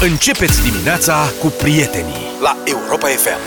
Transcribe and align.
Începeți 0.00 0.62
dimineața 0.62 1.32
cu 1.40 1.46
prietenii 1.46 2.14
la 2.42 2.56
Europa 2.64 3.06
FM. 3.06 3.38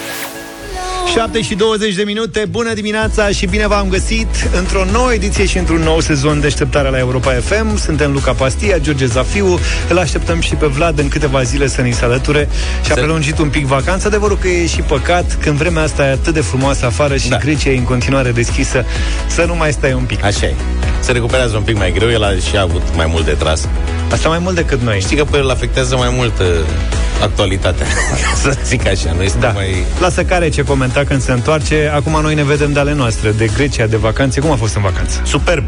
7 1.14 1.42
și 1.42 1.56
20 1.56 1.96
de 1.96 2.04
minute, 2.04 2.46
bună 2.50 2.74
dimineața 2.74 3.30
și 3.30 3.46
bine 3.46 3.68
v-am 3.68 3.90
găsit 3.90 4.28
într-o 4.58 4.86
nouă 4.92 5.14
ediție 5.14 5.46
și 5.46 5.58
într-un 5.58 5.82
nou 5.82 6.00
sezon 6.00 6.40
deșteptare 6.40 6.90
la 6.90 6.98
Europa 6.98 7.32
FM. 7.32 7.78
Suntem 7.78 8.12
Luca 8.12 8.34
Pastia, 8.34 8.78
George 8.78 9.06
Zafiu, 9.06 9.60
îl 9.90 9.98
așteptăm 9.98 10.42
și 10.42 10.56
pe 10.56 10.66
Vlad 10.66 11.00
în 11.00 11.08
câteva 11.08 11.44
zile 11.44 11.68
să 11.68 11.82
ni 11.82 11.92
se 11.92 12.04
alăture 12.06 12.50
și 12.86 12.92
a 12.92 12.94
prelungit 12.94 13.38
un 13.38 13.50
pic 13.50 13.66
vacanța. 13.66 14.08
Adevărul 14.08 14.38
că 14.38 14.48
e 14.48 14.68
și 14.68 14.82
păcat 14.82 15.38
când 15.42 15.58
vremea 15.58 15.84
asta 15.84 16.06
e 16.06 16.12
atât 16.12 16.34
de 16.34 16.42
frumoasă 16.42 16.86
afară 16.86 17.18
și 17.18 17.30
da. 17.30 17.38
Grecia 17.38 17.70
e 17.70 17.78
în 17.78 17.84
continuare 17.84 18.32
deschisă, 18.32 18.86
să 19.28 19.44
nu 19.44 19.56
mai 19.56 19.72
stai 19.72 19.94
un 19.94 20.04
pic. 20.04 20.24
Așa 20.24 20.46
e. 20.46 20.56
Se 21.00 21.12
recuperează 21.12 21.58
un 21.58 21.64
pic 21.64 21.78
mai 21.78 21.92
greu, 21.92 22.10
el 22.10 22.24
a 22.24 22.32
și 22.50 22.58
a 22.58 22.62
avut 22.62 22.96
mai 22.96 23.06
mult 23.06 23.26
de 23.26 23.32
tras. 23.34 23.68
Asta 24.12 24.30
mai 24.30 24.40
mult 24.40 24.56
decât 24.56 24.82
noi. 24.82 25.00
Știi 25.00 25.18
că 25.18 25.24
pe 25.24 25.38
el 25.38 25.50
afectează 25.50 25.96
mai 25.96 26.14
mult 26.16 26.40
uh, 26.40 26.46
actualitatea, 27.22 27.86
să 28.42 28.58
zic 28.66 28.88
așa. 28.88 29.14
Noi 29.18 29.34
da. 29.40 29.52
mai... 29.52 29.84
Lasă 30.00 30.24
care 30.24 30.50
ce 30.50 30.64
comenta 30.64 31.04
când 31.04 31.22
se 31.22 31.32
întoarce. 31.32 31.92
Acum 31.94 32.22
noi 32.22 32.36
ne 32.36 32.44
vedem 32.44 32.74
de 32.74 32.80
ale 32.80 32.94
noastre, 32.94 33.32
de 33.32 33.50
Grecia, 33.56 33.86
de 33.86 33.98
vacanțe. 33.98 34.40
Cum 34.40 34.52
a 34.52 34.56
fost 34.56 34.76
în 34.76 34.82
vacanță? 34.82 35.22
Superb. 35.26 35.64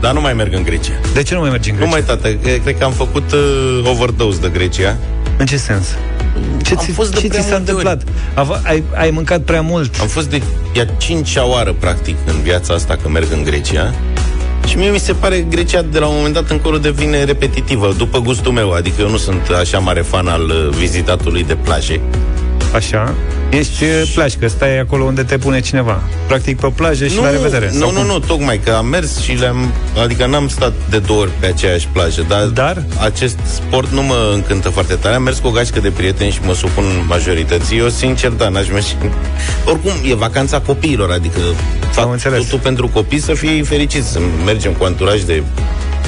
Dar 0.00 0.12
nu 0.12 0.20
mai 0.20 0.32
merg 0.32 0.54
în 0.54 0.62
Grecia. 0.62 0.92
De 1.14 1.22
ce 1.22 1.34
nu 1.34 1.40
mai 1.40 1.50
mergi 1.50 1.70
în 1.70 1.76
Grecia? 1.76 1.90
Nu 1.90 1.96
mai, 1.96 2.16
tată. 2.16 2.28
Cred 2.62 2.78
că 2.78 2.84
am 2.84 2.92
făcut 2.92 3.32
uh, 3.32 3.90
overdose 3.90 4.40
de 4.40 4.48
Grecia. 4.48 4.96
În 5.36 5.46
ce 5.46 5.56
sens? 5.56 5.86
Ce, 6.62 6.74
Am 6.74 6.84
ți, 6.84 6.90
fost 6.90 7.14
de 7.14 7.20
ce 7.20 7.26
prea 7.26 7.40
ți 7.40 7.48
s-a 7.48 7.56
multe 7.56 7.70
întâmplat? 7.70 8.02
A, 8.34 8.60
ai, 8.62 8.82
ai 8.94 9.10
mâncat 9.10 9.40
prea 9.40 9.60
mult? 9.60 10.00
Am 10.00 10.06
fost 10.06 10.30
de 10.30 10.42
a 10.76 10.84
cincea 10.98 11.46
oară, 11.46 11.72
practic, 11.72 12.16
în 12.26 12.40
viața 12.42 12.74
asta 12.74 12.96
că 13.02 13.08
merg 13.08 13.32
în 13.32 13.42
Grecia. 13.42 13.94
Și 14.70 14.76
mie 14.76 14.90
mi 14.90 14.98
se 14.98 15.12
pare 15.12 15.38
că 15.38 15.46
Grecia 15.48 15.82
de 15.82 15.98
la 15.98 16.06
un 16.06 16.14
moment 16.16 16.34
dat 16.34 16.50
încolo 16.50 16.78
devine 16.78 17.24
repetitivă, 17.24 17.94
după 17.96 18.18
gustul 18.18 18.52
meu. 18.52 18.70
Adică 18.70 19.00
eu 19.00 19.10
nu 19.10 19.16
sunt 19.16 19.48
așa 19.60 19.78
mare 19.78 20.00
fan 20.00 20.26
al 20.26 20.42
uh, 20.42 20.68
vizitatului 20.76 21.44
de 21.44 21.54
plaje. 21.54 22.00
Așa. 22.74 23.14
Ești 23.50 23.84
uh, 23.84 24.10
plașcă, 24.14 24.48
stai 24.48 24.78
acolo 24.78 25.04
unde 25.04 25.22
te 25.22 25.38
pune 25.38 25.60
cineva. 25.60 26.02
Practic 26.26 26.60
pe 26.60 26.72
plajă 26.74 27.06
și 27.06 27.14
nu, 27.14 27.22
la 27.22 27.30
revedere. 27.30 27.70
Nu, 27.72 27.78
sau 27.78 27.92
nu, 27.92 27.98
cum? 27.98 28.06
nu, 28.06 28.18
tocmai 28.18 28.58
că 28.58 28.70
am 28.70 28.86
mers 28.86 29.20
și 29.20 29.32
le-am... 29.32 29.72
Adică 30.02 30.26
n-am 30.26 30.48
stat 30.48 30.72
de 30.90 30.98
două 30.98 31.20
ori 31.20 31.30
pe 31.40 31.46
aceeași 31.46 31.88
plajă, 31.92 32.24
dar, 32.28 32.44
Dar? 32.44 32.84
acest 33.00 33.38
sport 33.44 33.90
nu 33.90 34.02
mă 34.02 34.30
încântă 34.34 34.68
foarte 34.68 34.94
tare. 34.94 35.14
Am 35.14 35.22
mers 35.22 35.38
cu 35.38 35.46
o 35.46 35.50
gașcă 35.50 35.80
de 35.80 35.90
prieteni 35.90 36.30
și 36.30 36.38
mă 36.46 36.54
supun 36.54 36.84
majorității. 37.06 37.78
Eu, 37.78 37.88
sincer, 37.88 38.30
da, 38.30 38.48
n-aș 38.48 38.68
merge. 38.72 38.94
Oricum, 39.64 39.92
e 40.10 40.14
vacanța 40.14 40.60
copiilor, 40.60 41.10
adică 41.10 41.40
fac 41.90 42.10
înțeles. 42.12 42.42
totul 42.42 42.58
pentru 42.58 42.88
copii 42.88 43.20
să 43.20 43.34
fie 43.34 43.62
fericiți, 43.62 44.08
să 44.08 44.18
mergem 44.44 44.72
cu 44.72 44.84
anturaj 44.84 45.22
de 45.22 45.42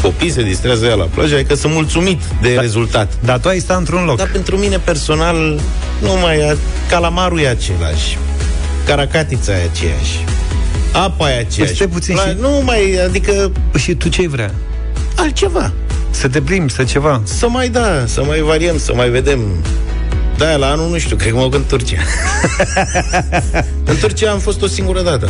copii, 0.03 0.31
se 0.31 0.43
distrează 0.43 0.87
ea 0.87 0.95
la 0.95 1.05
plajă, 1.15 1.35
adică 1.35 1.55
sunt 1.55 1.73
mulțumit 1.73 2.21
de 2.43 2.55
da. 2.55 2.61
rezultat. 2.61 3.13
Dar 3.25 3.39
tu 3.39 3.49
ai 3.49 3.59
stat 3.59 3.79
într-un 3.79 4.05
loc. 4.05 4.17
Dar 4.17 4.29
pentru 4.33 4.57
mine 4.57 4.79
personal, 4.79 5.61
nu 6.03 6.11
mai 6.23 6.37
e, 6.37 6.57
calamarul 6.89 7.41
e 7.41 7.49
același, 7.49 8.19
caracatița 8.87 9.53
e 9.53 9.69
aceeași, 9.73 10.25
apa 10.93 11.31
e 11.31 11.39
aceeași. 11.39 11.75
stai 11.75 11.87
puțin 11.87 12.15
La- 12.15 12.23
și- 12.23 12.37
Nu 12.41 12.63
mai, 12.65 12.99
adică 13.07 13.53
Și 13.79 13.95
tu 13.95 14.09
ce 14.09 14.29
vrea? 14.29 14.51
altceva. 15.17 15.73
Să 16.11 16.29
te 16.29 16.41
plimbi, 16.41 16.73
să 16.73 16.85
ceva. 16.85 17.21
Să 17.25 17.49
mai 17.49 17.69
da, 17.69 18.03
să 18.07 18.25
mai 18.25 18.41
variem, 18.41 18.79
să 18.79 18.93
mai 18.95 19.09
vedem. 19.09 19.41
Da, 20.37 20.57
la 20.57 20.67
anul 20.71 20.91
nu 20.91 20.99
știu, 20.99 21.17
cred 21.17 21.31
că 21.31 21.37
mă 21.37 21.43
duc 21.43 21.55
în 21.55 21.65
Turcia. 21.69 21.97
în 23.85 23.97
Turcia 24.01 24.31
am 24.31 24.39
fost 24.39 24.63
o 24.63 24.67
singură 24.67 25.03
dată. 25.03 25.29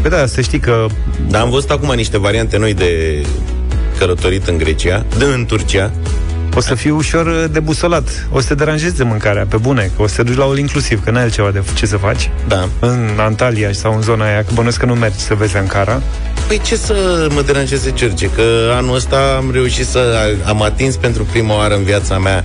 Păi 0.00 0.10
da, 0.10 0.26
să 0.26 0.40
știi 0.40 0.58
că 0.58 0.86
Dar 1.28 1.40
am 1.42 1.50
văzut 1.50 1.70
acum 1.70 1.92
niște 1.94 2.18
variante 2.18 2.56
noi 2.56 2.74
de 2.74 3.22
călătorit 3.98 4.46
în 4.46 4.58
Grecia, 4.58 5.04
de 5.18 5.24
în 5.24 5.44
Turcia. 5.46 5.90
o 6.56 6.60
să 6.60 6.74
fii 6.74 6.90
ușor 6.90 7.26
uh, 7.26 7.44
debusolat. 7.50 8.26
O 8.32 8.40
să 8.40 8.46
te 8.48 8.54
deranjezi 8.54 8.96
de 8.96 9.02
mâncarea, 9.02 9.46
pe 9.48 9.56
bune, 9.56 9.90
că 9.96 10.02
o 10.02 10.06
să 10.06 10.16
te 10.16 10.22
duci 10.22 10.36
la 10.36 10.44
all 10.44 10.58
inclusiv, 10.58 11.04
că 11.04 11.10
n-ai 11.10 11.22
altceva 11.22 11.50
de 11.50 11.62
ce 11.74 11.86
să 11.86 11.96
faci. 11.96 12.30
Da. 12.48 12.68
În 12.78 13.10
Antalya 13.16 13.72
sau 13.72 13.94
în 13.94 14.02
zona 14.02 14.24
aia, 14.24 14.38
că 14.44 14.50
bănuiesc 14.54 14.78
că 14.78 14.86
nu 14.86 14.94
mergi 14.94 15.18
să 15.18 15.34
vezi 15.34 15.56
Ankara. 15.56 16.02
Păi 16.46 16.60
ce 16.64 16.76
să 16.76 17.26
mă 17.34 17.42
deranjeze, 17.42 17.92
George? 17.94 18.26
Că 18.30 18.42
anul 18.72 18.94
ăsta 18.94 19.34
am 19.36 19.50
reușit 19.52 19.86
să 19.86 20.32
am 20.44 20.62
atins 20.62 20.96
pentru 20.96 21.24
prima 21.24 21.56
oară 21.56 21.74
în 21.74 21.82
viața 21.82 22.18
mea 22.18 22.42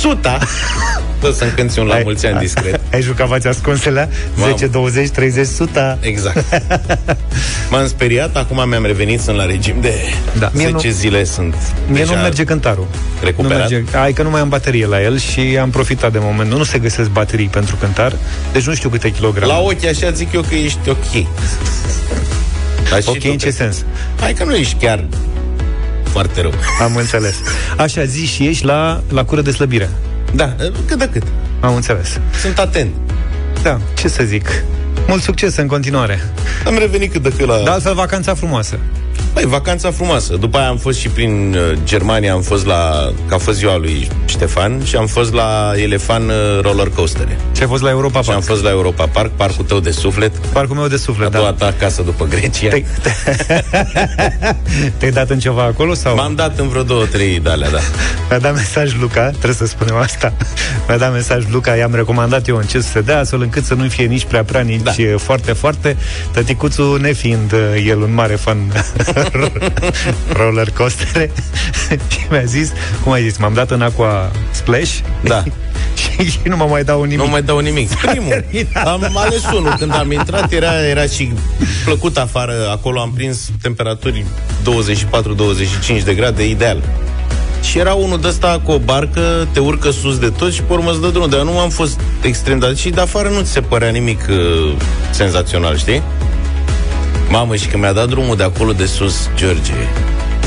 suta. 0.00 0.38
Tot 1.20 1.34
să-mi 1.34 1.50
cânti 1.50 1.78
un 1.78 1.86
la 1.86 1.94
Ai- 1.94 2.02
mulți 2.04 2.26
ani 2.26 2.38
discret. 2.38 2.80
Ai 2.92 3.02
jucat 3.02 3.28
fața 3.28 3.48
ascunselea? 3.48 4.08
Mamă. 4.34 4.50
10, 4.50 4.66
20, 4.66 5.08
30, 5.08 5.46
100. 5.46 5.98
Exact. 6.00 6.44
M-am 7.72 7.86
speriat, 7.88 8.36
acum 8.36 8.68
mi-am 8.68 8.84
revenit, 8.84 9.20
sunt 9.20 9.36
la 9.36 9.46
regim 9.46 9.74
de 9.80 9.94
Da. 10.38 10.50
Mie 10.54 10.64
10 10.72 10.86
nu- 10.86 10.92
zile 10.92 11.24
sunt 11.24 11.54
Mie 11.88 11.98
deja 11.98 12.14
nu 12.14 12.20
merge 12.22 12.44
cântarul. 12.44 12.86
recuperat. 13.22 13.70
Nu 13.70 13.76
merge. 13.76 13.96
Ai 13.98 14.12
că 14.12 14.22
nu 14.22 14.30
mai 14.30 14.40
am 14.40 14.48
baterie 14.48 14.86
la 14.86 15.02
el 15.02 15.18
și 15.18 15.40
am 15.60 15.70
profitat 15.70 16.12
de 16.12 16.18
moment. 16.20 16.50
Nu, 16.50 16.56
nu 16.56 16.64
se 16.64 16.78
găsesc 16.78 17.08
baterii 17.10 17.46
pentru 17.46 17.76
cântar, 17.76 18.12
deci 18.52 18.66
nu 18.66 18.74
știu 18.74 18.88
câte 18.88 19.10
kilograme. 19.10 19.52
La 19.52 19.58
ochi 19.58 19.84
așa 19.84 20.10
zic 20.10 20.32
eu 20.32 20.40
că 20.40 20.54
ești 20.54 20.88
ok. 20.88 21.26
Dar 22.90 23.02
și 23.02 23.08
Ok, 23.08 23.18
tu 23.18 23.26
în 23.30 23.38
ce 23.38 23.46
că- 23.46 23.52
sens? 23.52 23.84
Hai 24.20 24.32
că 24.32 24.44
nu 24.44 24.54
ești 24.54 24.74
chiar 24.84 25.04
foarte 26.10 26.40
rău. 26.40 26.52
Am 26.82 26.96
înțeles. 26.96 27.34
Așa, 27.76 28.04
zi 28.04 28.26
și 28.26 28.46
ești 28.46 28.64
la, 28.64 29.02
la 29.08 29.24
cură 29.24 29.40
de 29.40 29.50
slăbire. 29.50 29.88
Da, 30.34 30.54
cât 30.86 30.98
de 30.98 31.08
cât. 31.12 31.22
Am 31.60 31.74
înțeles. 31.74 32.20
Sunt 32.42 32.58
atent. 32.58 32.94
Da, 33.62 33.80
ce 33.94 34.08
să 34.08 34.22
zic. 34.24 34.64
Mult 35.06 35.22
succes 35.22 35.56
în 35.56 35.66
continuare. 35.66 36.20
Am 36.66 36.78
revenit 36.78 37.12
cât 37.12 37.22
de 37.22 37.28
cât 37.28 37.46
la... 37.46 37.58
De 37.64 37.70
altfel, 37.70 37.94
vacanța 37.94 38.34
frumoasă. 38.34 38.78
Păi, 39.32 39.44
vacanța 39.46 39.90
frumoasă. 39.90 40.36
După 40.36 40.58
aia 40.58 40.68
am 40.68 40.76
fost 40.76 40.98
și 40.98 41.08
prin 41.08 41.54
uh, 41.56 41.78
Germania, 41.84 42.32
am 42.32 42.40
fost 42.40 42.66
la... 42.66 43.12
că 43.28 43.34
a 43.34 43.38
fost 43.38 43.56
ziua 43.58 43.76
lui 43.76 44.08
Ștefan 44.24 44.84
și 44.84 44.96
am 44.96 45.06
fost 45.06 45.32
la 45.32 45.72
Elefan 45.76 46.22
uh, 46.28 46.60
roller 46.60 46.88
coastere. 46.88 47.38
Și 47.56 47.62
ai 47.62 47.68
fost 47.68 47.82
la 47.82 47.90
Europa 47.90 48.20
Și 48.22 48.28
am 48.28 48.34
Park. 48.34 48.46
fost 48.48 48.62
la 48.62 48.70
Europa 48.70 49.06
Park, 49.06 49.30
parcul 49.36 49.64
tău 49.64 49.80
de 49.80 49.90
suflet, 49.90 50.36
Parcul 50.36 50.76
meu 50.76 50.86
de 50.86 50.96
suflet, 50.96 51.26
a 51.34 51.38
doua 51.38 51.54
da. 51.58 51.66
ta 51.66 51.74
casă 51.78 52.02
după 52.02 52.24
Grecia. 52.24 52.68
Te-ai, 52.68 52.84
te-ai 54.98 55.10
dat 55.10 55.30
în 55.30 55.38
ceva 55.38 55.62
acolo 55.62 55.94
sau? 55.94 56.14
M-am 56.14 56.34
dat 56.34 56.58
în 56.58 56.68
vreo 56.68 56.82
două, 56.82 57.04
trei 57.06 57.40
de 57.40 57.50
alea, 57.50 57.70
da. 57.70 57.78
Mi-a 58.28 58.38
dat 58.38 58.54
mesaj 58.54 58.94
Luca, 59.00 59.28
trebuie 59.28 59.54
să 59.54 59.66
spunem 59.66 59.94
asta. 59.96 60.32
Mi-a 60.88 60.96
dat 60.98 61.12
mesaj 61.12 61.44
Luca, 61.50 61.74
i-am 61.76 61.94
recomandat 61.94 62.48
eu 62.48 62.56
în 62.56 62.64
ce 62.64 62.80
să 62.80 62.88
se 62.88 63.00
dea, 63.00 63.18
astfel 63.18 63.40
încât 63.42 63.64
să 63.64 63.74
nu 63.74 63.88
fie 63.88 64.04
nici 64.04 64.24
prea 64.24 64.44
prea, 64.44 64.60
nici 64.60 64.82
Da. 64.82 64.92
da. 64.98 65.16
foarte, 65.18 65.52
foarte. 65.52 65.96
Tăticuțul, 66.32 66.98
nefiind 67.00 67.52
uh, 67.52 67.84
el 67.86 68.00
un 68.00 68.14
mare 68.14 68.34
fan 68.34 68.58
roller 70.38 70.70
coastere, 70.70 71.30
și 72.10 72.18
mi-a 72.30 72.44
zis, 72.44 72.72
cum 73.02 73.12
ai 73.12 73.22
zis, 73.22 73.36
m-am 73.36 73.54
dat 73.54 73.70
în 73.70 73.82
Aqua 73.82 74.30
Splash 74.50 74.98
Da. 75.22 75.42
și 76.30 76.38
nu 76.44 76.56
mă 76.56 76.66
mai 76.70 76.84
dau 76.84 77.02
nimic. 77.02 77.18
Nu 77.18 77.30
mai 77.30 77.42
dau 77.42 77.58
nimic. 77.58 77.94
Primul. 77.94 78.44
Am 78.84 79.16
ales 79.16 79.42
unul. 79.54 79.74
Când 79.78 79.94
am 79.94 80.12
intrat, 80.12 80.52
era, 80.52 80.86
era 80.88 81.06
și 81.06 81.32
plăcut 81.84 82.16
afară. 82.16 82.52
Acolo 82.70 83.00
am 83.00 83.12
prins 83.12 83.50
temperaturi 83.62 84.24
24-25 86.00 86.04
de 86.04 86.14
grade, 86.14 86.48
ideal. 86.48 86.82
Și 87.62 87.78
era 87.78 87.92
unul 87.92 88.20
de 88.20 88.28
ăsta 88.28 88.60
cu 88.64 88.70
o 88.70 88.78
barcă, 88.78 89.48
te 89.52 89.60
urcă 89.60 89.90
sus 89.90 90.18
de 90.18 90.28
tot 90.28 90.52
și 90.52 90.62
pe 90.62 90.72
urmă 90.72 90.90
îți 90.90 91.00
dă 91.00 91.08
drumul. 91.08 91.28
Dar 91.28 91.42
nu 91.42 91.58
am 91.58 91.70
fost 91.70 92.00
extrem 92.22 92.58
de... 92.58 92.74
Și 92.74 92.90
de 92.90 93.00
afară 93.00 93.28
nu 93.28 93.40
ți 93.40 93.50
se 93.50 93.60
părea 93.60 93.88
nimic 93.90 94.26
uh, 94.30 94.72
senzațional, 95.10 95.76
știi? 95.76 96.02
Mamă, 97.28 97.56
și 97.56 97.66
că 97.66 97.78
mi-a 97.78 97.92
dat 97.92 98.08
drumul 98.08 98.36
de 98.36 98.42
acolo 98.42 98.72
de 98.72 98.84
sus, 98.86 99.28
George, 99.34 99.72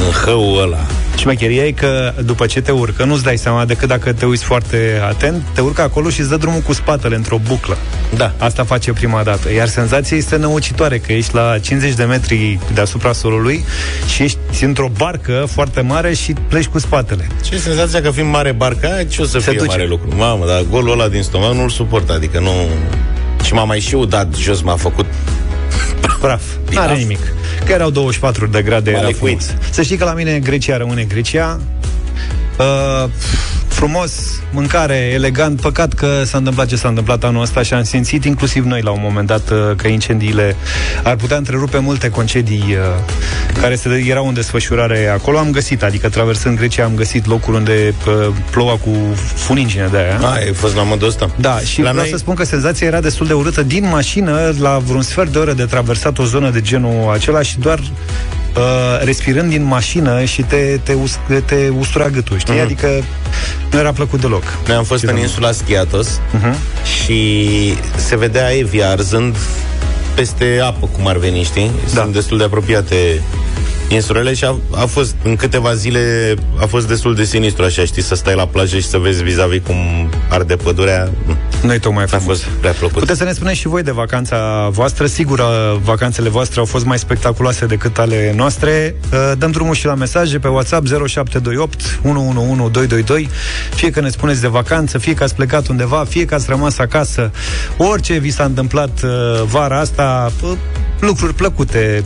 în 0.06 0.12
hăul 0.26 0.62
ăla. 0.62 0.86
Șmecheria 1.18 1.66
e 1.66 1.72
că 1.72 2.14
după 2.24 2.46
ce 2.46 2.62
te 2.62 2.72
urcă, 2.72 3.04
nu-ți 3.04 3.24
dai 3.24 3.38
seama 3.38 3.66
decât 3.66 3.88
dacă 3.88 4.14
te 4.14 4.26
uiți 4.26 4.44
foarte 4.44 5.02
atent, 5.10 5.44
te 5.54 5.62
urcă 5.62 5.82
acolo 5.82 6.10
și 6.10 6.20
îți 6.20 6.30
dă 6.30 6.36
drumul 6.38 6.60
cu 6.60 6.74
spatele 6.74 7.16
într-o 7.16 7.38
buclă. 7.48 7.78
Da. 8.16 8.34
Asta 8.38 8.64
face 8.64 8.94
prima 8.94 9.24
dată. 9.24 9.54
Iar 9.54 9.68
senzația 9.68 10.18
este 10.18 10.36
năucitoare, 10.36 10.98
că 10.98 11.14
ești 11.14 11.34
la 11.36 11.58
50 11.60 11.94
de 11.94 12.04
metri 12.04 12.60
deasupra 12.74 13.12
solului 13.14 13.66
și 14.08 14.24
ești 14.24 14.38
într-o 14.64 14.90
barcă 14.98 15.48
foarte 15.52 15.82
mare 15.82 16.14
și 16.14 16.34
pleci 16.48 16.66
cu 16.68 16.80
spatele. 16.80 17.28
Ce 17.44 17.58
senzația 17.58 18.02
că 18.02 18.12
fiind 18.12 18.30
mare 18.32 18.52
barca, 18.52 18.88
aia, 18.88 19.04
ce 19.04 19.22
o 19.22 19.26
să 19.26 19.40
Se 19.40 19.50
fie 19.50 19.58
duce. 19.60 19.66
mare 19.70 19.88
lucru? 19.88 20.16
Mamă, 20.16 20.46
dar 20.46 20.64
golul 20.70 20.92
ăla 20.92 21.08
din 21.08 21.22
stomac 21.24 21.54
nu-l 21.54 21.70
suport, 21.70 22.10
adică 22.10 22.40
nu... 22.40 22.52
Și 23.44 23.54
m-a 23.54 23.64
mai 23.64 23.80
și 23.80 23.96
udat 23.96 24.36
jos, 24.36 24.62
m-a 24.62 24.76
făcut... 24.76 25.06
Praf. 26.20 26.42
N-are 26.72 26.86
Praf. 26.88 26.98
nimic. 26.98 27.20
Că 27.66 27.72
erau 27.72 27.90
24 27.90 28.46
de 28.48 28.62
grade, 28.62 28.92
M-a 28.92 28.98
era 28.98 29.08
lecuit. 29.08 29.42
frumos. 29.44 29.66
Să 29.74 29.82
știi 29.82 29.98
că 29.98 30.04
la 30.04 30.14
mine 30.14 30.40
Grecia 30.40 30.78
rămâne 30.78 31.04
Grecia. 31.04 31.60
Uh, 32.60 33.10
frumos, 33.76 34.42
mâncare, 34.52 34.96
elegant. 35.14 35.62
Păcat 35.62 35.94
că 35.94 36.24
s-a 36.26 36.38
întâmplat 36.38 36.68
ce 36.68 36.76
s-a 36.76 36.88
întâmplat 36.88 37.24
anul 37.24 37.42
ăsta 37.42 37.62
și 37.62 37.74
am 37.74 37.84
simțit, 37.84 38.26
inclusiv 38.26 38.64
noi 38.66 38.82
la 38.82 38.92
un 38.92 39.00
moment 39.02 39.28
dat, 39.28 39.50
uh, 39.50 39.58
că 39.76 39.88
incendiile 39.88 40.56
ar 41.04 41.16
putea 41.16 41.38
întrerupe 41.38 41.78
multe 41.78 42.10
concedii 42.10 42.64
uh, 42.70 43.60
care 43.62 43.76
se, 43.76 44.04
erau 44.08 44.28
în 44.28 44.34
desfășurare 44.34 45.08
acolo. 45.08 45.38
Am 45.38 45.52
găsit, 45.52 45.84
adică 45.84 46.10
traversând 46.10 46.58
Grecia, 46.58 46.84
am 46.84 46.96
găsit 46.96 47.28
locul 47.28 47.54
unde 47.54 47.94
uh, 48.08 48.34
ploua 48.52 48.78
cu 48.78 48.92
funingine 49.16 49.88
de 49.92 49.98
aia. 49.98 50.20
A, 50.22 50.34
ai 50.34 50.54
fost 50.54 50.76
la 50.76 50.84
modul 50.84 51.08
ăsta? 51.08 51.30
Da, 51.36 51.60
și 51.60 51.82
la 51.82 51.90
vreau 51.90 52.04
noi... 52.04 52.12
să 52.12 52.18
spun 52.18 52.36
că 52.36 52.44
senzația 52.44 52.88
era 52.88 53.02
destul 53.02 53.28
de 53.28 53.34
urâtă 53.34 53.64
din 53.64 53.88
mașină, 53.90 54.54
la 54.60 54.78
vreun 54.78 55.02
sfert 55.02 55.32
de 55.32 55.38
oră 55.38 55.54
de 55.54 55.66
traversat 55.66 56.18
o 56.18 56.24
zonă 56.24 56.50
de 56.50 56.62
genul 56.62 57.12
acela 57.14 57.42
și 57.42 57.60
doar 57.60 57.80
uh, 58.58 59.04
respirând 59.04 59.50
din 59.50 59.64
mașină 59.64 60.24
și 60.24 60.42
te, 60.42 60.80
te, 60.84 60.94
us, 60.94 61.20
te 61.46 61.70
ustura 61.78 62.10
gâtul, 62.10 62.38
știi? 62.38 62.58
Mm-hmm. 62.58 62.62
Adică 62.64 62.88
nu 63.72 63.80
era 63.80 63.92
plăcut 63.92 64.22
deloc. 64.22 64.44
Noi 64.68 64.76
am 64.76 64.84
fost 64.84 65.06
Ce 65.06 65.12
în 65.12 65.18
insula 65.18 65.52
Schiatos 65.52 66.08
uh-huh. 66.08 66.84
și 66.84 67.74
se 67.96 68.18
vedea 68.18 68.58
Evia 68.58 68.90
arzând 68.90 69.36
peste 70.16 70.60
apă, 70.64 70.90
cum 70.92 71.08
ar 71.08 71.18
veni, 71.18 71.44
știi? 71.44 71.72
Da. 71.94 72.02
Sunt 72.02 72.14
destul 72.14 72.38
de 72.38 72.44
apropiate 72.44 73.22
insulele 73.88 74.34
și 74.34 74.44
a, 74.44 74.56
a 74.72 74.86
fost, 74.86 75.16
în 75.24 75.36
câteva 75.36 75.74
zile, 75.74 76.34
a 76.60 76.66
fost 76.66 76.88
destul 76.88 77.16
de 77.16 77.24
sinistru, 77.24 77.64
așa, 77.64 77.86
știi, 77.86 78.02
să 78.02 78.16
stai 78.16 78.36
la 78.36 78.48
plajă 78.48 78.78
și 78.78 78.88
să 78.88 78.98
vezi 78.98 79.24
vis-a-vis 79.24 79.62
cum 79.66 79.76
arde 80.30 80.56
pădurea. 80.56 81.10
Noi 81.64 81.80
tocmai 81.80 82.04
a 82.04 82.18
fost 82.18 82.44
prea 82.44 82.72
plăcut. 82.72 83.00
Puteți 83.00 83.18
să 83.18 83.24
ne 83.24 83.32
spuneți 83.32 83.60
și 83.60 83.68
voi 83.68 83.84
de 83.84 83.92
vacanța 83.92 84.70
voastră. 84.72 85.06
Sigur, 85.06 85.44
vacanțele 85.84 86.30
voastre 86.30 86.60
au 86.60 86.66
fost 86.66 86.86
mai 86.86 87.00
spectaculoase 87.00 87.66
decât 87.66 87.98
ale 87.98 88.34
noastre. 88.36 88.96
Dăm 89.38 89.52
drumul 89.52 89.74
și 89.74 89.86
la 89.86 89.96
mesaje 89.96 90.40
pe 90.40 90.48
WhatsApp 90.48 90.88
0728 90.88 92.00
111222. 92.04 93.30
Fie 93.76 93.90
că 93.90 94.02
ne 94.02 94.10
spuneți 94.10 94.42
de 94.42 94.48
vacanță, 94.48 94.98
fie 94.98 95.14
că 95.14 95.24
ați 95.24 95.36
plecat 95.36 95.68
undeva, 95.68 96.06
fie 96.10 96.26
că 96.26 96.36
ați 96.36 96.46
rămas 96.50 96.78
acasă. 96.78 97.32
Orice 97.78 98.18
vi 98.18 98.30
s-a 98.30 98.44
întâmplat 98.44 99.02
vara 99.46 99.80
asta, 99.80 100.32
lucruri 101.00 101.34
plăcute. 101.34 102.04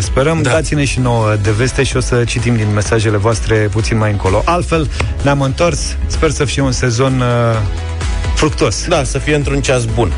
Sperăm, 0.00 0.42
da. 0.42 0.50
dați-ne 0.50 0.84
și 0.84 1.00
nouă 1.00 1.15
de 1.42 1.50
veste 1.50 1.82
și 1.82 1.96
o 1.96 2.00
să 2.00 2.24
citim 2.24 2.56
din 2.56 2.72
mesajele 2.74 3.16
voastre 3.16 3.56
puțin 3.56 3.96
mai 3.96 4.10
încolo. 4.10 4.42
Altfel, 4.44 4.90
ne-am 5.22 5.40
întors. 5.40 5.96
Sper 6.06 6.30
să 6.30 6.44
fie 6.44 6.62
un 6.62 6.72
sezon 6.72 7.20
uh, 7.20 7.26
fructos. 8.34 8.86
Da, 8.88 9.04
să 9.04 9.18
fie 9.18 9.34
într-un 9.34 9.60
ceas 9.60 9.84
bun. 9.84 10.12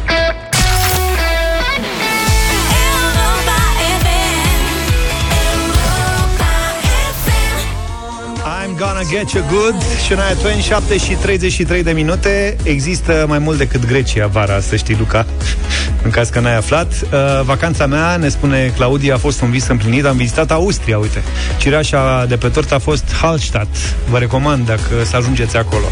Gonna 8.98 9.10
Get 9.10 9.32
You 9.32 9.44
Good. 9.50 9.82
Shania 10.06 10.34
Twain, 10.34 10.60
7 10.60 10.98
și 10.98 11.12
33 11.12 11.82
de 11.82 11.90
minute. 11.90 12.56
Există 12.62 13.24
mai 13.28 13.38
mult 13.38 13.58
decât 13.58 13.86
Grecia 13.86 14.26
vara, 14.26 14.60
să 14.60 14.76
știi, 14.76 14.96
Luca? 14.98 15.26
În 16.04 16.10
caz 16.10 16.28
că 16.28 16.40
n-ai 16.40 16.56
aflat. 16.56 16.92
Uh, 16.92 17.18
Vacanța 17.44 17.86
mea, 17.86 18.16
ne 18.16 18.28
spune 18.28 18.72
Claudia, 18.76 19.14
a 19.14 19.18
fost 19.18 19.40
un 19.40 19.50
vis 19.50 19.66
împlinit. 19.66 20.04
Am 20.04 20.16
vizitat 20.16 20.50
Austria, 20.50 20.98
uite. 20.98 21.22
Cireașa 21.58 22.26
de 22.28 22.36
pe 22.36 22.48
tort 22.48 22.72
a 22.72 22.78
fost 22.78 23.04
Hallstatt. 23.20 23.76
Vă 24.10 24.18
recomand 24.18 24.66
dacă 24.66 25.04
să 25.04 25.16
ajungeți 25.16 25.56
acolo. 25.56 25.86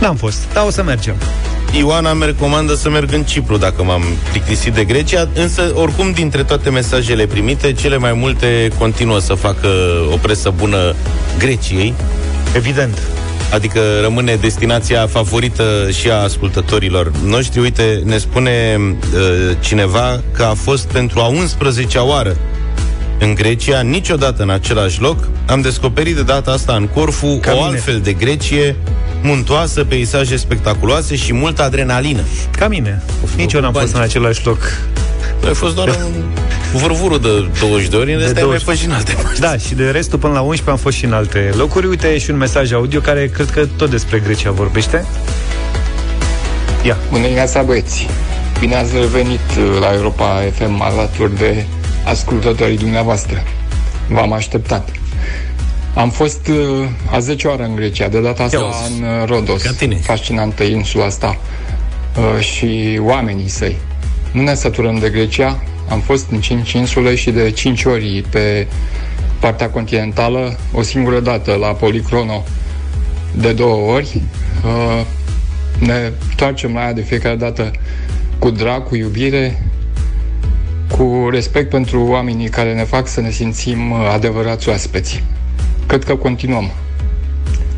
N-am 0.00 0.16
fost, 0.16 0.38
dar 0.52 0.64
o 0.66 0.70
să 0.70 0.82
mergem. 0.82 1.14
Ioana 1.78 2.12
mi 2.12 2.24
recomandă 2.24 2.74
să 2.74 2.90
merg 2.90 3.12
în 3.12 3.22
Cipru 3.22 3.56
dacă 3.56 3.82
m-am 3.82 4.02
plictisit 4.30 4.72
de 4.72 4.84
Grecia, 4.84 5.28
însă 5.34 5.72
oricum 5.74 6.10
dintre 6.12 6.42
toate 6.42 6.70
mesajele 6.70 7.26
primite, 7.26 7.72
cele 7.72 7.96
mai 7.96 8.12
multe 8.12 8.70
continuă 8.78 9.18
să 9.18 9.34
facă 9.34 9.68
o 10.12 10.16
presă 10.16 10.52
bună 10.56 10.94
Greciei. 11.38 11.94
Evident. 12.54 12.98
Adică 13.52 13.80
rămâne 14.02 14.34
destinația 14.34 15.06
favorită 15.06 15.88
și 15.98 16.10
a 16.10 16.14
ascultătorilor 16.14 17.12
noștri. 17.24 17.60
Uite, 17.60 18.02
ne 18.04 18.18
spune 18.18 18.76
uh, 18.78 19.56
cineva 19.60 20.20
că 20.32 20.42
a 20.42 20.54
fost 20.54 20.86
pentru 20.92 21.20
a 21.20 21.30
11-a 21.32 22.02
oară 22.02 22.36
în 23.18 23.34
Grecia, 23.34 23.80
niciodată 23.80 24.42
în 24.42 24.50
același 24.50 25.00
loc. 25.00 25.28
Am 25.46 25.60
descoperit 25.60 26.14
de 26.14 26.22
data 26.22 26.50
asta 26.50 26.74
în 26.74 26.86
Corfu 26.86 27.38
Ca 27.40 27.50
o 27.52 27.54
mine. 27.54 27.66
altfel 27.66 28.00
de 28.00 28.12
Grecie, 28.12 28.76
muntoasă, 29.22 29.84
peisaje 29.84 30.36
spectaculoase 30.36 31.16
și 31.16 31.32
multă 31.32 31.62
adrenalină. 31.62 32.22
Ca 32.56 32.68
mine. 32.68 33.02
Nici 33.36 33.52
eu 33.52 33.60
n-am 33.60 33.72
fost 33.72 33.94
în 33.94 34.00
același 34.00 34.46
loc. 34.46 34.58
Ai 35.46 35.54
fost 35.54 35.74
doar 35.74 35.88
în 35.88 36.24
vârvurul 36.72 37.20
de 37.20 37.28
20 37.60 37.88
de 37.88 37.96
ori, 37.96 38.12
în 38.12 38.18
rest 38.18 38.36
ai 38.36 38.42
mai 38.42 38.58
fost 38.58 38.78
și 38.78 38.86
în 38.86 38.92
alte 38.92 39.12
părți. 39.22 39.40
Da, 39.40 39.56
și 39.56 39.74
de 39.74 39.90
restul 39.90 40.18
până 40.18 40.32
la 40.32 40.40
11 40.40 40.70
am 40.70 40.76
fost 40.76 40.96
și 40.96 41.04
în 41.04 41.12
alte 41.12 41.50
locuri. 41.56 41.86
Uite, 41.86 42.18
și 42.18 42.30
un 42.30 42.36
mesaj 42.36 42.72
audio 42.72 43.00
care 43.00 43.28
cred 43.28 43.50
că 43.50 43.66
tot 43.76 43.90
despre 43.90 44.18
Grecia 44.18 44.50
vorbește. 44.50 45.04
Ia. 46.84 46.96
Bună 47.10 47.22
dimineața, 47.22 47.62
băieți! 47.62 48.06
Bine 48.60 48.74
ați 48.74 48.94
revenit 48.94 49.40
la 49.80 49.92
Europa 49.94 50.42
FM 50.54 50.80
alături 50.80 51.38
de 51.38 51.64
ascultătorii 52.04 52.76
dumneavoastră. 52.76 53.42
V-am 54.08 54.32
așteptat. 54.32 54.88
Am 55.94 56.10
fost 56.10 56.48
uh, 56.48 56.86
a 57.10 57.18
10 57.18 57.48
ore 57.48 57.64
în 57.64 57.74
Grecia, 57.74 58.08
de 58.08 58.20
data 58.20 58.42
asta 58.42 58.58
în 58.58 59.02
uh, 59.02 59.26
Rodos. 59.26 59.62
Fascinantă 60.02 60.62
insula 60.62 61.04
asta 61.04 61.38
uh, 62.16 62.44
și 62.44 62.98
oamenii 63.02 63.48
săi. 63.48 63.76
Nu 64.32 64.42
ne 64.42 64.54
săturăm 64.54 64.98
de 64.98 65.08
Grecia, 65.08 65.62
am 65.88 66.00
fost 66.00 66.30
în 66.30 66.40
5 66.40 66.72
insule 66.72 67.14
și 67.14 67.30
de 67.30 67.50
5 67.50 67.84
ori 67.84 68.24
pe 68.30 68.66
partea 69.40 69.70
continentală, 69.70 70.58
o 70.72 70.82
singură 70.82 71.20
dată 71.20 71.54
la 71.54 71.66
Policrono 71.66 72.44
de 73.34 73.52
două 73.52 73.92
ori. 73.92 74.22
Uh, 74.64 75.04
ne 75.78 76.12
întoarcem 76.30 76.74
la 76.74 76.80
ea 76.80 76.92
de 76.92 77.00
fiecare 77.00 77.36
dată 77.36 77.70
cu 78.38 78.50
drag, 78.50 78.86
cu 78.86 78.96
iubire, 78.96 79.70
cu 80.88 81.28
respect 81.30 81.70
pentru 81.70 82.02
oamenii 82.02 82.48
care 82.48 82.74
ne 82.74 82.84
fac 82.84 83.06
să 83.06 83.20
ne 83.20 83.30
simțim 83.30 83.90
uh, 83.90 84.10
adevărați 84.12 84.68
oaspeți. 84.68 85.24
Cred 85.86 86.04
că 86.04 86.16
continuăm. 86.16 86.70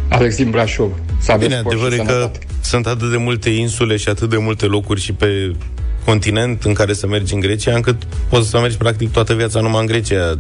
Alex 0.09 0.37
din 0.37 0.51
Brașov. 0.51 0.91
Să 1.19 1.37
Bine, 1.39 1.55
adevărul 1.55 2.05
că 2.07 2.31
sunt 2.61 2.87
atât 2.87 3.11
de 3.11 3.17
multe 3.17 3.51
insule 3.51 3.97
și 3.97 4.09
atât 4.09 4.31
de 4.31 4.37
multe 4.37 4.67
locuri 4.67 5.01
și 5.01 5.13
pe 5.13 5.53
continent 6.05 6.63
în 6.63 6.73
care 6.73 6.93
să 6.93 7.07
mergi 7.07 7.35
în 7.35 7.41
Grecia, 7.41 7.75
încât 7.75 8.03
poți 8.29 8.49
să 8.49 8.61
mergi 8.61 8.77
practic 8.77 9.13
toată 9.13 9.35
viața 9.35 9.61
numai 9.61 9.81
în 9.81 9.87
Grecia 9.87 10.39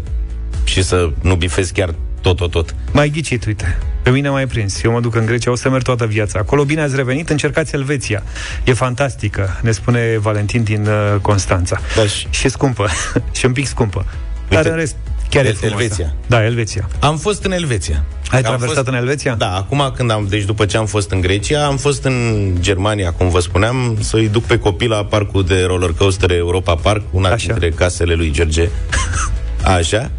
și 0.64 0.82
să 0.82 1.10
nu 1.22 1.34
bifezi 1.34 1.72
chiar 1.72 1.94
tot, 2.20 2.36
tot, 2.36 2.50
tot. 2.50 2.74
Mai 2.92 3.08
ghicit, 3.10 3.44
uite. 3.46 3.78
Pe 4.02 4.10
mine 4.10 4.28
mai 4.28 4.46
prins. 4.46 4.82
Eu 4.82 4.92
mă 4.92 5.00
duc 5.00 5.14
în 5.14 5.26
Grecia, 5.26 5.50
o 5.50 5.54
să 5.54 5.70
merg 5.70 5.82
toată 5.82 6.06
viața. 6.06 6.38
Acolo 6.38 6.64
bine 6.64 6.80
ați 6.80 6.96
revenit, 6.96 7.30
încercați 7.30 7.74
Elveția. 7.74 8.22
E 8.64 8.72
fantastică, 8.72 9.58
ne 9.62 9.70
spune 9.70 10.18
Valentin 10.18 10.62
din 10.62 10.86
uh, 10.86 11.20
Constanța. 11.20 11.80
Da, 11.96 12.06
și... 12.06 12.26
și 12.30 12.48
scumpă. 12.48 12.88
și 13.38 13.46
un 13.46 13.52
pic 13.52 13.66
scumpă. 13.66 14.06
Uite, 14.42 14.54
Dar 14.62 14.72
în 14.72 14.78
rest, 14.78 14.96
chiar 15.32 15.44
El, 15.44 15.50
e 15.50 15.54
frumoasă. 15.54 15.82
Elveția. 15.82 16.14
Da, 16.26 16.44
Elveția. 16.44 16.88
Am 17.00 17.16
fost 17.16 17.44
în 17.44 17.52
Elveția. 17.52 18.04
Ai 18.30 18.42
traversat 18.42 18.74
fost, 18.74 18.88
în 18.88 18.94
Elveția? 18.94 19.34
Da, 19.34 19.56
acum 19.56 19.92
când 19.96 20.10
am, 20.10 20.26
deci 20.28 20.42
după 20.44 20.66
ce 20.66 20.76
am 20.76 20.86
fost 20.86 21.10
în 21.10 21.20
Grecia, 21.20 21.66
am 21.66 21.76
fost 21.76 22.04
în 22.04 22.48
Germania, 22.60 23.12
cum 23.12 23.28
vă 23.28 23.40
spuneam, 23.40 23.96
să-i 24.00 24.28
duc 24.28 24.44
pe 24.44 24.58
copii 24.58 24.88
la 24.88 25.04
parcul 25.04 25.44
de 25.44 25.62
roller 25.62 25.92
coaster 25.98 26.30
Europa 26.30 26.74
Park, 26.74 27.02
una 27.10 27.28
Așa. 27.28 27.46
dintre 27.46 27.70
casele 27.70 28.14
lui 28.14 28.30
George. 28.30 28.68
Așa. 29.76 30.10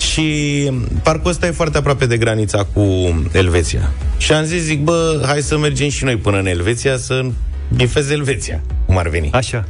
Și 0.00 0.70
parcul 1.02 1.30
ăsta 1.30 1.46
e 1.46 1.50
foarte 1.50 1.78
aproape 1.78 2.06
de 2.06 2.16
granița 2.16 2.64
cu 2.72 2.82
Elveția. 3.32 3.90
Și 4.16 4.32
am 4.32 4.44
zis, 4.44 4.62
zic, 4.62 4.82
bă, 4.82 5.22
hai 5.26 5.40
să 5.40 5.58
mergem 5.58 5.88
și 5.88 6.04
noi 6.04 6.16
până 6.16 6.38
în 6.38 6.46
Elveția 6.46 6.96
să 6.96 7.24
bifez 7.74 8.10
Elveția, 8.10 8.60
cum 8.86 8.98
ar 8.98 9.08
veni. 9.08 9.30
Așa. 9.32 9.64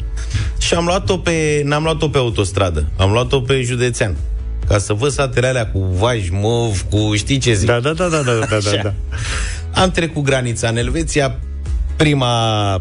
Și 0.59 0.75
am 0.75 0.85
luat-o 0.85 1.17
pe, 1.17 1.63
n-am 1.65 1.83
luat-o 1.83 2.09
pe 2.09 2.19
autostradă, 2.19 2.87
am 2.97 3.11
luat-o 3.11 3.41
pe 3.41 3.63
județean 3.63 4.17
ca 4.69 4.79
să 4.79 4.93
văd 4.93 5.11
satele 5.11 5.47
alea 5.47 5.67
cu 5.67 5.79
vaj 5.79 6.29
mov, 6.33 6.85
cu 6.91 7.15
știi 7.15 7.39
ce 7.39 7.55
zic. 7.55 7.67
Da, 7.67 7.81
da, 7.81 7.93
da, 7.93 8.09
da, 8.09 8.23
da, 8.23 8.33
da, 8.33 8.59
da, 8.59 8.83
da. 8.83 8.95
Am 9.81 9.91
trecut 9.91 10.23
granița 10.23 10.69
în 10.69 10.77
Elveția, 10.77 11.39
prima 11.97 12.81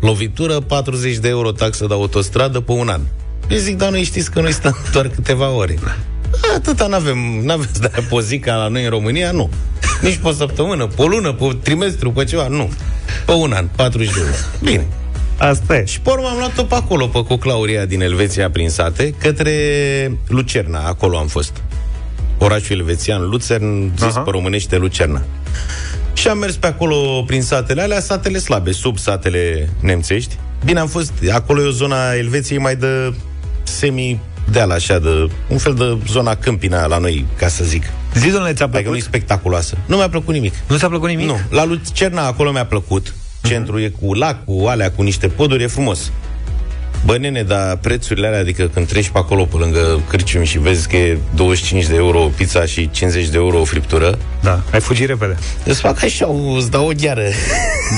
lovitură, 0.00 0.60
40 0.60 1.16
de 1.16 1.28
euro 1.28 1.52
taxă 1.52 1.86
de 1.86 1.94
autostradă 1.94 2.60
pe 2.60 2.72
un 2.72 2.88
an. 2.88 3.00
Eu 3.48 3.58
zic, 3.58 3.76
dar 3.76 3.90
noi 3.90 4.02
știți 4.02 4.30
că 4.30 4.40
noi 4.40 4.52
stăm 4.52 4.76
doar 4.92 5.08
câteva 5.08 5.50
ore. 5.50 5.78
Atâta 6.56 6.86
n-avem, 6.86 7.18
n-avem 7.42 7.68
să 7.72 7.78
dea 7.78 8.04
pe 8.10 8.20
zi 8.20 8.38
ca 8.38 8.54
la 8.54 8.68
noi 8.68 8.84
în 8.84 8.90
România, 8.90 9.30
nu. 9.30 9.50
Nici 10.00 10.16
pe 10.16 10.28
o 10.28 10.32
săptămână, 10.32 10.86
pe 10.86 11.02
o 11.02 11.06
lună, 11.06 11.32
pe 11.32 11.56
trimestru, 11.62 12.10
pe 12.12 12.24
ceva, 12.24 12.48
nu. 12.48 12.72
Pe 13.26 13.32
un 13.32 13.52
an, 13.52 13.68
40 13.76 14.12
de 14.12 14.18
euro. 14.18 14.32
Bine. 14.62 14.86
Asta 15.40 15.76
e. 15.76 15.84
Și 15.84 16.00
pe 16.00 16.10
urmă 16.10 16.26
am 16.26 16.36
luat-o 16.38 16.62
pe 16.62 16.74
acolo, 16.74 17.06
pe 17.06 17.24
Coclauria 17.24 17.84
din 17.84 18.00
Elveția, 18.00 18.50
prin 18.50 18.68
sate, 18.68 19.14
către 19.18 19.52
Lucerna. 20.26 20.86
Acolo 20.86 21.18
am 21.18 21.26
fost. 21.26 21.62
Orașul 22.38 22.76
elvețian, 22.76 23.28
Lucern, 23.28 23.96
zis 23.96 24.06
uh-huh. 24.06 24.24
pe 24.24 24.30
românește 24.30 24.76
Lucerna. 24.76 25.22
Și 26.12 26.28
am 26.28 26.38
mers 26.38 26.56
pe 26.56 26.66
acolo 26.66 27.22
prin 27.26 27.42
satele 27.42 27.82
alea, 27.82 28.00
satele 28.00 28.38
slabe, 28.38 28.72
sub 28.72 28.98
satele 28.98 29.68
nemțești. 29.80 30.36
Bine, 30.64 30.78
am 30.80 30.86
fost, 30.86 31.12
acolo 31.32 31.62
e 31.62 31.66
o 31.66 31.70
zona 31.70 32.12
Elveției 32.12 32.58
mai 32.58 32.76
de 32.76 33.14
semi 33.62 34.20
deal 34.50 34.70
așa, 34.70 34.98
de 34.98 35.30
un 35.48 35.58
fel 35.58 35.74
de 35.74 35.98
zona 36.08 36.34
câmpina 36.34 36.86
la 36.86 36.98
noi, 36.98 37.26
ca 37.36 37.48
să 37.48 37.64
zic. 37.64 37.84
Zi, 38.14 38.30
domnule, 38.30 38.52
ți-a 38.52 38.68
plăcut? 38.68 38.74
Adică 38.74 38.90
nu 38.90 38.98
spectaculoasă. 38.98 39.78
Nu 39.86 39.96
mi-a 39.96 40.08
plăcut 40.08 40.34
nimic. 40.34 40.54
Nu 40.66 40.76
ți-a 40.76 40.88
plăcut 40.88 41.08
nimic? 41.08 41.26
Nu. 41.26 41.38
La 41.50 41.64
Lucerna 41.64 42.26
acolo 42.26 42.50
mi-a 42.50 42.66
plăcut. 42.66 43.14
Centrul 43.42 43.80
uh-huh. 43.80 43.84
e 43.84 43.92
cu 44.00 44.14
lac, 44.14 44.44
cu 44.44 44.66
alea, 44.66 44.90
cu 44.90 45.02
niște 45.02 45.26
poduri, 45.26 45.62
e 45.62 45.66
frumos. 45.66 46.12
Bă, 47.04 47.16
nene, 47.16 47.42
dar 47.42 47.76
prețurile 47.76 48.26
alea, 48.26 48.38
adică 48.38 48.66
când 48.66 48.86
treci 48.86 49.08
pe 49.08 49.18
acolo 49.18 49.44
pe 49.44 49.56
lângă 49.56 50.00
cârciumi 50.08 50.46
și 50.46 50.58
vezi 50.58 50.88
că 50.88 50.96
e 50.96 51.18
25 51.34 51.86
de 51.86 51.94
euro 51.94 52.30
pizza 52.36 52.64
și 52.64 52.90
50 52.90 53.28
de 53.28 53.36
euro 53.36 53.60
o 53.60 53.64
friptură, 53.64 54.18
Da, 54.42 54.62
ai 54.72 54.80
fugit 54.80 55.06
repede. 55.06 55.36
Îți 55.64 55.80
fac 55.80 56.02
așa, 56.02 56.28
îți 56.56 56.70
dau 56.70 56.88
o 56.88 56.92
gheară. 56.96 57.22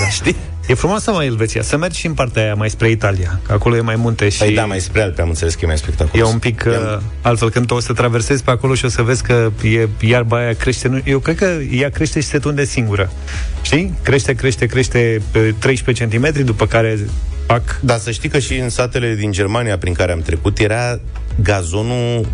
Da. 0.01 0.09
Știi? 0.19 0.37
E 0.67 0.75
frumoasă 0.75 1.11
mai 1.11 1.27
Elveția. 1.27 1.63
Să 1.63 1.77
mergi 1.77 1.99
și 1.99 2.07
în 2.07 2.15
partea 2.15 2.43
aia 2.43 2.55
mai 2.55 2.71
spre 2.71 2.91
Italia, 2.91 3.41
că 3.47 3.53
acolo 3.53 3.77
e 3.77 3.81
mai 3.81 3.97
munte 3.97 4.29
și... 4.29 4.39
Păi 4.39 4.55
da, 4.55 4.65
mai 4.65 4.81
spre 4.81 5.03
Alpe, 5.03 5.23
am 5.23 5.29
înțeles 5.29 5.55
că 5.55 5.61
e 5.63 5.67
mai 5.67 5.79
spectaculos. 5.79 6.29
E 6.29 6.33
un 6.33 6.39
pic 6.39 6.65
uh, 6.67 6.99
altfel. 7.21 7.51
Când 7.51 7.71
o 7.71 7.81
să 7.81 7.93
traversezi 7.93 8.43
pe 8.43 8.51
acolo 8.51 8.75
și 8.75 8.85
o 8.85 8.89
să 8.89 9.03
vezi 9.03 9.23
că 9.23 9.51
e, 9.63 9.89
iarba 10.01 10.37
aia 10.37 10.53
crește... 10.53 10.89
Nu, 10.89 11.01
eu 11.05 11.19
cred 11.19 11.37
că 11.37 11.59
ea 11.71 11.91
crește 11.91 12.21
și 12.21 12.27
se 12.27 12.39
tunde 12.39 12.65
singură. 12.65 13.13
Știi? 13.63 13.95
Crește, 14.03 14.35
crește, 14.35 14.67
crește 14.67 15.23
pe 15.31 15.55
13 15.59 16.09
cm, 16.09 16.45
după 16.45 16.67
care 16.67 16.99
pac. 17.47 17.81
Da, 17.81 17.97
să 17.97 18.11
știi 18.11 18.29
că 18.29 18.39
și 18.39 18.57
în 18.57 18.69
satele 18.69 19.15
din 19.15 19.33
Germania 19.33 19.79
prin 19.79 19.93
care 19.93 20.13
am 20.13 20.21
trecut 20.21 20.59
era 20.59 21.01
gazonul 21.43 22.27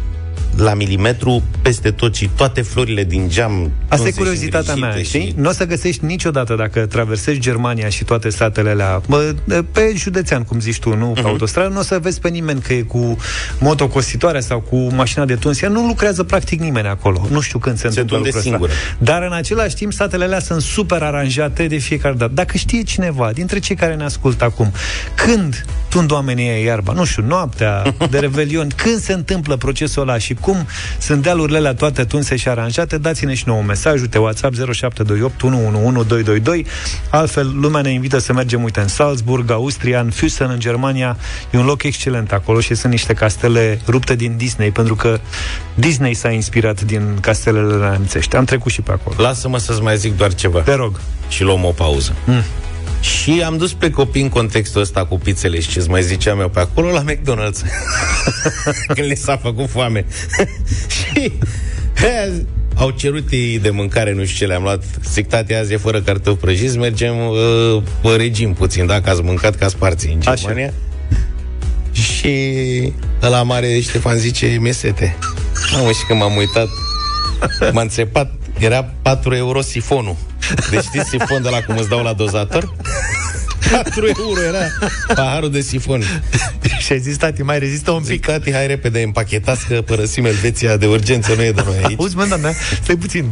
la 0.57 0.75
milimetru 0.75 1.43
peste 1.62 1.90
tot 1.90 2.14
și 2.14 2.31
toate 2.37 2.62
florile 2.62 3.05
din 3.05 3.28
geam. 3.28 3.71
Asta 3.88 4.09
e 4.09 4.11
curiozitatea 4.11 4.75
mea, 4.75 4.97
și... 4.97 5.05
știi? 5.05 5.35
Nu 5.37 5.49
o 5.49 5.52
să 5.52 5.67
găsești 5.67 6.05
niciodată 6.05 6.55
dacă 6.55 6.87
traversezi 6.87 7.38
Germania 7.38 7.88
și 7.88 8.05
toate 8.05 8.28
statele 8.28 8.71
alea, 8.71 9.00
bă, 9.09 9.35
pe 9.73 9.93
județean, 9.97 10.43
cum 10.43 10.61
zici 10.61 10.78
tu, 10.78 10.97
nu 10.97 11.11
uh-huh. 11.11 11.14
pe 11.14 11.21
mhm. 11.21 11.28
autostradă, 11.28 11.69
nu 11.69 11.78
o 11.78 11.83
să 11.83 11.99
vezi 12.02 12.21
pe 12.21 12.28
nimeni 12.28 12.61
că 12.61 12.73
e 12.73 12.83
cu 12.83 13.17
motocositoare 13.59 14.40
sau 14.40 14.61
cu 14.61 14.76
mașina 14.76 15.25
de 15.25 15.35
tuns. 15.35 15.61
Ea 15.61 15.69
nu 15.69 15.87
lucrează 15.87 16.23
practic 16.23 16.61
nimeni 16.61 16.87
acolo. 16.87 17.26
Nu 17.31 17.40
știu 17.40 17.59
când 17.59 17.76
se, 17.76 17.88
se 17.88 18.00
întâmplă 18.00 18.17
lucrul 18.17 18.40
singură. 18.40 18.73
Dar 18.99 19.23
în 19.23 19.33
același 19.33 19.75
timp, 19.75 19.93
statele 19.93 20.25
alea 20.25 20.40
sunt 20.40 20.62
super 20.62 21.02
aranjate 21.02 21.67
de 21.67 21.76
fiecare 21.76 22.14
dată. 22.14 22.33
Dacă 22.35 22.57
știe 22.57 22.83
cineva 22.83 23.31
dintre 23.33 23.59
cei 23.59 23.76
care 23.76 23.95
ne 23.95 24.05
ascultă 24.05 24.45
acum, 24.45 24.73
când 25.14 25.64
tund 25.88 26.11
oamenii 26.11 26.64
iarba, 26.64 26.93
nu 26.93 27.05
știu, 27.05 27.25
noaptea 27.26 27.95
de 28.11 28.19
revelion, 28.19 28.69
când 28.76 28.99
se 28.99 29.12
întâmplă 29.12 29.57
procesul 29.57 30.02
ăla 30.02 30.19
și 30.19 30.35
cum 30.49 30.67
sunt 30.99 31.23
dealurile 31.23 31.57
alea 31.57 31.75
toate 31.75 32.05
tunse 32.05 32.37
și 32.37 32.49
aranjate, 32.49 32.99
dați-ne 32.99 33.35
și 33.35 33.43
nouă 33.47 33.59
un 33.59 33.67
mesaj, 33.67 34.00
uite, 34.00 34.19
WhatsApp 34.19 34.55
0728 34.55 35.43
111222. 35.43 36.67
Altfel, 37.11 37.52
lumea 37.61 37.81
ne 37.81 37.90
invită 37.90 38.19
să 38.19 38.33
mergem, 38.33 38.62
uite, 38.62 38.81
în 38.81 38.88
Salzburg, 38.88 39.50
Austria, 39.50 40.00
în 40.00 40.11
Füssen, 40.11 40.47
în 40.47 40.59
Germania. 40.59 41.17
E 41.50 41.59
un 41.59 41.64
loc 41.64 41.83
excelent 41.83 42.33
acolo 42.33 42.61
și 42.61 42.75
sunt 42.75 42.93
niște 42.93 43.12
castele 43.12 43.81
rupte 43.87 44.14
din 44.14 44.37
Disney, 44.37 44.71
pentru 44.71 44.95
că 44.95 45.21
Disney 45.75 46.14
s-a 46.14 46.31
inspirat 46.31 46.83
din 46.83 47.19
castelele 47.21 47.88
nemțești. 47.90 48.37
Am 48.37 48.45
trecut 48.45 48.73
și 48.73 48.81
pe 48.81 48.93
acolo. 48.93 49.17
Lasă-mă 49.19 49.59
să-ți 49.59 49.83
mai 49.83 49.97
zic 49.97 50.17
doar 50.17 50.35
ceva. 50.35 50.61
Te 50.61 50.75
rog. 50.75 51.00
Și 51.28 51.43
luăm 51.43 51.64
o 51.64 51.71
pauză. 51.71 52.14
Mm. 52.25 52.43
Și 53.00 53.43
am 53.43 53.57
dus 53.57 53.73
pe 53.73 53.90
copii 53.90 54.23
în 54.23 54.28
contextul 54.28 54.81
ăsta 54.81 55.05
cu 55.05 55.19
pizzele 55.19 55.61
și 55.61 55.69
ce-ți 55.69 55.88
mai 55.88 56.02
ziceam 56.02 56.40
eu 56.40 56.49
pe 56.49 56.61
acolo 56.61 56.90
la 56.90 57.05
McDonald's. 57.05 57.62
Când 58.95 59.07
le 59.07 59.14
s-a 59.14 59.37
făcut 59.37 59.69
foame. 59.69 60.05
și 60.97 61.33
he, 61.95 62.45
au 62.75 62.90
cerut 62.90 63.31
ei 63.31 63.59
de 63.59 63.71
mâncare, 63.71 64.12
nu 64.12 64.25
știu 64.25 64.37
ce 64.37 64.47
le-am 64.47 64.62
luat. 64.62 64.85
Zic, 65.12 65.28
tati, 65.28 65.55
azi 65.55 65.73
e 65.73 65.76
fără 65.76 66.00
cartofi 66.00 66.40
prăjiți, 66.40 66.78
mergem 66.78 67.14
uh, 67.19 67.83
pe 68.02 68.09
regim 68.09 68.52
puțin, 68.52 68.87
dacă 68.87 69.11
ați 69.11 69.23
mâncat 69.23 69.55
ca 69.55 69.69
sparții 69.69 70.12
în 70.12 70.21
Germania. 70.21 70.67
Așa. 70.67 70.75
Și 72.02 72.93
la 73.21 73.43
mare 73.43 73.81
Ștefan 73.81 74.17
zice, 74.17 74.59
mesete. 74.61 75.17
Am 75.76 75.93
și 75.93 76.05
când 76.07 76.21
m-am 76.21 76.37
uitat, 76.37 76.69
m-a 77.73 77.81
înțepat, 77.81 78.33
era 78.59 78.95
4 79.02 79.35
euro 79.35 79.61
sifonul. 79.61 80.17
Deci 80.71 80.83
știți 80.83 81.09
sifon 81.09 81.43
de 81.43 81.49
la 81.49 81.61
cum 81.61 81.76
îți 81.76 81.88
dau 81.88 82.02
la 82.02 82.12
dozator? 82.12 82.73
4 83.71 84.07
euro 84.07 84.40
era 84.40 84.64
paharul 85.14 85.50
de 85.50 85.61
sifon. 85.61 86.02
și 86.78 86.93
ai 86.93 86.99
zis, 86.99 87.17
tati, 87.17 87.43
mai 87.43 87.59
rezistă 87.59 87.90
un 87.90 87.99
pic. 87.99 88.09
Zic, 88.09 88.26
tati, 88.26 88.52
hai 88.52 88.67
repede, 88.67 89.02
împachetați 89.02 89.67
că 89.67 89.83
părăsim 89.83 90.25
Elveția 90.25 90.76
de 90.76 90.87
urgență, 90.87 91.35
nu 91.35 91.43
e 91.43 91.52
de 91.52 91.62
noi 91.67 91.76
aici. 91.83 91.99
Auzi, 91.99 92.17
mă, 92.17 92.25
da, 92.40 92.50
stai 92.83 92.97
puțin. 92.97 93.25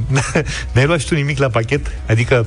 N-ai 0.73 0.87
luat 0.87 1.01
și 1.01 1.07
tu 1.07 1.15
nimic 1.15 1.39
la 1.39 1.49
pachet? 1.49 1.87
Adică 2.09 2.47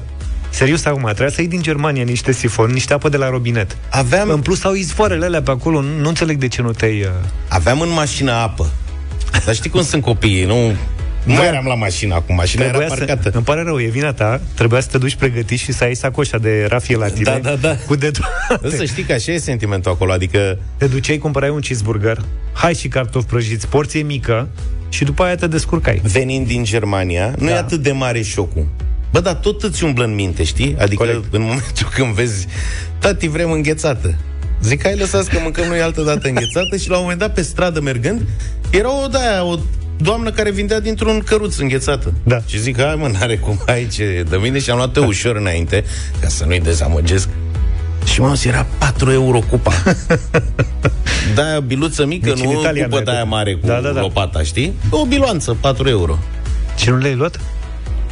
Serios 0.49 0.85
acum, 0.85 1.03
trebuia 1.03 1.29
să 1.29 1.41
iei 1.41 1.49
din 1.49 1.61
Germania 1.61 2.03
niște 2.03 2.31
sifon, 2.31 2.71
niște 2.71 2.93
apă 2.93 3.09
de 3.09 3.17
la 3.17 3.29
robinet. 3.29 3.77
Aveam... 3.89 4.29
În 4.29 4.39
plus 4.41 4.63
au 4.63 4.73
izvoarele 4.73 5.25
alea 5.25 5.41
pe 5.41 5.51
acolo, 5.51 5.81
nu, 5.81 5.99
nu 5.99 6.07
înțeleg 6.07 6.37
de 6.37 6.47
ce 6.47 6.61
nu 6.61 6.71
te-ai... 6.71 7.01
Uh... 7.01 7.09
Aveam 7.47 7.81
în 7.81 7.91
mașină 7.91 8.31
apă. 8.31 8.71
Dar 9.45 9.55
știi 9.55 9.69
cum 9.69 9.83
sunt 9.83 10.03
copiii, 10.03 10.45
nu 10.45 10.75
nu 11.23 11.35
da. 11.35 11.45
eram 11.45 11.65
la 11.65 11.75
mașină 11.75 12.15
acum, 12.15 12.35
mașina 12.35 12.61
Trebuia 12.61 12.85
era 12.85 12.95
parcată. 12.95 13.29
Să, 13.29 13.35
îmi 13.35 13.45
pare 13.45 13.61
rău, 13.61 13.79
e 13.79 13.87
vina 13.87 14.13
ta. 14.13 14.41
Trebuia 14.55 14.79
să 14.79 14.87
te 14.91 14.97
duci 14.97 15.15
pregătit 15.15 15.59
și 15.59 15.71
să 15.71 15.83
ai 15.83 15.95
sacoșa 15.95 16.37
de 16.37 16.65
rafie 16.69 16.95
la 16.95 17.07
tine. 17.07 17.23
Da, 17.23 17.37
da, 17.49 17.55
da. 17.55 17.75
Cu 17.87 17.95
de 17.95 18.11
Să 18.77 18.85
știi 18.85 19.03
că 19.03 19.13
așa 19.13 19.31
e 19.31 19.37
sentimentul 19.37 19.91
acolo, 19.91 20.11
adică... 20.11 20.59
Te 20.77 20.85
duceai, 20.85 21.17
cumpărai 21.17 21.49
un 21.49 21.59
cheeseburger, 21.59 22.17
hai 22.53 22.73
și 22.73 22.87
cartofi 22.87 23.25
prăjiți, 23.25 23.67
porție 23.67 24.01
mică 24.01 24.47
și 24.89 25.03
după 25.03 25.23
aia 25.23 25.35
te 25.35 25.47
descurcai. 25.47 26.01
Venind 26.03 26.47
din 26.47 26.63
Germania, 26.63 27.33
nu 27.37 27.45
da. 27.45 27.51
e 27.51 27.57
atât 27.57 27.81
de 27.81 27.91
mare 27.91 28.21
șocul. 28.21 28.67
Bă, 29.11 29.19
dar 29.19 29.33
tot 29.33 29.63
îți 29.63 29.83
umblă 29.83 30.03
în 30.03 30.15
minte, 30.15 30.43
știi? 30.43 30.75
Adică 30.79 31.03
Corect. 31.03 31.33
în 31.33 31.41
momentul 31.41 31.87
când 31.93 32.13
vezi, 32.13 32.47
tati, 32.99 33.27
vrem 33.27 33.51
înghețată. 33.51 34.15
Zic, 34.61 34.83
hai 34.83 34.97
lăsați 34.97 35.29
că 35.29 35.39
mâncăm 35.41 35.67
noi 35.67 35.81
altă 35.81 36.01
dată 36.01 36.27
înghețată 36.27 36.77
și 36.77 36.89
la 36.89 36.95
un 36.95 37.01
moment 37.01 37.19
dat 37.19 37.33
pe 37.33 37.41
stradă 37.41 37.81
mergând, 37.81 38.21
era 38.69 39.03
o 39.03 39.07
de 39.07 39.17
o 39.41 39.55
doamnă 40.01 40.31
care 40.31 40.51
vindea 40.51 40.79
dintr-un 40.79 41.21
căruț 41.25 41.57
înghețată. 41.57 42.13
Da. 42.23 42.39
Și 42.45 42.59
zic, 42.59 42.81
hai 42.81 42.95
mă, 42.95 43.07
n-are 43.07 43.37
cum 43.37 43.59
aici 43.65 43.97
de 44.29 44.37
mine 44.41 44.59
și 44.59 44.69
am 44.69 44.77
luat-o 44.77 45.05
ușor 45.05 45.35
înainte, 45.35 45.83
ca 46.21 46.27
să 46.27 46.45
nu-i 46.45 46.59
dezamăgesc. 46.59 47.29
Și 48.05 48.21
mă, 48.21 48.41
era 48.43 48.65
4 48.77 49.11
euro 49.11 49.39
cupa. 49.49 49.73
da, 51.35 51.59
biluță 51.59 52.05
mică, 52.05 52.29
deci 52.29 52.43
nu 52.43 52.51
cupă 52.83 53.01
de 53.05 53.11
aia 53.11 53.23
mare 53.23 53.53
cu 53.55 53.67
da, 53.67 53.79
da, 53.79 53.89
da. 53.89 54.01
lopata, 54.01 54.43
știi? 54.43 54.73
O 54.89 55.05
biloanță, 55.05 55.57
4 55.59 55.89
euro. 55.89 56.17
Și 56.75 56.89
nu 56.89 56.97
le-ai 56.97 57.15
luat? 57.15 57.39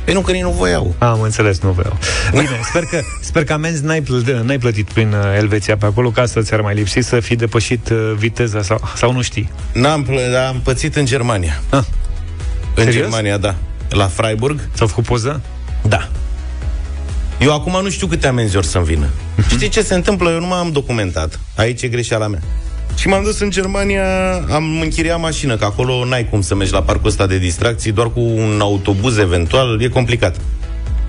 Păi 0.08 0.16
nu, 0.16 0.22
că 0.22 0.32
ei 0.32 0.42
nu 0.42 0.52
voiau. 0.52 0.96
Am 0.98 1.22
înțeles, 1.22 1.60
nu 1.60 1.72
voiau. 1.72 1.98
Bine, 2.32 2.60
sper 2.70 2.84
că, 2.84 3.02
sper 3.22 3.44
că 3.44 3.54
amenzi 3.54 3.84
n-ai, 3.84 4.02
plătit, 4.02 4.36
n-ai 4.36 4.58
plătit 4.58 4.92
prin 4.92 5.14
uh, 5.14 5.36
Elveția 5.38 5.78
pe 5.78 5.86
acolo, 5.86 6.10
ca 6.10 6.26
să 6.26 6.42
ți-ar 6.42 6.62
mai 6.62 6.74
lipsi 6.74 7.00
să 7.00 7.20
fi 7.20 7.36
depășit 7.36 7.90
uh, 7.90 8.14
viteza 8.18 8.62
sau, 8.62 8.82
sau 8.96 9.12
nu 9.14 9.22
știi. 9.22 9.52
N-am 9.74 10.04
plătit, 10.04 10.32
dar 10.32 10.48
am 10.48 10.60
pățit 10.64 10.96
în 10.96 11.06
Germania. 11.06 11.62
Ah. 11.70 11.84
În 12.76 12.84
Serios? 12.84 12.94
Germania, 12.94 13.38
da. 13.38 13.56
La 13.90 14.08
Freiburg. 14.08 14.60
S-au 14.74 14.88
făcut 14.88 15.04
poză? 15.04 15.42
Da. 15.82 16.10
Eu 17.40 17.54
acum 17.54 17.80
nu 17.84 17.90
știu 17.90 18.08
câte 18.08 18.28
amenzi 18.28 18.58
or 18.58 18.64
să-mi 18.64 18.86
vină. 18.86 19.06
Uh-huh. 19.08 19.50
Știi 19.50 19.70
ce 19.70 19.82
se 19.82 19.94
întâmplă? 19.94 20.30
Eu 20.30 20.40
nu 20.40 20.48
m-am 20.48 20.72
documentat. 20.72 21.40
Aici 21.56 21.82
e 21.82 21.88
greșeala 21.88 22.28
mea. 22.28 22.42
Și 22.98 23.08
m-am 23.08 23.24
dus 23.24 23.40
în 23.40 23.50
Germania, 23.50 24.34
am 24.50 24.80
închiriat 24.82 25.20
mașină, 25.20 25.58
că 25.58 25.66
acolo 25.66 26.06
n-ai 26.06 26.30
cum 26.30 26.42
să 26.42 26.56
mergi 26.56 26.74
la 26.74 26.82
parcul 26.82 27.08
ăsta 27.08 27.28
de 27.28 27.38
distracții, 27.38 27.92
doar 27.92 28.12
cu 28.12 28.20
un 28.20 28.60
autobuz 28.62 29.18
eventual, 29.18 29.82
e 29.82 29.88
complicat. 29.88 30.36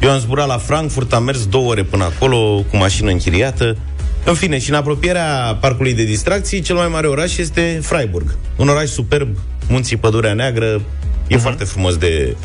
Eu 0.00 0.10
am 0.10 0.18
zburat 0.18 0.46
la 0.46 0.58
Frankfurt, 0.58 1.12
am 1.12 1.22
mers 1.22 1.46
două 1.46 1.70
ore 1.70 1.82
până 1.82 2.04
acolo 2.04 2.64
cu 2.70 2.76
mașină 2.76 3.10
închiriată. 3.10 3.76
În 4.24 4.34
fine, 4.34 4.58
și 4.58 4.70
în 4.70 4.76
apropierea 4.76 5.58
parcului 5.60 5.94
de 5.94 6.04
distracții, 6.04 6.60
cel 6.60 6.76
mai 6.76 6.88
mare 6.88 7.06
oraș 7.06 7.36
este 7.36 7.78
Freiburg. 7.82 8.36
Un 8.56 8.68
oraș 8.68 8.88
superb, 8.88 9.28
munții 9.68 9.96
Pădurea 9.96 10.32
Neagră, 10.32 10.80
e 11.26 11.36
uh-huh. 11.36 11.40
foarte 11.40 11.64
frumos 11.64 11.96
de, 11.96 12.36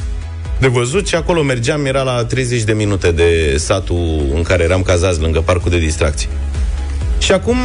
de 0.59 0.67
văzut 0.67 1.07
și 1.07 1.15
acolo 1.15 1.41
mergeam, 1.43 1.85
era 1.85 2.01
la 2.01 2.25
30 2.25 2.61
de 2.61 2.73
minute 2.73 3.11
de 3.11 3.55
satul 3.57 4.31
în 4.35 4.41
care 4.41 4.63
eram 4.63 4.81
cazați 4.81 5.21
lângă 5.21 5.41
parcul 5.41 5.71
de 5.71 5.79
distracții. 5.79 6.29
Și 7.17 7.31
acum 7.31 7.57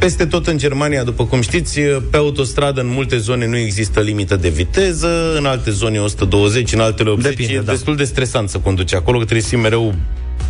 peste 0.00 0.26
tot 0.26 0.46
în 0.46 0.58
Germania, 0.58 1.02
după 1.02 1.24
cum 1.24 1.40
știți, 1.40 1.80
pe 1.80 2.16
autostradă 2.16 2.80
în 2.80 2.86
multe 2.86 3.18
zone 3.18 3.46
nu 3.46 3.56
există 3.56 4.00
limită 4.00 4.36
de 4.36 4.48
viteză, 4.48 5.36
în 5.36 5.46
alte 5.46 5.70
zone 5.70 5.98
120, 5.98 6.72
în 6.72 6.80
altele 6.80 7.10
80. 7.10 7.30
Depinde, 7.30 7.52
e 7.52 7.60
da. 7.60 7.72
destul 7.72 7.96
de 7.96 8.04
stresant 8.04 8.48
să 8.48 8.58
conduci 8.58 8.94
acolo, 8.94 9.18
că 9.18 9.24
trebuie 9.24 9.42
să 9.42 9.48
fii 9.48 9.58
mereu 9.58 9.94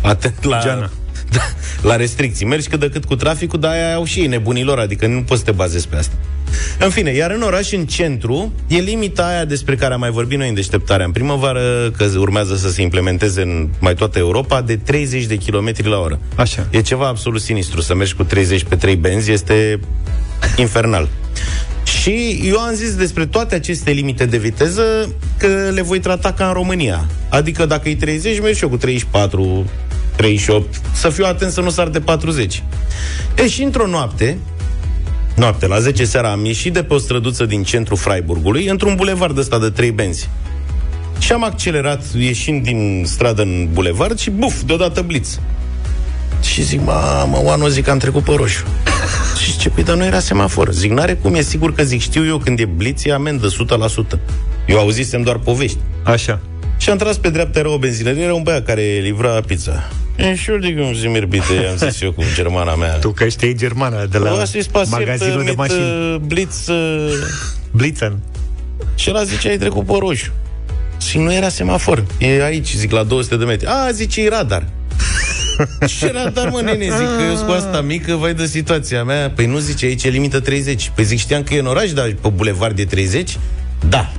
atent 0.01 0.43
la, 0.43 0.59
Geana. 0.63 0.89
da, 1.35 1.41
la 1.81 1.95
restricții. 1.95 2.45
Mergi 2.45 2.67
cât 2.67 2.79
de 2.79 2.89
cât 2.89 3.05
cu 3.05 3.15
traficul, 3.15 3.59
dar 3.59 3.71
aia 3.71 3.95
au 3.95 4.03
și 4.03 4.19
ei 4.19 4.27
nebunilor, 4.27 4.79
adică 4.79 5.07
nu 5.07 5.21
poți 5.21 5.39
să 5.39 5.45
te 5.45 5.51
bazezi 5.51 5.87
pe 5.87 5.95
asta. 5.95 6.15
În 6.79 6.89
fine, 6.89 7.11
iar 7.11 7.31
în 7.31 7.41
oraș, 7.41 7.71
în 7.71 7.85
centru, 7.85 8.53
e 8.67 8.77
limita 8.79 9.27
aia 9.27 9.45
despre 9.45 9.75
care 9.75 9.93
am 9.93 9.99
mai 9.99 10.09
vorbit 10.09 10.37
noi 10.37 10.47
în 10.47 10.53
deșteptarea 10.53 11.05
în 11.05 11.11
primăvară, 11.11 11.91
că 11.97 12.09
urmează 12.17 12.55
să 12.55 12.69
se 12.69 12.81
implementeze 12.81 13.41
în 13.41 13.69
mai 13.79 13.93
toată 13.93 14.17
Europa, 14.17 14.61
de 14.61 14.75
30 14.75 15.25
de 15.25 15.35
km 15.35 15.73
la 15.83 15.99
oră. 15.99 16.19
Așa. 16.35 16.67
E 16.69 16.81
ceva 16.81 17.07
absolut 17.07 17.41
sinistru. 17.41 17.81
Să 17.81 17.95
mergi 17.95 18.13
cu 18.13 18.23
30 18.23 18.63
pe 18.63 18.75
3 18.75 18.95
benzi 18.95 19.31
este 19.31 19.79
infernal. 20.55 21.07
Și 21.83 22.41
eu 22.43 22.57
am 22.57 22.73
zis 22.73 22.95
despre 22.95 23.25
toate 23.25 23.55
aceste 23.55 23.91
limite 23.91 24.25
de 24.25 24.37
viteză 24.37 25.15
că 25.37 25.47
le 25.73 25.81
voi 25.81 25.99
trata 25.99 26.33
ca 26.33 26.47
în 26.47 26.53
România. 26.53 27.05
Adică 27.29 27.65
dacă 27.65 27.89
e 27.89 27.95
30, 27.95 28.39
mergi 28.39 28.57
și 28.57 28.63
eu 28.63 28.69
cu 28.69 28.77
34, 28.77 29.65
38, 30.15 30.81
să 30.93 31.09
fiu 31.09 31.25
atent 31.25 31.51
să 31.51 31.61
nu 31.61 31.69
sar 31.69 31.87
de 31.87 31.99
40. 31.99 32.63
E 33.37 33.47
și 33.47 33.63
într-o 33.63 33.87
noapte, 33.87 34.37
noapte, 35.41 35.67
la 35.67 35.79
10 35.79 36.05
seara, 36.05 36.31
am 36.31 36.45
ieșit 36.45 36.73
de 36.73 36.83
pe 36.83 36.93
o 36.93 36.97
străduță 36.97 37.45
din 37.45 37.63
centrul 37.63 37.97
Freiburgului, 37.97 38.67
într-un 38.67 38.95
bulevard 38.95 39.37
ăsta 39.37 39.59
de 39.59 39.69
trei 39.69 39.91
benzi. 39.91 40.29
Și 41.19 41.31
am 41.31 41.43
accelerat 41.43 42.03
ieșind 42.17 42.63
din 42.63 43.03
stradă 43.05 43.41
în 43.41 43.67
bulevard 43.73 44.19
și 44.19 44.29
buf, 44.29 44.61
deodată 44.61 45.01
blitz. 45.01 45.39
Și 46.41 46.63
zic, 46.63 46.85
mamă, 46.85 47.41
Oanu, 47.43 47.67
zic, 47.67 47.87
am 47.87 47.97
trecut 47.97 48.23
pe 48.23 48.31
roșu. 48.35 48.65
și 49.43 49.57
ce, 49.57 49.69
păi, 49.69 49.83
dar 49.83 49.95
nu 49.95 50.05
era 50.05 50.19
semafor. 50.19 50.71
Zic, 50.71 50.91
n-are 50.91 51.13
cum, 51.13 51.33
e 51.33 51.41
sigur 51.41 51.73
că 51.73 51.83
zic, 51.83 52.01
știu 52.01 52.25
eu 52.25 52.37
când 52.37 52.59
e 52.59 52.65
blitz, 52.65 53.05
e 53.05 53.13
amendă 53.13 53.47
100%. 53.47 53.51
Eu 54.67 54.79
auzisem 54.79 55.21
doar 55.21 55.37
povești. 55.37 55.77
Așa. 56.03 56.39
Și 56.77 56.89
am 56.89 56.97
tras 56.97 57.17
pe 57.17 57.29
dreapta, 57.29 57.59
era 57.59 57.69
o 57.69 57.77
benzinărie, 57.77 58.23
era 58.23 58.33
un 58.33 58.43
băiat 58.43 58.65
care 58.65 58.99
livra 59.01 59.41
pizza. 59.47 59.89
Entschuldigung, 60.21 60.95
Sie 60.95 61.09
mir 61.09 61.25
bitte, 61.25 61.67
am 61.69 61.89
zis 61.89 62.01
eu 62.01 62.11
cu 62.11 62.23
germana 62.33 62.75
mea. 62.75 62.93
Tu 62.93 63.11
că 63.11 63.27
știi 63.27 63.55
germana 63.55 64.05
de 64.05 64.17
la 64.17 64.43
magazinul 64.89 65.43
de 65.43 65.53
mașini. 65.55 66.19
Blitz... 66.25 66.67
Uh... 66.67 67.11
Blitzen. 67.71 68.17
Și 68.95 69.09
el 69.09 69.25
zice, 69.25 69.49
ai 69.49 69.57
trecut 69.57 69.85
pe 69.85 69.93
roșu. 69.99 70.31
Și 71.09 71.17
nu 71.17 71.33
era 71.33 71.49
semafor. 71.49 72.05
E 72.17 72.43
aici, 72.43 72.73
zic, 72.75 72.91
la 72.91 73.03
200 73.03 73.37
de 73.37 73.45
metri. 73.45 73.67
A, 73.67 73.91
zice, 73.91 74.21
e 74.23 74.29
radar. 74.29 74.67
Ce 75.97 76.11
radar, 76.11 76.49
mă, 76.49 76.61
nene? 76.61 76.83
Zic 76.83 77.15
că 77.17 77.23
eu 77.29 77.45
cu 77.45 77.51
asta 77.51 77.81
mică, 77.81 78.15
vai 78.15 78.33
de 78.33 78.45
situația 78.45 79.03
mea. 79.03 79.29
Păi 79.29 79.45
nu 79.45 79.57
zice, 79.57 79.85
aici 79.85 80.03
e 80.03 80.09
limită 80.09 80.39
30. 80.39 80.91
Păi 80.95 81.03
zic, 81.03 81.19
știam 81.19 81.43
că 81.43 81.53
e 81.53 81.59
în 81.59 81.65
oraș, 81.65 81.91
dar 81.91 82.15
pe 82.21 82.29
bulevard 82.29 82.75
de 82.75 82.85
30? 82.85 83.37
Da. 83.89 84.11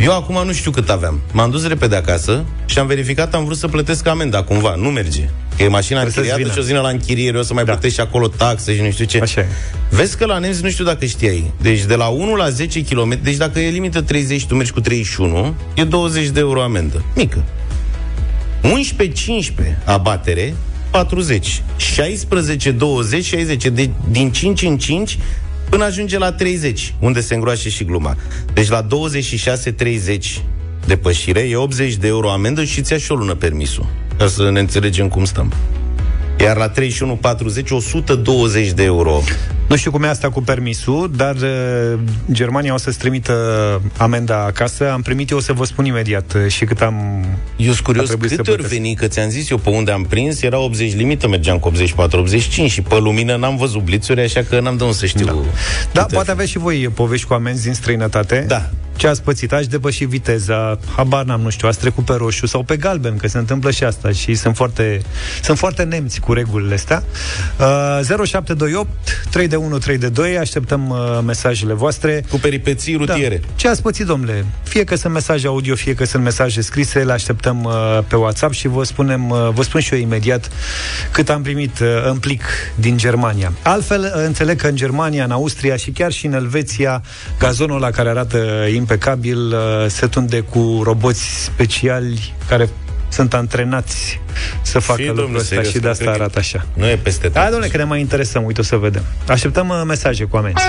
Eu 0.00 0.14
acum 0.14 0.42
nu 0.46 0.52
știu 0.52 0.70
cât 0.70 0.88
aveam. 0.88 1.20
M-am 1.32 1.50
dus 1.50 1.66
repede 1.66 1.96
acasă 1.96 2.44
și 2.66 2.78
am 2.78 2.86
verificat, 2.86 3.34
am 3.34 3.44
vrut 3.44 3.56
să 3.56 3.68
plătesc 3.68 4.06
amenda, 4.06 4.42
cumva. 4.42 4.74
Nu 4.74 4.88
merge. 4.88 5.28
Că 5.56 5.62
e 5.62 5.68
mașina 5.68 6.00
închiriată 6.00 6.50
și 6.52 6.58
o 6.58 6.62
zină 6.62 6.80
la 6.80 6.88
închiriere, 6.88 7.38
o 7.38 7.42
să 7.42 7.54
mai 7.54 7.64
da. 7.64 7.70
plătești 7.70 7.96
și 7.96 8.00
acolo 8.00 8.28
taxe 8.28 8.74
și 8.74 8.82
nu 8.82 8.90
știu 8.90 9.04
ce. 9.04 9.20
Așa 9.20 9.40
e. 9.40 9.46
Vezi 9.90 10.16
că 10.16 10.26
la 10.26 10.38
nemți 10.38 10.62
nu 10.62 10.70
știu 10.70 10.84
dacă 10.84 11.04
știai. 11.04 11.52
Deci 11.60 11.84
de 11.84 11.94
la 11.94 12.06
1 12.06 12.34
la 12.34 12.48
10 12.48 12.84
km, 12.84 13.18
deci 13.22 13.36
dacă 13.36 13.60
e 13.60 13.70
limită 13.70 14.00
30 14.00 14.40
și 14.40 14.46
tu 14.46 14.54
mergi 14.54 14.72
cu 14.72 14.80
31, 14.80 15.54
e 15.74 15.84
20 15.84 16.28
de 16.28 16.40
euro 16.40 16.62
amendă. 16.62 17.04
Mică. 17.14 17.44
11-15 18.62 19.84
abatere, 19.84 20.54
40. 20.90 21.62
16-20, 23.18 23.22
60. 23.22 23.66
De, 23.66 23.90
din 24.10 24.32
5 24.32 24.62
în 24.62 24.78
5 24.78 25.18
până 25.70 25.84
ajunge 25.84 26.18
la 26.18 26.32
30, 26.32 26.94
unde 26.98 27.20
se 27.20 27.34
îngroașe 27.34 27.68
și 27.68 27.84
gluma. 27.84 28.16
Deci 28.52 28.68
la 28.68 28.86
26-30 28.86 28.86
depășire 30.86 31.40
e 31.40 31.56
80 31.56 31.94
de 31.94 32.06
euro 32.06 32.30
amendă 32.30 32.64
și 32.64 32.82
ți-a 32.82 32.98
și 32.98 33.12
o 33.12 33.14
lună 33.14 33.34
permisul. 33.34 33.86
Ca 34.18 34.26
să 34.26 34.50
ne 34.50 34.60
înțelegem 34.60 35.08
cum 35.08 35.24
stăm. 35.24 35.52
Iar 36.40 36.56
la 36.56 36.70
31,40, 36.70 37.70
120 37.70 38.70
de 38.72 38.82
euro. 38.82 39.22
Nu 39.68 39.76
știu 39.76 39.90
cum 39.90 40.02
e 40.02 40.08
asta 40.08 40.30
cu 40.30 40.42
permisul, 40.42 41.10
dar 41.16 41.34
uh, 41.34 41.98
Germania 42.32 42.74
o 42.74 42.76
să-ți 42.76 42.98
trimită 42.98 43.34
amenda 43.96 44.44
acasă. 44.44 44.92
Am 44.92 45.02
primit 45.02 45.30
eu, 45.30 45.36
o 45.36 45.40
să 45.40 45.52
vă 45.52 45.64
spun 45.64 45.84
imediat 45.84 46.34
uh, 46.34 46.50
și 46.50 46.64
cât 46.64 46.80
am... 46.80 47.24
Eu 47.56 47.72
sunt 47.72 47.84
curios, 47.84 48.10
câte 48.10 48.50
ori 48.50 48.66
veni, 48.66 48.94
că 48.94 49.06
ți-am 49.06 49.28
zis 49.28 49.50
eu 49.50 49.56
pe 49.56 49.70
unde 49.70 49.90
am 49.90 50.02
prins, 50.02 50.42
era 50.42 50.58
80 50.58 50.94
limită, 50.94 51.28
mergeam 51.28 51.58
cu 51.58 51.72
84-85 51.72 52.66
și 52.66 52.82
pe 52.82 52.98
lumină 52.98 53.36
n-am 53.36 53.56
văzut 53.56 53.82
blițuri, 53.82 54.20
așa 54.20 54.42
că 54.48 54.60
n-am 54.60 54.76
de 54.76 54.82
unde 54.82 54.96
să 54.96 55.06
știu. 55.06 55.26
Da, 55.26 55.42
da 55.92 56.06
poate 56.12 56.30
aveți 56.30 56.50
și 56.50 56.58
voi 56.58 56.90
povești 56.94 57.26
cu 57.26 57.34
amenzi 57.34 57.64
din 57.64 57.74
străinătate. 57.74 58.44
Da 58.48 58.70
ce 58.98 59.06
ați 59.06 59.22
pățit, 59.22 59.52
aș 59.52 59.66
depăși 59.66 60.04
viteza, 60.04 60.78
habar 60.96 61.24
n-am, 61.24 61.40
nu 61.40 61.50
știu, 61.50 61.68
ați 61.68 61.78
trecut 61.78 62.04
pe 62.04 62.14
roșu 62.14 62.46
sau 62.46 62.62
pe 62.62 62.76
galben, 62.76 63.16
că 63.16 63.28
se 63.28 63.38
întâmplă 63.38 63.70
și 63.70 63.84
asta 63.84 64.10
și 64.10 64.34
sunt 64.34 64.56
foarte, 64.56 65.02
sunt 65.42 65.58
foarte 65.58 65.82
nemți 65.82 66.20
cu 66.20 66.32
regulile 66.32 66.74
astea. 66.74 67.02
Uh, 67.58 68.24
0728 68.24 68.88
3 69.30 69.48
de 69.48 69.56
1 69.56 69.78
3 69.78 69.98
de 69.98 70.08
2, 70.08 70.38
așteptăm 70.38 70.88
uh, 70.88 71.18
mesajele 71.24 71.72
voastre. 71.72 72.24
Cu 72.30 72.38
peripeții 72.38 72.96
rutiere. 72.96 73.36
Da. 73.36 73.46
Ce 73.56 73.68
ați 73.68 73.82
pățit, 73.82 74.06
domnule? 74.06 74.44
Fie 74.62 74.84
că 74.84 74.96
sunt 74.96 75.12
mesaje 75.12 75.46
audio, 75.46 75.74
fie 75.74 75.94
că 75.94 76.04
sunt 76.04 76.22
mesaje 76.22 76.60
scrise, 76.60 76.98
le 76.98 77.12
așteptăm 77.12 77.64
uh, 77.64 77.98
pe 78.08 78.16
WhatsApp 78.16 78.52
și 78.52 78.68
vă 78.68 78.84
spunem, 78.84 79.30
uh, 79.30 79.48
vă 79.52 79.62
spun 79.62 79.80
și 79.80 79.94
eu 79.94 80.00
imediat 80.00 80.50
cât 81.12 81.28
am 81.28 81.42
primit 81.42 81.78
uh, 81.78 81.86
în 82.10 82.18
plic 82.18 82.42
din 82.74 82.96
Germania. 82.96 83.52
Altfel, 83.62 84.00
uh, 84.00 84.22
înțeleg 84.26 84.60
că 84.60 84.66
în 84.66 84.76
Germania, 84.76 85.24
în 85.24 85.30
Austria 85.30 85.76
și 85.76 85.90
chiar 85.90 86.12
și 86.12 86.26
în 86.26 86.32
Elveția, 86.32 87.02
gazonul 87.38 87.80
la 87.80 87.90
care 87.90 88.08
arată 88.08 88.64
impecabil 88.88 89.52
uh, 89.52 89.86
se 89.88 90.06
tunde 90.06 90.40
cu 90.40 90.80
roboți 90.82 91.44
speciali 91.44 92.34
care 92.48 92.68
sunt 93.08 93.34
antrenați 93.34 94.20
să 94.62 94.78
facă 94.78 95.02
și, 95.02 95.08
lucrul 95.08 95.36
ăsta 95.36 95.62
și 95.62 95.78
de 95.78 95.88
asta 95.88 96.10
arată 96.10 96.38
așa. 96.38 96.66
Nu 96.74 96.86
e 96.86 96.96
peste 97.02 97.22
tot. 97.22 97.32
Da, 97.32 97.44
domnule, 97.44 97.68
că 97.68 97.76
ne 97.76 97.84
mai 97.84 98.00
interesăm, 98.00 98.44
uite 98.44 98.60
o 98.60 98.64
să 98.64 98.76
vedem. 98.76 99.02
Așteptăm 99.26 99.68
uh, 99.68 99.82
mesaje 99.86 100.24
cu 100.24 100.36
amenzi. 100.36 100.62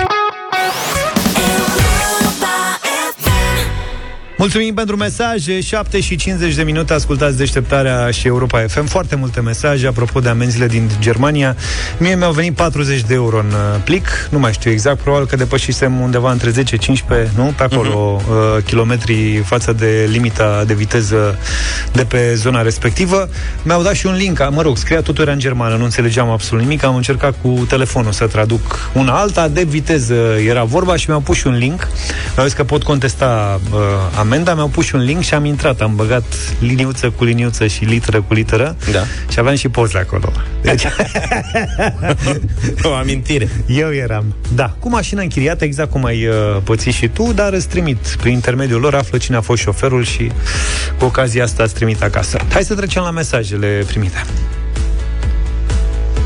Mulțumim 4.40 4.74
pentru 4.74 4.96
mesaje, 4.96 5.60
7 5.60 6.00
și 6.00 6.16
50 6.16 6.54
de 6.54 6.62
minute 6.62 6.92
ascultați 6.92 7.36
deșteptarea 7.36 8.10
și 8.10 8.26
Europa 8.26 8.64
FM. 8.68 8.84
Foarte 8.86 9.16
multe 9.16 9.40
mesaje 9.40 9.86
apropo 9.86 10.20
de 10.20 10.28
amenziile 10.28 10.66
din 10.66 10.90
Germania. 11.00 11.56
Mie 11.98 12.14
mi-au 12.14 12.32
venit 12.32 12.54
40 12.54 13.02
de 13.02 13.14
euro 13.14 13.38
în 13.38 13.46
uh, 13.46 13.80
plic, 13.84 14.28
nu 14.30 14.38
mai 14.38 14.52
știu 14.52 14.70
exact, 14.70 15.00
probabil 15.00 15.26
că 15.26 15.36
depășisem 15.36 16.00
undeva 16.00 16.30
între 16.32 16.50
10-15, 16.50 16.54
nu? 17.34 17.52
Pe 17.56 17.62
acolo, 17.62 18.20
uh-huh. 18.20 18.28
uh, 18.28 18.64
kilometri 18.64 19.42
față 19.44 19.72
de 19.72 20.08
limita 20.10 20.64
de 20.66 20.74
viteză 20.74 21.38
de 21.92 22.04
pe 22.04 22.34
zona 22.34 22.62
respectivă. 22.62 23.28
Mi-au 23.62 23.82
dat 23.82 23.94
și 23.94 24.06
un 24.06 24.14
link, 24.14 24.48
mă 24.50 24.62
rog, 24.62 24.76
scria 24.76 25.00
totul 25.00 25.22
era 25.22 25.32
în 25.32 25.38
germană, 25.38 25.76
nu 25.76 25.84
înțelegeam 25.84 26.30
absolut 26.30 26.62
nimic, 26.62 26.84
am 26.84 26.94
încercat 26.94 27.34
cu 27.42 27.64
telefonul 27.68 28.12
să 28.12 28.26
traduc 28.26 28.90
una 28.92 29.12
alta, 29.12 29.48
de 29.48 29.62
viteză 29.62 30.14
era 30.46 30.64
vorba 30.64 30.96
și 30.96 31.04
mi-au 31.08 31.20
pus 31.20 31.36
și 31.36 31.46
un 31.46 31.56
link. 31.56 31.88
Mi-au 32.34 32.46
zis 32.46 32.56
că 32.56 32.64
pot 32.64 32.82
contesta 32.82 33.60
uh, 33.72 33.78
amenda, 34.30 34.54
mi-au 34.54 34.68
pus 34.68 34.84
și 34.84 34.94
un 34.94 35.00
link 35.00 35.22
și 35.22 35.34
am 35.34 35.44
intrat, 35.44 35.80
am 35.80 35.94
băgat 35.94 36.24
liniuță 36.58 37.10
cu 37.10 37.24
liniuță 37.24 37.66
și 37.66 37.84
literă 37.84 38.22
cu 38.22 38.34
literă 38.34 38.76
da. 38.92 39.00
și 39.28 39.38
aveam 39.38 39.54
și 39.54 39.68
poze 39.68 39.98
acolo. 39.98 40.32
Deci... 40.62 40.82
o 42.90 42.92
amintire. 42.92 43.48
Eu 43.66 43.94
eram. 43.94 44.34
Da, 44.54 44.74
cu 44.78 44.88
mașina 44.88 45.22
închiriată, 45.22 45.64
exact 45.64 45.90
cum 45.90 46.04
ai 46.04 46.26
uh, 46.26 46.34
pățit 46.64 46.92
și 46.92 47.08
tu, 47.08 47.32
dar 47.32 47.52
îți 47.52 47.68
trimit 47.68 48.16
prin 48.20 48.32
intermediul 48.32 48.80
lor, 48.80 48.94
află 48.94 49.18
cine 49.18 49.36
a 49.36 49.40
fost 49.40 49.62
șoferul 49.62 50.04
și 50.04 50.30
cu 50.98 51.04
ocazia 51.04 51.44
asta 51.44 51.62
îți 51.62 51.74
trimit 51.74 52.02
acasă. 52.02 52.38
Hai 52.52 52.62
să 52.62 52.74
trecem 52.74 53.02
la 53.02 53.10
mesajele 53.10 53.84
primite. 53.86 54.24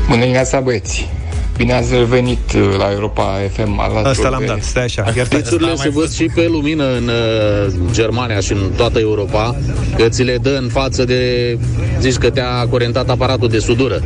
Bună 0.07 0.19
dimineața, 0.19 0.59
băieți! 0.59 1.09
Bine 1.57 1.73
ați 1.73 2.05
venit 2.05 2.53
uh, 2.53 2.75
la 2.77 2.91
Europa 2.91 3.39
FM 3.51 3.79
alături 3.79 4.07
Asta 4.07 4.29
l-am 4.29 4.43
dat, 4.45 4.61
stai 4.61 4.83
așa. 4.83 5.13
Iar 5.17 5.27
Pițurile 5.27 5.75
se 5.75 5.89
văd 5.89 6.11
și 6.11 6.23
pe 6.35 6.47
lumină 6.47 6.95
în 6.95 7.07
uh, 7.07 7.73
Germania 7.91 8.39
și 8.39 8.51
în 8.51 8.71
toată 8.75 8.99
Europa, 8.99 9.55
că 9.97 10.09
ți 10.09 10.23
le 10.23 10.37
dă 10.41 10.57
în 10.61 10.69
față 10.69 11.03
de... 11.03 11.57
Zici 11.99 12.15
că 12.15 12.29
te-a 12.29 12.67
corentat 12.69 13.09
aparatul 13.09 13.49
de 13.49 13.59
sudură. 13.59 14.01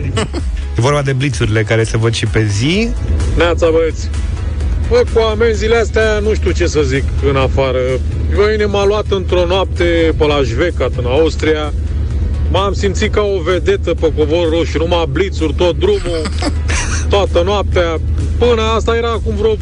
E 0.78 0.82
vorba 0.82 1.02
de 1.02 1.14
blițurile 1.14 1.64
care 1.64 1.84
se 1.84 1.98
văd 1.98 2.14
și 2.14 2.26
pe 2.26 2.46
zi. 2.46 2.90
Neața, 3.38 3.70
băieți! 3.70 4.10
Bă, 4.90 5.04
cu 5.14 5.20
amenziile 5.20 5.76
astea 5.76 6.20
nu 6.20 6.34
știu 6.34 6.52
ce 6.52 6.68
să 6.68 6.82
zic 6.82 7.04
în 7.30 7.36
afară. 7.36 7.80
Mine 8.50 8.66
m-a 8.66 8.86
luat 8.86 9.06
într-o 9.10 9.46
noapte 9.46 10.14
pe 10.18 10.26
la 10.26 10.42
Jvecat, 10.42 10.92
în 10.98 11.06
Austria. 11.06 11.74
M-am 12.52 12.74
simțit 12.74 13.14
ca 13.14 13.22
o 13.22 13.42
vedetă 13.42 13.94
pe 13.94 14.14
covor 14.18 14.50
roșu, 14.50 14.78
numai 14.78 15.06
blițuri 15.12 15.54
tot 15.54 15.80
drumul 15.80 16.22
toată 17.10 17.42
noaptea. 17.46 18.00
Până 18.38 18.62
asta 18.76 18.96
era 18.96 19.12
acum 19.12 19.36
vreo 19.36 19.56
4-5 19.56 19.58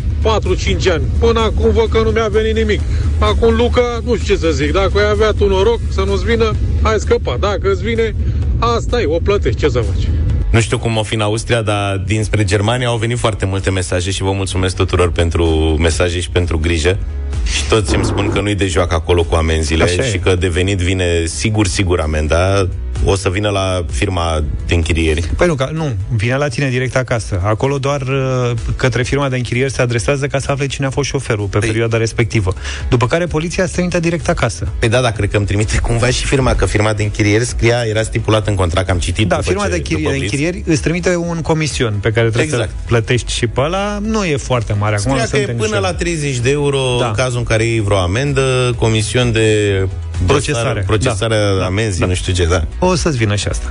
ani. 0.91 1.03
Până 1.19 1.39
acum 1.39 1.71
văd 1.71 1.89
că 1.89 2.01
nu 2.03 2.09
mi-a 2.09 2.27
venit 2.27 2.55
nimic. 2.55 2.81
Acum 3.19 3.55
Luca, 3.55 3.99
nu 4.05 4.15
știu 4.15 4.35
ce 4.35 4.41
să 4.41 4.49
zic, 4.49 4.71
dacă 4.71 4.91
ai 4.95 5.09
avea 5.09 5.31
tu 5.31 5.47
noroc 5.47 5.79
să 5.89 6.03
nu-ți 6.05 6.25
vină, 6.25 6.51
ai 6.81 6.99
scăpat. 6.99 7.39
Dacă 7.39 7.71
îți 7.71 7.83
vine, 7.83 8.15
asta 8.59 9.01
e, 9.01 9.05
o 9.05 9.19
plătești, 9.23 9.59
ce 9.59 9.69
să 9.69 9.79
faci? 9.79 10.07
Nu 10.51 10.59
știu 10.59 10.77
cum 10.79 10.97
o 10.97 11.03
fi 11.03 11.13
în 11.13 11.21
Austria, 11.21 11.61
dar 11.61 12.03
dinspre 12.05 12.43
Germania 12.43 12.87
au 12.87 12.97
venit 12.97 13.17
foarte 13.17 13.45
multe 13.45 13.69
mesaje 13.69 14.11
și 14.11 14.23
vă 14.23 14.31
mulțumesc 14.31 14.75
tuturor 14.75 15.11
pentru 15.11 15.45
mesaje 15.79 16.19
și 16.19 16.29
pentru 16.29 16.59
grijă. 16.59 16.97
Și 17.43 17.67
toți 17.69 17.95
îmi 17.95 18.05
spun 18.05 18.29
că 18.29 18.41
nu-i 18.41 18.55
de 18.55 18.67
joacă 18.67 18.95
acolo 18.95 19.23
cu 19.23 19.35
amenziile 19.35 19.83
Așa 19.83 20.01
și 20.01 20.15
e. 20.15 20.19
că 20.19 20.35
de 20.35 20.47
venit 20.47 20.77
vine 20.77 21.25
sigur, 21.25 21.67
sigur 21.67 21.99
amenda 21.99 22.67
o 23.03 23.15
să 23.15 23.29
vină 23.29 23.49
la 23.49 23.85
firma 23.91 24.43
de 24.67 24.73
închirieri. 24.73 25.29
Păi 25.37 25.47
nu, 25.47 25.55
ca, 25.55 25.69
nu, 25.73 25.95
vine 26.15 26.35
la 26.35 26.47
tine 26.47 26.69
direct 26.69 26.95
acasă. 26.95 27.41
Acolo 27.43 27.77
doar 27.77 28.01
uh, 28.01 28.51
către 28.75 29.03
firma 29.03 29.29
de 29.29 29.35
închirieri 29.35 29.71
se 29.71 29.81
adresează 29.81 30.27
ca 30.27 30.39
să 30.39 30.51
afle 30.51 30.65
cine 30.65 30.85
a 30.85 30.89
fost 30.89 31.09
șoferul 31.09 31.45
pe 31.45 31.57
păi... 31.57 31.67
perioada 31.67 31.97
respectivă. 31.97 32.53
După 32.89 33.07
care 33.07 33.25
poliția 33.25 33.65
se 33.65 33.71
trimite 33.71 33.99
direct 33.99 34.29
acasă. 34.29 34.67
Păi 34.79 34.89
da, 34.89 35.01
da, 35.01 35.11
cred 35.11 35.29
că 35.29 35.37
îmi 35.37 35.45
trimite 35.45 35.77
cumva 35.77 36.07
și 36.07 36.25
firma, 36.25 36.55
că 36.55 36.65
firma 36.65 36.93
de 36.93 37.03
închirieri 37.03 37.45
scria, 37.45 37.83
era 37.83 38.03
stipulat 38.03 38.47
în 38.47 38.55
contract, 38.55 38.89
am 38.89 38.99
citit. 38.99 39.27
Da, 39.27 39.41
firma 39.41 39.63
ce, 39.63 39.69
de, 39.69 39.75
închirieri, 39.75 40.17
de 40.17 40.23
închirieri 40.23 40.63
îți 40.65 40.81
trimite 40.81 41.15
un 41.15 41.41
comision 41.41 41.93
pe 42.01 42.11
care 42.11 42.27
trebuie 42.29 42.53
exact. 42.53 42.69
să 42.69 42.75
plătești 42.85 43.33
și 43.33 43.47
pe 43.47 43.61
ăla. 43.61 43.99
Nu 44.01 44.25
e 44.25 44.37
foarte 44.37 44.73
mare. 44.79 44.95
Acum 44.95 45.11
scria 45.11 45.43
că 45.45 45.51
e 45.51 45.53
până 45.53 45.77
la 45.79 45.93
30 45.93 46.37
de 46.37 46.49
euro 46.49 46.97
da. 46.99 47.07
în 47.07 47.13
cazul 47.13 47.37
în 47.37 47.43
care 47.43 47.63
iei 47.63 47.81
vreo 47.81 47.97
amendă, 47.97 48.73
comision 48.77 49.31
de 49.31 49.87
Procesare. 50.25 50.83
Procesarea 50.87 51.55
da. 51.57 51.65
amenzii, 51.65 51.99
da. 51.99 52.05
nu 52.05 52.13
știu 52.13 52.33
ce, 52.33 52.45
da. 52.45 52.63
O 52.79 52.95
să-ți 52.95 53.17
vină 53.17 53.35
și 53.35 53.47
asta. 53.47 53.69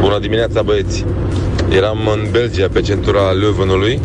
Bună 0.00 0.18
dimineața, 0.18 0.62
băieți! 0.62 1.04
Eram 1.68 2.08
în 2.12 2.28
Belgia, 2.30 2.68
pe 2.72 2.80
centura 2.80 3.30
Leuvenului 3.30 4.00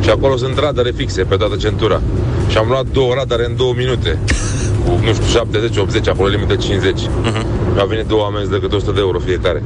și 0.00 0.10
acolo 0.10 0.36
sunt 0.36 0.58
radare 0.58 0.92
fixe 0.96 1.22
pe 1.22 1.36
toată 1.36 1.56
centura. 1.56 2.00
Și 2.48 2.56
am 2.56 2.68
luat 2.68 2.86
două 2.86 3.14
radare 3.14 3.44
în 3.46 3.56
două 3.56 3.74
minute. 3.76 4.18
Cu, 4.84 5.00
nu 5.04 5.12
știu, 5.12 5.86
70-80, 6.02 6.08
acolo 6.08 6.28
limită 6.28 6.54
50. 6.54 7.00
Uh-huh. 7.00 7.42
Mi-au 7.72 7.86
venit 7.86 8.06
două 8.06 8.24
amenzi 8.24 8.50
de 8.50 8.58
câte 8.60 8.74
100 8.74 8.90
de 8.90 9.00
euro 9.00 9.18
fiecare. 9.18 9.62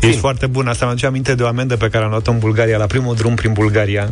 Ești 0.00 0.20
foarte 0.20 0.46
bun. 0.46 0.66
Asta 0.66 0.84
mă 0.84 0.90
aduce 0.90 1.06
aminte 1.06 1.34
de 1.34 1.42
o 1.42 1.46
amendă 1.46 1.76
pe 1.76 1.88
care 1.88 2.04
am 2.04 2.10
luat-o 2.10 2.30
în 2.30 2.38
Bulgaria, 2.38 2.76
la 2.78 2.86
primul 2.86 3.14
drum 3.14 3.34
prin 3.34 3.52
Bulgaria, 3.52 4.10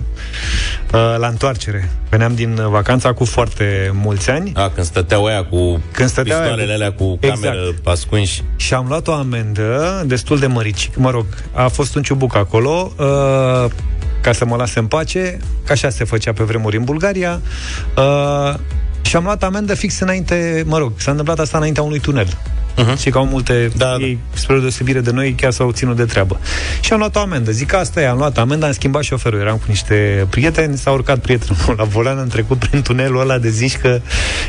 uh, 0.93 1.17
la 1.19 1.27
întoarcere. 1.27 1.91
Veneam 2.11 2.35
din 2.35 2.55
vacanța 2.71 3.13
cu 3.13 3.25
foarte 3.25 3.91
mulți 3.95 4.31
ani. 4.31 4.53
A, 4.55 4.71
când 4.75 4.87
stăteau 4.87 5.25
aia 5.25 5.45
cu 5.45 5.83
când 5.93 6.09
stăteau 6.09 6.39
pistoalele 6.39 6.73
aia 6.73 6.93
cu... 6.93 7.03
alea 7.03 7.19
cu 7.19 7.19
exact. 7.21 7.41
cameră 7.43 7.75
ascunși. 7.85 8.43
Și 8.57 8.75
am 8.75 8.87
luat 8.89 9.09
o 9.09 9.13
amendă 9.13 10.03
destul 10.07 10.39
de 10.39 10.47
măricic. 10.47 10.97
Mă 10.97 11.11
rog, 11.11 11.27
a 11.53 11.69
fost 11.69 11.95
un 11.95 12.03
ciubuc 12.03 12.37
acolo. 12.37 12.93
Uh, 12.97 13.71
ca 14.21 14.33
să 14.33 14.45
mă 14.45 14.57
lase 14.57 14.79
în 14.79 14.87
pace, 14.87 15.39
ca 15.65 15.73
așa 15.73 15.91
se 15.91 16.05
făcea 16.05 16.33
pe 16.33 16.43
vremuri 16.43 16.77
în 16.77 16.85
Bulgaria. 16.85 17.41
Uh, 17.97 18.55
și 19.03 19.17
am 19.17 19.25
luat 19.25 19.43
amendă 19.43 19.75
fix 19.75 20.01
înainte, 20.01 20.63
mă 20.67 20.79
rog, 20.79 20.93
s-a 20.97 21.11
întâmplat 21.11 21.39
asta 21.39 21.57
înaintea 21.57 21.83
unui 21.83 21.99
tunel. 21.99 22.39
Uh-huh. 22.79 22.99
Și 23.01 23.11
că 23.11 23.19
au 23.19 23.27
multe, 23.27 23.71
da, 23.77 23.97
ei, 24.01 24.19
da. 24.31 24.39
spre 24.39 24.59
deosebire 24.59 25.01
de 25.01 25.11
noi, 25.11 25.33
chiar 25.33 25.53
s-au 25.53 25.71
ținut 25.71 25.97
de 25.97 26.05
treabă. 26.05 26.41
Și 26.81 26.93
am 26.93 26.99
luat 26.99 27.17
o 27.17 27.19
amendă. 27.19 27.51
Zic 27.51 27.67
că 27.67 27.77
asta 27.77 28.01
e, 28.01 28.07
am 28.09 28.19
luat 28.19 28.39
amendă, 28.39 28.67
am 28.67 28.73
schimbat 28.73 29.03
șoferul. 29.03 29.41
Eram 29.41 29.57
cu 29.57 29.65
niște 29.67 30.27
prieteni, 30.31 30.77
s-a 30.77 30.91
urcat 30.91 31.19
prietenul 31.19 31.75
la 31.79 31.85
volan, 31.85 32.19
am 32.19 32.29
trecut 32.29 32.59
prin 32.59 32.83
tunelul 32.83 33.21
ăla 33.21 33.39
de 33.39 33.49
zici 33.49 33.77
că 33.77 34.01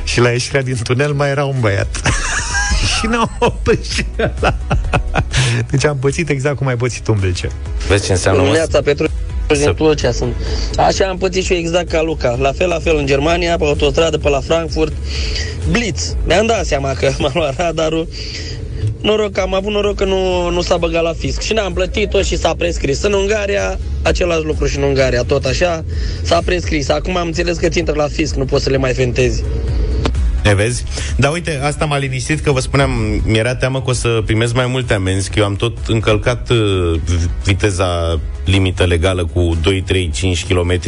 și 0.03 0.19
la 0.19 0.29
ieșirea 0.29 0.61
din 0.61 0.77
tunel 0.83 1.13
mai 1.13 1.29
era 1.29 1.45
un 1.45 1.55
băiat. 1.59 2.01
și 2.99 3.05
n-am 3.05 3.35
oprit 3.39 3.85
și 3.85 4.05
ăla. 4.19 4.57
Deci 5.69 5.85
am 5.85 5.97
pățit 5.97 6.29
exact 6.29 6.55
cum 6.55 6.67
ai 6.67 6.75
pățit 6.75 7.07
un 7.07 7.17
Belce. 7.19 7.49
Vezi 7.87 8.05
ce 8.05 8.11
înseamnă? 8.11 8.41
Dimineața, 8.41 8.81
Petru 8.81 9.07
din 9.57 9.73
Tulcea 9.73 10.11
sunt. 10.11 10.35
Așa 10.75 11.05
am 11.05 11.17
pățit 11.17 11.43
și 11.43 11.53
eu 11.53 11.59
exact 11.59 11.89
ca 11.89 12.01
Luca. 12.01 12.37
La 12.41 12.51
fel, 12.51 12.67
la 12.67 12.79
fel 12.79 12.97
în 12.97 13.05
Germania, 13.05 13.57
pe 13.57 13.65
autostradă, 13.65 14.17
pe 14.17 14.29
la 14.29 14.39
Frankfurt. 14.39 14.93
Blitz. 15.71 16.15
Mi-am 16.25 16.45
dat 16.45 16.65
seama 16.65 16.93
că 16.93 17.11
m-a 17.17 17.31
luat 17.33 17.57
radarul. 17.57 18.07
Noroc, 19.01 19.37
am 19.37 19.53
avut 19.53 19.71
noroc 19.71 19.95
că 19.95 20.05
nu, 20.05 20.49
nu 20.49 20.61
s-a 20.61 20.77
băgat 20.77 21.03
la 21.03 21.13
fisc. 21.17 21.41
Și 21.41 21.53
n-am 21.53 21.73
plătit-o 21.73 22.21
și 22.21 22.37
s-a 22.37 22.53
prescris. 22.57 23.03
În 23.03 23.13
Ungaria, 23.13 23.79
același 24.01 24.43
lucru 24.43 24.65
și 24.65 24.77
în 24.77 24.83
Ungaria, 24.83 25.23
tot 25.23 25.45
așa, 25.45 25.83
s-a 26.21 26.41
prescris. 26.45 26.89
Acum 26.89 27.17
am 27.17 27.27
înțeles 27.27 27.57
că 27.57 27.69
ți 27.69 27.79
intră 27.79 27.95
la 27.95 28.07
fisc, 28.07 28.35
nu 28.35 28.45
poți 28.45 28.63
să 28.63 28.69
le 28.69 28.77
mai 28.77 28.93
fentezi. 28.93 29.43
Ne 30.43 30.53
vezi? 30.53 30.83
Dar 31.15 31.31
uite, 31.31 31.59
asta 31.63 31.85
m-a 31.85 31.97
liniștit 31.97 32.39
că 32.39 32.51
vă 32.51 32.59
spuneam, 32.59 33.21
mi-era 33.25 33.55
teamă 33.55 33.81
că 33.81 33.89
o 33.89 33.93
să 33.93 34.21
primez 34.25 34.51
mai 34.51 34.67
multe 34.67 34.93
amenzi, 34.93 35.29
că 35.29 35.39
eu 35.39 35.45
am 35.45 35.55
tot 35.55 35.77
încălcat 35.87 36.49
uh, 36.49 36.99
viteza 37.43 38.19
limită 38.45 38.85
legală 38.85 39.25
cu 39.25 39.57
2, 39.61 39.81
3, 39.81 40.09
5 40.13 40.45
km 40.45 40.79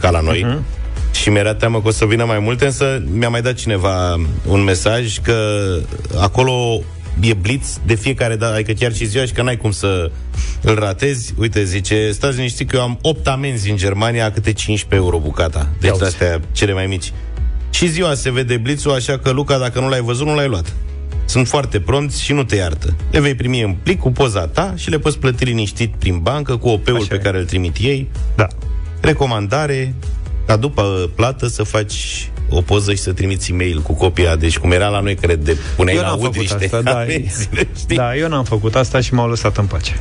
ca 0.00 0.10
la 0.10 0.20
noi. 0.20 0.46
Uh-huh. 0.46 0.80
Și 1.12 1.28
mi-era 1.28 1.54
teamă 1.54 1.80
că 1.80 1.88
o 1.88 1.90
să 1.90 2.04
vină 2.04 2.24
mai 2.24 2.38
multe, 2.38 2.64
însă 2.64 3.02
mi-a 3.10 3.28
mai 3.28 3.42
dat 3.42 3.54
cineva 3.54 4.20
un 4.46 4.62
mesaj 4.62 5.18
că 5.18 5.66
acolo 6.20 6.82
e 7.20 7.34
blitz 7.34 7.80
de 7.86 7.94
fiecare 7.94 8.36
dată, 8.36 8.54
adică 8.54 8.72
chiar 8.72 8.94
și 8.94 9.04
ziua 9.04 9.24
și 9.24 9.32
că 9.32 9.42
n-ai 9.42 9.56
cum 9.56 9.70
să 9.70 10.10
îl 10.62 10.74
ratezi. 10.74 11.34
Uite, 11.38 11.64
zice, 11.64 12.10
stați 12.12 12.36
liniștit 12.36 12.70
că 12.70 12.76
eu 12.76 12.82
am 12.82 12.98
8 13.02 13.26
amenzi 13.26 13.70
în 13.70 13.76
Germania, 13.76 14.32
câte 14.32 14.52
15 14.52 15.08
euro 15.08 15.18
bucata. 15.18 15.68
Deci 15.80 16.00
astea 16.00 16.40
cele 16.52 16.72
mai 16.72 16.86
mici. 16.86 17.12
Și 17.82 17.88
ziua 17.88 18.14
se 18.14 18.30
vede 18.30 18.56
blițul, 18.56 18.92
așa 18.92 19.18
că, 19.18 19.30
Luca, 19.30 19.58
dacă 19.58 19.80
nu 19.80 19.88
l-ai 19.88 20.00
văzut, 20.00 20.26
nu 20.26 20.34
l-ai 20.34 20.48
luat. 20.48 20.72
Sunt 21.24 21.48
foarte 21.48 21.80
pronți 21.80 22.22
și 22.22 22.32
nu 22.32 22.44
te 22.44 22.56
iartă. 22.56 22.94
Le 23.10 23.20
vei 23.20 23.34
primi 23.34 23.62
în 23.62 23.76
plic 23.82 23.98
cu 23.98 24.12
poza 24.12 24.46
ta 24.46 24.72
și 24.76 24.90
le 24.90 24.98
poți 24.98 25.18
plăti 25.18 25.44
liniștit 25.44 25.94
prin 25.98 26.18
bancă 26.18 26.56
cu 26.56 26.68
OP-ul 26.68 27.06
pe 27.08 27.18
care 27.18 27.38
îl 27.38 27.44
trimit 27.44 27.76
ei. 27.80 28.10
Da. 28.36 28.46
Recomandare 29.00 29.94
ca 30.46 30.56
după 30.56 31.10
plată 31.14 31.46
să 31.46 31.62
faci 31.62 32.30
o 32.52 32.60
poză 32.60 32.92
și 32.92 32.98
să 32.98 33.12
trimiți 33.12 33.50
e-mail 33.50 33.80
cu 33.80 33.92
copia, 33.92 34.36
deci 34.36 34.58
cum 34.58 34.72
era 34.72 34.88
la 34.88 35.00
noi, 35.00 35.14
cred, 35.14 35.44
de 35.44 35.56
puneai 35.76 35.96
eu 35.96 36.02
la 36.02 36.12
udriște. 36.12 36.64
Asta, 36.64 36.80
da, 36.82 37.04
da, 37.94 38.16
eu 38.16 38.28
n-am 38.28 38.44
făcut 38.44 38.74
asta 38.74 39.00
și 39.00 39.14
m-au 39.14 39.28
lăsat 39.28 39.56
în 39.56 39.66
pace. 39.66 40.00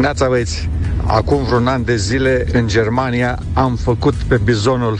Neața, 0.00 0.28
băieți, 0.28 0.68
acum 1.04 1.44
vreun 1.44 1.66
an 1.66 1.84
de 1.84 1.96
zile 1.96 2.46
în 2.52 2.68
Germania 2.68 3.38
am 3.52 3.76
făcut 3.76 4.14
pe 4.14 4.40
bizonul 4.44 4.98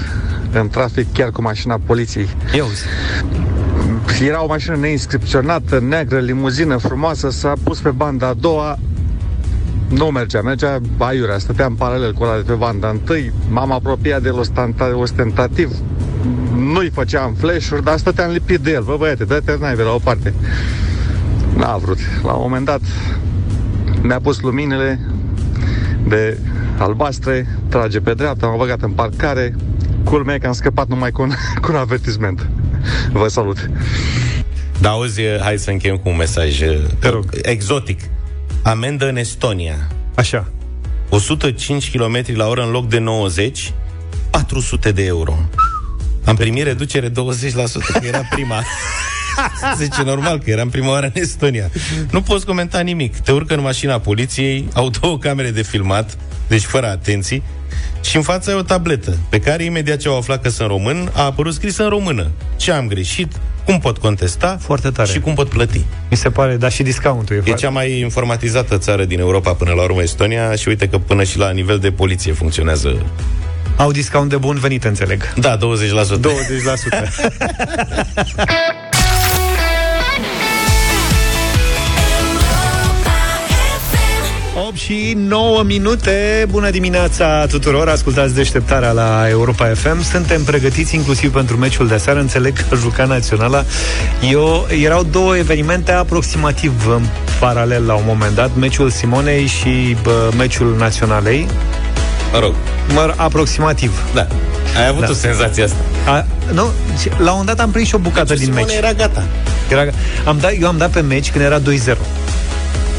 în 0.52 0.68
trafic 0.68 1.12
chiar 1.12 1.30
cu 1.30 1.42
mașina 1.42 1.80
poliției. 1.86 2.28
Eu 2.54 2.66
Era 4.20 4.42
o 4.42 4.46
mașină 4.46 4.76
neinscripționată, 4.76 5.80
neagră, 5.88 6.18
limuzină 6.18 6.76
frumoasă, 6.76 7.30
s-a 7.30 7.52
pus 7.62 7.78
pe 7.78 7.90
banda 7.90 8.26
a 8.26 8.34
doua, 8.34 8.78
nu 9.94 10.06
mergea, 10.06 10.40
mergea 10.40 10.80
aiurea, 10.98 11.38
stăteam 11.38 11.74
paralel 11.74 12.12
cu 12.12 12.22
ăla 12.22 12.36
de 12.36 12.42
pe 12.46 12.52
banda 12.52 12.88
întâi, 12.88 13.32
m-am 13.50 13.72
apropiat 13.72 14.22
de 14.22 14.28
el 14.28 14.94
ostentativ, 14.94 15.70
nu-i 16.56 16.90
făceam 16.90 17.34
flash-uri, 17.34 17.84
dar 17.84 17.98
stăteam 17.98 18.30
lipit 18.30 18.60
de 18.60 18.70
el, 18.70 18.82
bă 18.82 18.96
băiete, 18.98 19.24
dă-te 19.24 19.56
naive 19.60 19.82
la 19.82 19.92
o 19.92 19.98
parte. 19.98 20.34
N-a 21.56 21.76
vrut. 21.76 21.98
La 22.22 22.32
un 22.32 22.42
moment 22.42 22.64
dat 22.64 22.80
mi-a 24.02 24.20
pus 24.20 24.40
luminile 24.40 25.00
de 26.08 26.38
albastre, 26.78 27.58
trage 27.68 28.00
pe 28.00 28.14
dreapta, 28.14 28.46
m-a 28.46 28.56
băgat 28.56 28.82
în 28.82 28.90
parcare, 28.90 29.54
culmea 30.04 30.38
că 30.38 30.46
am 30.46 30.52
scăpat 30.52 30.88
numai 30.88 31.10
cu 31.10 31.22
un, 31.22 31.30
cu 31.62 31.72
un 31.72 31.76
avertisment. 31.76 32.48
Vă 33.12 33.28
salut! 33.28 33.70
Da, 34.80 34.88
auzi, 34.88 35.20
hai 35.40 35.58
să 35.58 35.70
încheiem 35.70 35.96
cu 35.96 36.08
un 36.08 36.16
mesaj 36.16 36.58
Te 36.98 37.08
rog. 37.08 37.24
exotic. 37.42 38.00
Amendă 38.62 39.08
în 39.08 39.16
Estonia. 39.16 39.88
Așa. 40.14 40.46
105 41.08 41.90
km 41.90 42.22
la 42.34 42.46
oră 42.46 42.62
în 42.62 42.70
loc 42.70 42.88
de 42.88 42.98
90, 42.98 43.72
400 44.30 44.92
de 44.92 45.04
euro. 45.04 45.38
Am 46.24 46.36
primit 46.36 46.64
reducere 46.64 47.08
20%, 47.10 47.12
că 47.92 48.06
era 48.06 48.20
prima. 48.30 48.62
Zice, 49.82 50.02
normal, 50.02 50.38
că 50.38 50.50
eram 50.50 50.68
prima 50.68 50.88
oară 50.88 51.06
în 51.06 51.22
Estonia. 51.22 51.70
Nu 52.10 52.22
poți 52.22 52.46
comenta 52.46 52.80
nimic. 52.80 53.16
Te 53.16 53.32
urcă 53.32 53.54
în 53.54 53.60
mașina 53.60 53.98
poliției, 53.98 54.68
au 54.74 54.90
două 55.00 55.18
camere 55.18 55.50
de 55.50 55.62
filmat, 55.62 56.18
deci 56.48 56.62
fără 56.62 56.86
atenții, 56.86 57.42
și 58.00 58.16
în 58.16 58.22
fața 58.22 58.50
e 58.50 58.54
o 58.54 58.62
tabletă, 58.62 59.18
pe 59.28 59.40
care 59.40 59.64
imediat 59.64 59.98
ce 59.98 60.08
au 60.08 60.16
aflat 60.16 60.42
că 60.42 60.48
sunt 60.48 60.68
român, 60.68 61.10
a 61.14 61.22
apărut 61.22 61.54
scris 61.54 61.76
în 61.76 61.88
română. 61.88 62.30
Ce 62.56 62.72
am 62.72 62.88
greșit, 62.88 63.32
cum 63.64 63.78
pot 63.78 63.98
contesta 63.98 64.56
foarte 64.60 64.90
tare. 64.90 65.10
și 65.10 65.20
cum 65.20 65.34
pot 65.34 65.48
plăti. 65.48 65.84
Mi 66.10 66.16
se 66.16 66.30
pare, 66.30 66.56
dar 66.56 66.72
și 66.72 66.82
discountul 66.82 67.36
e, 67.36 67.42
e 67.44 67.52
cea 67.52 67.70
mai 67.70 67.98
informatizată 68.00 68.78
țară 68.78 69.04
din 69.04 69.18
Europa 69.18 69.52
până 69.52 69.72
la 69.72 69.82
urmă 69.82 70.02
Estonia 70.02 70.54
și 70.54 70.68
uite 70.68 70.88
că 70.88 70.98
până 70.98 71.24
și 71.24 71.38
la 71.38 71.50
nivel 71.50 71.78
de 71.78 71.90
poliție 71.90 72.32
funcționează 72.32 73.06
au 73.76 73.90
discount 73.90 74.28
de 74.28 74.36
bun 74.36 74.58
venit, 74.58 74.84
înțeleg. 74.84 75.32
Da, 75.34 75.56
20%. 75.56 75.60
20%. 75.60 75.62
8 84.72 84.80
și 84.80 85.12
9 85.16 85.62
minute. 85.62 86.46
Bună 86.50 86.70
dimineața 86.70 87.46
tuturor, 87.46 87.88
ascultați 87.88 88.34
deșteptarea 88.34 88.92
la 88.92 89.28
Europa 89.28 89.64
FM. 89.74 90.02
Suntem 90.02 90.44
pregătiți 90.44 90.94
inclusiv 90.94 91.32
pentru 91.32 91.56
meciul 91.56 91.88
de 91.88 91.96
seară. 91.96 92.18
Înțeleg 92.20 92.68
că 92.68 92.76
juca 92.76 93.04
naționala. 93.04 93.64
Eu, 94.30 94.66
erau 94.82 95.02
două 95.02 95.36
evenimente 95.36 95.92
aproximativ 95.92 96.88
în 96.88 97.02
paralel 97.40 97.86
la 97.86 97.94
un 97.94 98.02
moment 98.06 98.34
dat. 98.34 98.50
Meciul 98.56 98.90
Simonei 98.90 99.46
și 99.46 99.96
bă, 100.02 100.30
meciul 100.36 100.76
naționalei. 100.78 101.46
Mă 102.32 102.38
rog. 102.38 102.54
Mă, 102.92 103.14
aproximativ. 103.16 104.02
Da. 104.14 104.26
Ai 104.76 104.88
avut 104.88 105.04
da. 105.04 105.10
o 105.10 105.14
senzație 105.14 105.62
asta. 105.62 105.76
A, 106.06 106.26
nu, 106.52 106.64
la 107.18 107.30
un 107.30 107.36
moment 107.38 107.46
dat 107.46 107.60
am 107.60 107.70
prins 107.70 107.88
și 107.88 107.94
o 107.94 107.98
bucată 107.98 108.32
Meciul 108.32 108.44
din 108.44 108.46
Simone 108.46 108.64
meci. 108.64 108.76
era 108.76 108.92
gata. 108.92 109.22
Era, 109.70 109.84
am 110.24 110.38
dat, 110.40 110.52
eu 110.60 110.68
am 110.68 110.76
dat 110.78 110.90
pe 110.90 111.00
meci 111.00 111.30
când 111.30 111.44
era 111.44 111.60
2-0. 111.60 111.62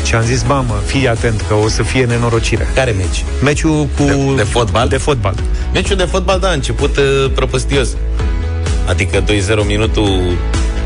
Și 0.04 0.16
am 0.16 0.24
zis, 0.24 0.44
mamă, 0.48 0.82
fii 0.86 1.08
atent 1.08 1.42
că 1.48 1.54
o 1.54 1.68
să 1.68 1.84
fie 1.84 2.06
nenorocire. 2.06 2.68
Care 2.76 2.92
meci? 2.92 3.24
Meciul 3.44 3.88
cu... 3.98 4.04
De, 4.04 4.36
de 4.36 4.44
fotbal? 4.44 4.88
De 4.88 4.98
fotbal. 4.98 5.36
Meciul 5.74 5.96
de 5.96 6.04
fotbal, 6.04 6.40
da, 6.40 6.48
a 6.48 6.54
început 6.54 6.98
uh, 6.98 7.32
prăpăstios. 7.36 7.90
Adică 8.88 9.24
2-0 9.24 9.26
minutul 9.68 10.38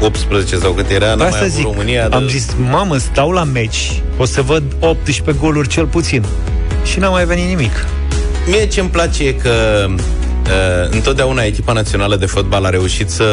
18 0.01 0.57
sau 0.57 0.71
cât 0.71 0.89
era, 0.89 1.15
n-a 1.15 1.29
mai 1.29 1.49
zic, 1.49 1.63
România. 1.63 2.07
Am 2.11 2.25
de... 2.25 2.31
zis, 2.31 2.47
mamă, 2.69 2.97
stau 2.97 3.31
la 3.31 3.43
meci, 3.43 4.01
o 4.17 4.25
să 4.25 4.41
văd 4.41 4.63
18 4.79 5.43
goluri 5.45 5.67
cel 5.67 5.85
puțin. 5.85 6.23
Și 6.83 6.99
n-a 6.99 7.09
mai 7.09 7.25
venit 7.25 7.47
nimic. 7.47 7.85
Mie 8.49 8.67
ce-mi 8.67 8.89
place 8.89 9.23
e 9.23 9.31
că 9.31 9.51
Uh, 10.47 10.89
întotdeauna 10.89 11.43
echipa 11.43 11.73
națională 11.73 12.15
de 12.15 12.25
fotbal 12.25 12.65
a 12.65 12.69
reușit 12.69 13.09
să... 13.09 13.25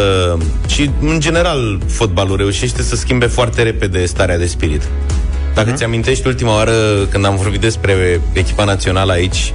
și, 0.67 0.91
în 1.01 1.21
general, 1.21 1.81
fotbalul 1.87 2.37
reușește 2.37 2.83
să 2.83 2.97
schimbe 2.97 3.27
foarte 3.27 3.63
repede 3.63 4.05
starea 4.05 4.39
de 4.39 4.47
spirit. 4.47 4.83
Dacă 5.55 5.73
uh-huh. 5.73 5.77
ți-amintești 5.77 6.27
ultima 6.27 6.55
oară 6.55 6.73
când 7.11 7.25
am 7.25 7.37
vorbit 7.37 7.61
despre 7.61 8.21
echipa 8.33 8.65
națională 8.65 9.13
aici, 9.13 9.53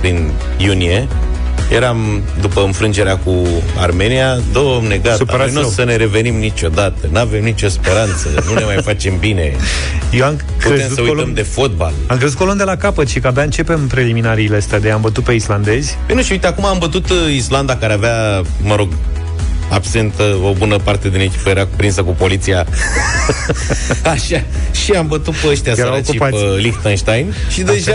prin 0.00 0.30
iunie, 0.56 1.08
eram 1.70 2.22
după 2.40 2.62
înfrângerea 2.64 3.16
cu 3.16 3.46
Armenia, 3.78 4.38
domne, 4.52 4.96
gata, 4.96 5.36
noi 5.36 5.50
nu 5.52 5.60
o 5.60 5.70
să 5.70 5.84
ne 5.84 5.96
revenim 5.96 6.34
niciodată, 6.34 7.08
nu 7.10 7.18
avem 7.18 7.42
nicio 7.42 7.68
speranță, 7.68 8.28
nu 8.46 8.54
ne 8.54 8.64
mai 8.64 8.76
facem 8.82 9.18
bine. 9.18 9.56
Eu 10.10 10.24
am 10.24 10.40
Putem 10.62 10.88
să 10.94 11.00
uităm 11.00 11.32
de 11.34 11.42
fotbal. 11.42 11.92
Am 12.06 12.16
crezut 12.16 12.38
colon 12.38 12.56
de 12.56 12.64
la 12.64 12.76
capăt 12.76 13.08
și 13.08 13.20
că 13.20 13.26
abia 13.26 13.42
începem 13.42 13.86
preliminariile 13.86 14.56
astea 14.56 14.80
de 14.80 14.90
am 14.90 15.00
bătut 15.00 15.24
pe 15.24 15.32
islandezi. 15.32 15.98
Păi 16.06 16.14
nu, 16.14 16.22
și 16.22 16.32
uite, 16.32 16.46
acum 16.46 16.64
am 16.64 16.78
bătut 16.78 17.10
uh, 17.10 17.34
Islanda 17.34 17.76
care 17.76 17.92
avea, 17.92 18.42
mă 18.62 18.74
rog, 18.74 18.88
absentă, 19.68 20.38
o 20.44 20.52
bună 20.52 20.76
parte 20.84 21.08
din 21.08 21.20
echipă 21.20 21.48
era 21.48 21.68
prinsă 21.76 22.02
cu 22.02 22.10
poliția. 22.10 22.66
Așa. 24.04 24.42
Și 24.84 24.92
am 24.92 25.06
bătut 25.06 25.34
pe 25.34 25.46
ăștia 25.48 25.72
Erau 25.76 25.86
săraci 25.90 26.08
ocupați. 26.08 26.36
pe 26.36 26.60
Liechtenstein 26.60 27.34
și 27.50 27.60
deja 27.62 27.92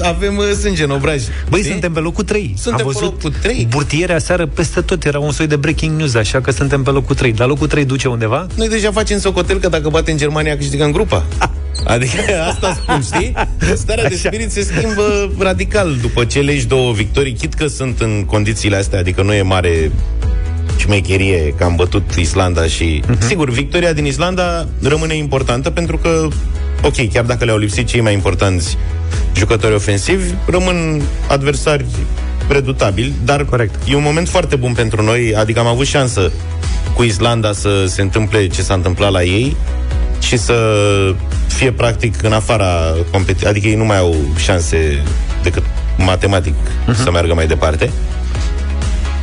avem 0.00 0.36
uh, 0.36 0.44
sânge 0.60 0.84
în 0.84 0.90
obraj. 0.90 1.22
Băi, 1.48 1.58
Știi? 1.60 1.70
suntem 1.70 1.92
pe 1.92 2.00
locul 2.00 2.24
3. 2.24 2.54
Suntem 2.58 2.72
Am 2.72 2.92
pe 2.92 2.98
văzut 2.98 3.12
locul 3.12 3.32
trei. 3.42 3.66
burtierea 3.70 4.18
seară 4.18 4.46
peste 4.46 4.80
tot. 4.80 5.04
Era 5.04 5.18
un 5.18 5.32
soi 5.32 5.46
de 5.46 5.56
breaking 5.56 5.96
news, 5.98 6.14
așa 6.14 6.40
că 6.40 6.50
suntem 6.50 6.82
pe 6.82 6.90
locul 6.90 7.14
3. 7.14 7.32
Dar 7.32 7.48
locul 7.48 7.66
3 7.66 7.84
duce 7.84 8.08
undeva? 8.08 8.46
Noi 8.54 8.68
deja 8.68 8.90
facem 8.90 9.18
socotel 9.18 9.58
că 9.58 9.68
dacă 9.68 9.88
bate 9.88 10.10
în 10.10 10.16
Germania 10.16 10.56
câștigăm 10.56 10.90
grupa. 10.92 11.24
Adică 11.84 12.20
asta 12.48 12.74
spun, 12.82 13.02
știi? 13.02 13.32
Starea 13.74 14.08
de 14.08 14.14
Așa. 14.14 14.28
spirit 14.28 14.52
se 14.52 14.62
schimbă 14.62 15.30
radical 15.38 15.96
după 16.00 16.24
cele 16.24 16.58
și 16.58 16.64
două 16.66 16.92
victorii, 16.92 17.32
chit 17.32 17.54
că 17.54 17.66
sunt 17.66 18.00
în 18.00 18.24
condițiile 18.26 18.76
astea, 18.76 18.98
adică 18.98 19.22
nu 19.22 19.32
e 19.34 19.42
mare 19.42 19.90
șmecherie 20.76 21.54
că 21.56 21.64
am 21.64 21.74
bătut 21.74 22.14
Islanda 22.14 22.64
și... 22.64 23.02
Mhm. 23.06 23.16
Uh-huh. 23.16 23.26
Sigur, 23.26 23.50
victoria 23.50 23.92
din 23.92 24.06
Islanda 24.06 24.66
rămâne 24.82 25.16
importantă 25.16 25.70
pentru 25.70 25.96
că, 25.96 26.28
ok, 26.82 27.12
chiar 27.12 27.24
dacă 27.24 27.44
le-au 27.44 27.58
lipsit 27.58 27.86
cei 27.86 28.00
mai 28.00 28.12
importanți 28.12 28.76
jucători 29.36 29.74
ofensivi, 29.74 30.32
rămân 30.46 31.02
adversari 31.28 31.84
redutabili, 32.48 33.12
dar 33.24 33.44
Corect. 33.44 33.74
e 33.88 33.94
un 33.94 34.02
moment 34.02 34.28
foarte 34.28 34.56
bun 34.56 34.72
pentru 34.72 35.02
noi, 35.02 35.34
adică 35.34 35.58
am 35.58 35.66
avut 35.66 35.86
șansă 35.86 36.32
cu 36.94 37.02
Islanda 37.02 37.52
să 37.52 37.84
se 37.86 38.02
întâmple 38.02 38.46
ce 38.46 38.62
s-a 38.62 38.74
întâmplat 38.74 39.10
la 39.10 39.22
ei 39.22 39.56
și 40.20 40.36
să 40.36 40.54
fie 41.46 41.72
practic 41.72 42.22
în 42.22 42.32
afara 42.32 42.94
competiției, 43.10 43.50
adică 43.50 43.66
ei 43.66 43.74
nu 43.74 43.84
mai 43.84 43.98
au 43.98 44.14
șanse 44.36 45.02
decât 45.42 45.62
matematic 45.98 46.54
uh-huh. 46.54 47.02
să 47.04 47.10
meargă 47.10 47.34
mai 47.34 47.46
departe. 47.46 47.90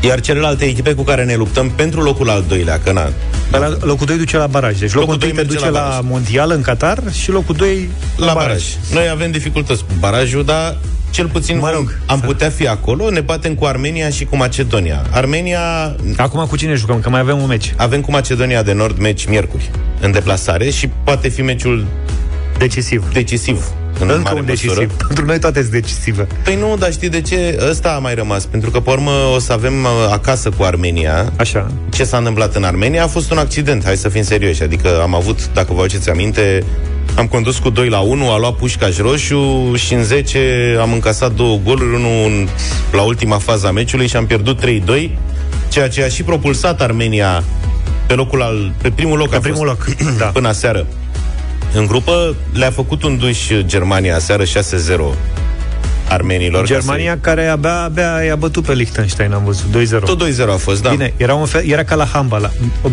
Iar 0.06 0.20
celelalte 0.22 0.66
echipe 0.66 0.94
cu 0.94 1.04
care 1.04 1.24
ne 1.24 1.36
luptăm 1.36 1.70
pentru 1.70 2.02
locul 2.02 2.30
al 2.30 2.44
doilea, 2.48 2.80
că 2.84 2.92
na, 2.92 3.10
Dar 3.52 3.62
la, 3.62 3.78
locul 3.82 4.06
2 4.06 4.18
duce 4.18 4.38
la 4.38 4.48
baraj. 4.48 4.78
Deci 4.80 4.94
locul, 4.94 5.00
Locul 5.13 5.18
2 5.18 5.28
doi 5.28 5.30
te 5.30 5.36
merge 5.36 5.54
duce 5.54 5.66
la 5.72 5.80
la, 5.80 5.88
baraj. 5.88 6.06
mondial 6.10 6.52
în 6.52 6.62
Qatar 6.62 7.00
și 7.12 7.32
locul 7.32 7.56
2 7.56 7.89
la 8.18 8.34
baraj. 8.34 8.63
Noi 8.94 9.10
avem 9.10 9.32
dificultăți 9.32 9.84
cu 9.84 9.92
barajul, 10.00 10.46
dar 10.46 10.78
cel 11.12 11.28
puțin 11.28 11.56
Mă 11.58 11.62
mă 11.62 11.70
rog, 11.72 11.78
rog, 11.80 11.98
am 12.06 12.20
să- 12.20 12.26
putea 12.26 12.50
fi 12.50 12.68
acolo, 12.68 13.10
ne 13.10 13.20
batem 13.20 13.56
cu 13.56 13.66
Armenia 13.66 14.10
și 14.10 14.26
cu 14.26 14.36
Macedonia. 14.36 15.06
Armenia 15.12 15.96
Acum 16.18 16.46
cu 16.46 16.56
cine 16.58 16.74
jucăm? 16.74 17.00
Că 17.00 17.10
mai 17.10 17.20
avem 17.20 17.38
un 17.42 17.48
meci. 17.48 17.74
avem 17.78 18.02
cu 18.02 18.12
Macedonia 18.12 18.63
de 18.63 18.74
Nord 18.74 18.98
meci 19.00 19.26
miercuri 19.26 19.70
în 20.00 20.12
deplasare 20.12 20.70
și 20.70 20.89
poate 21.04 21.28
fi 21.28 21.42
meciul 21.42 21.86
Decisiv. 22.58 23.04
decisiv. 23.13 23.63
În 24.00 24.10
Încă 24.10 24.22
mare 24.24 24.39
un 24.39 24.46
măsură. 24.48 24.74
decisiv. 24.74 24.92
Pentru 25.08 25.26
noi 25.26 25.39
toate 25.39 25.60
sunt 25.60 25.72
decisive. 25.72 26.28
Păi 26.44 26.56
nu, 26.56 26.76
dar 26.80 26.92
știi 26.92 27.10
de 27.10 27.22
ce? 27.22 27.60
Ăsta 27.70 27.89
a 27.89 28.00
mai 28.00 28.16
rămas. 28.16 28.46
Pentru 28.46 28.72
că, 28.72 28.80
pe 28.80 28.89
urmă, 28.89 29.12
o 29.36 29.39
să 29.39 29.54
avem 29.54 29.74
uh, 29.84 29.89
acasă 30.12 30.50
cu 30.50 30.63
Armenia. 30.63 31.32
Așa. 31.38 31.72
Ce 31.94 32.04
s-a 32.04 32.18
întâmplat 32.18 32.56
în 32.56 32.63
Armenia 32.63 33.04
a 33.04 33.08
fost 33.08 33.32
un 33.32 33.38
accident, 33.38 33.84
hai 33.84 33.96
să 33.98 34.10
fim 34.10 34.24
serioși. 34.24 34.63
Adică 34.63 35.00
am 35.02 35.16
avut, 35.16 35.50
dacă 35.54 35.74
vă 35.74 35.80
aduceți 35.80 36.10
aminte, 36.10 36.63
am 37.16 37.28
condus 37.28 37.58
cu 37.58 37.70
2 37.70 37.89
la 37.89 38.00
1, 38.00 38.32
a 38.32 38.38
luat 38.38 38.54
pușcaș 38.56 38.98
roșu 38.98 39.72
și 39.76 39.94
în 39.94 40.04
10 40.04 40.78
am 40.82 40.94
încasat 40.94 41.34
două 41.34 41.60
goluri, 41.63 41.96
unul 41.96 42.26
în, 42.26 42.48
la 42.92 43.02
ultima 43.02 43.38
fază 43.38 43.68
a 43.68 43.72
meciului 43.72 44.08
și 44.08 44.16
am 44.16 44.26
pierdut 44.26 44.60
3-2, 44.66 45.10
ceea 45.70 45.89
ce 45.89 46.04
a 46.04 46.08
și 46.08 46.24
propulsat 46.24 46.82
Armenia 46.82 47.44
pe 48.08 48.13
locul 48.13 48.42
al, 48.42 48.74
pe 48.82 48.89
primul 48.92 49.18
loc 49.18 49.30
Pe 49.30 49.36
a 49.36 49.39
primul 49.39 49.68
fost, 49.68 49.98
loc. 50.00 50.18
Da. 50.20 50.26
până 50.26 50.48
aseară. 50.48 50.86
În 51.73 51.86
grupă 51.86 52.36
le-a 52.53 52.71
făcut 52.71 53.03
un 53.03 53.17
duș 53.17 53.51
Germania 53.65 54.15
aseară 54.15 54.43
6-0 54.43 54.47
armenilor. 56.09 56.59
ca 56.62 56.67
Germania 56.67 57.17
care 57.21 57.47
abia, 57.47 57.81
abia 57.83 58.21
i-a 58.25 58.36
bătut 58.36 58.65
pe 58.65 58.73
Liechtenstein, 58.73 59.33
am 59.33 59.43
văzut, 59.45 59.65
2-0. 59.81 59.88
Să... 59.88 59.95
Tot 59.97 60.23
2-0 60.27 60.53
a 60.53 60.55
fost, 60.57 60.81
da. 60.81 60.89
Bine, 60.89 61.13
era, 61.17 61.33
un 61.33 61.45
fel, 61.45 61.69
era 61.69 61.83
ca 61.83 61.95
la 61.95 62.05
handbal. 62.05 62.51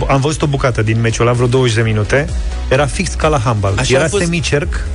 Am 0.08 0.20
văzut 0.20 0.42
o 0.42 0.46
bucată 0.46 0.82
din 0.82 1.00
meciul 1.00 1.26
ăla, 1.26 1.34
vreo 1.34 1.46
20 1.46 1.74
de 1.74 1.82
minute. 1.82 2.28
Era 2.68 2.86
fix 2.86 3.14
ca 3.14 3.28
la 3.28 3.38
handbal. 3.38 3.74
Așa 3.76 3.94
era 3.94 4.04
a 4.04 4.08
fost- 4.08 4.22
semicerc. 4.24 4.86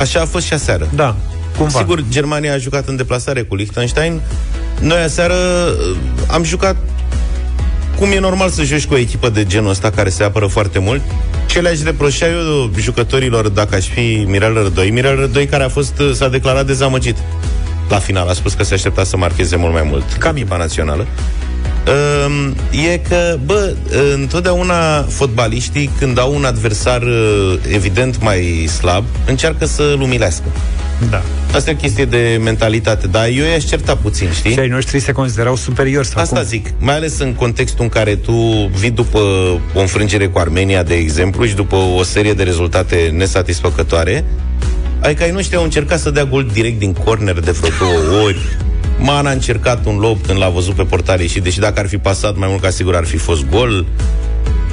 Așa 0.00 0.20
a 0.20 0.24
fost 0.24 0.46
și 0.46 0.52
aseară. 0.52 0.88
Da, 0.94 1.16
cumva. 1.56 1.78
Sigur, 1.78 2.04
Germania 2.08 2.52
a 2.54 2.58
jucat 2.58 2.88
în 2.88 2.96
deplasare 2.96 3.42
cu 3.42 3.54
Liechtenstein. 3.54 4.20
Noi 4.80 4.98
aseară 5.02 5.34
uh, 5.34 5.96
am 6.30 6.42
jucat 6.44 6.76
cum 7.98 8.12
e 8.12 8.18
normal 8.18 8.48
să 8.48 8.62
joci 8.62 8.86
cu 8.86 8.94
o 8.94 8.98
echipă 8.98 9.28
de 9.28 9.44
genul 9.44 9.70
ăsta 9.70 9.90
care 9.90 10.08
se 10.08 10.24
apără 10.24 10.46
foarte 10.46 10.78
mult. 10.78 11.00
Ce 11.46 11.60
le-aș 11.60 11.82
reproșa 11.82 12.26
eu 12.26 12.70
jucătorilor 12.78 13.48
dacă 13.48 13.74
aș 13.74 13.86
fi 13.86 14.24
Mirel 14.26 14.54
Rădoi? 14.54 14.90
Mirel 14.90 15.16
Rădoi 15.16 15.46
care 15.46 15.64
a 15.64 15.68
fost, 15.68 15.98
uh, 15.98 16.12
s-a 16.12 16.28
declarat 16.28 16.66
dezamăgit 16.66 17.16
la 17.88 17.98
final. 17.98 18.28
A 18.28 18.32
spus 18.32 18.52
că 18.52 18.62
se 18.62 18.74
aștepta 18.74 19.04
să 19.04 19.16
marcheze 19.16 19.56
mult 19.56 19.72
mai 19.72 19.82
mult 19.82 20.12
Cam 20.12 20.36
echipa 20.36 20.56
națională. 20.56 21.06
Um, 22.26 22.54
e 22.92 22.98
că, 23.08 23.38
bă, 23.44 23.74
întotdeauna 24.14 25.02
fotbaliștii, 25.02 25.90
când 25.98 26.18
au 26.18 26.34
un 26.34 26.44
adversar 26.44 27.02
uh, 27.02 27.58
evident 27.68 28.22
mai 28.22 28.68
slab, 28.78 29.04
încearcă 29.26 29.66
să-l 29.66 30.00
umilească. 30.00 30.44
Da. 31.10 31.22
Asta 31.54 31.70
e 31.70 31.72
o 31.72 31.76
chestie 31.76 32.04
de 32.04 32.40
mentalitate, 32.42 33.06
dar 33.06 33.26
eu 33.26 33.44
i-aș 33.44 33.64
certa 33.64 33.96
puțin, 33.96 34.30
știi? 34.32 34.52
Și 34.52 34.58
ai 34.58 34.68
noștri 34.68 34.98
se 35.00 35.12
considerau 35.12 35.56
superiori 35.56 36.06
sau 36.06 36.22
Asta 36.22 36.36
cum? 36.36 36.44
zic, 36.44 36.66
mai 36.78 36.94
ales 36.94 37.18
în 37.18 37.34
contextul 37.34 37.82
în 37.84 37.88
care 37.88 38.16
tu 38.16 38.32
vii 38.78 38.90
după 38.90 39.18
o 39.74 39.80
înfrângere 39.80 40.26
cu 40.26 40.38
Armenia, 40.38 40.82
de 40.82 40.94
exemplu, 40.94 41.44
și 41.44 41.54
după 41.54 41.76
o 41.76 42.02
serie 42.02 42.32
de 42.32 42.42
rezultate 42.42 43.12
nesatisfăcătoare, 43.16 44.24
adică 45.00 45.22
ai 45.22 45.30
noștri 45.30 45.56
au 45.56 45.62
încercat 45.62 45.98
să 46.00 46.10
dea 46.10 46.24
gol 46.24 46.50
direct 46.52 46.78
din 46.78 46.92
corner 46.92 47.40
de 47.40 47.50
vreo 47.50 47.70
două 47.78 48.22
ori. 48.24 48.38
Man 48.98 49.26
a 49.26 49.30
încercat 49.30 49.86
un 49.86 49.96
lob 49.96 50.26
când 50.26 50.38
l-a 50.38 50.48
văzut 50.48 50.74
pe 50.74 50.82
portare 50.82 51.26
și 51.26 51.40
deși 51.40 51.58
dacă 51.58 51.80
ar 51.80 51.88
fi 51.88 51.96
pasat 51.98 52.36
mai 52.36 52.48
mult 52.50 52.62
ca 52.62 52.70
sigur 52.70 52.94
ar 52.96 53.04
fi 53.04 53.16
fost 53.16 53.44
gol. 53.50 53.86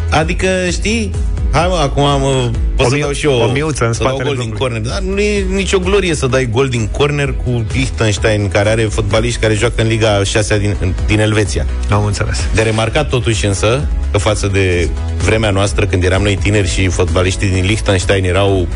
Adică, 0.10 0.48
știi, 0.72 1.12
hai 1.56 1.68
mă, 1.68 1.76
acum 1.82 2.04
mă, 2.04 2.50
pot 2.76 2.86
O 2.86 2.89
să 2.89 2.96
miu- 2.96 3.04
dau 3.04 3.12
și 3.13 3.26
eu 3.26 3.34
o 3.34 3.52
miuță 3.52 3.86
în 3.86 3.94
să 3.94 4.04
dau 4.04 4.12
spatele 4.12 4.28
gol 4.36 4.38
din 4.38 4.50
blocului. 4.50 4.58
corner. 4.80 4.91
Dar 4.91 5.00
nu 5.13 5.20
e 5.20 5.46
nicio 5.50 5.80
glorie 5.80 6.15
să 6.15 6.28
dai 6.28 6.48
gol 6.52 6.68
din 6.68 6.88
corner 6.88 7.34
cu 7.44 7.65
Liechtenstein, 7.74 8.48
care 8.48 8.70
are 8.70 8.82
fotbaliști 8.84 9.39
care 9.39 9.54
joacă 9.54 9.82
în 9.82 9.88
Liga 9.88 10.24
6 10.24 10.58
din, 10.60 10.76
din 11.08 11.20
Elveția. 11.20 11.65
Am 11.89 12.06
înțeles. 12.06 12.39
De 12.54 12.62
remarcat 12.62 13.10
totuși 13.10 13.46
însă 13.46 13.88
că 14.12 14.18
față 14.18 14.48
de 14.48 14.89
vremea 15.26 15.50
noastră 15.50 15.86
când 15.86 16.04
eram 16.04 16.22
noi 16.22 16.36
tineri 16.36 16.70
și 16.70 16.88
fotbaliștii 16.88 17.50
din 17.50 17.65
Liechtenstein 17.65 18.24
erau 18.26 18.68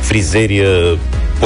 frizeri, 0.00 0.60
uh, 0.60 0.92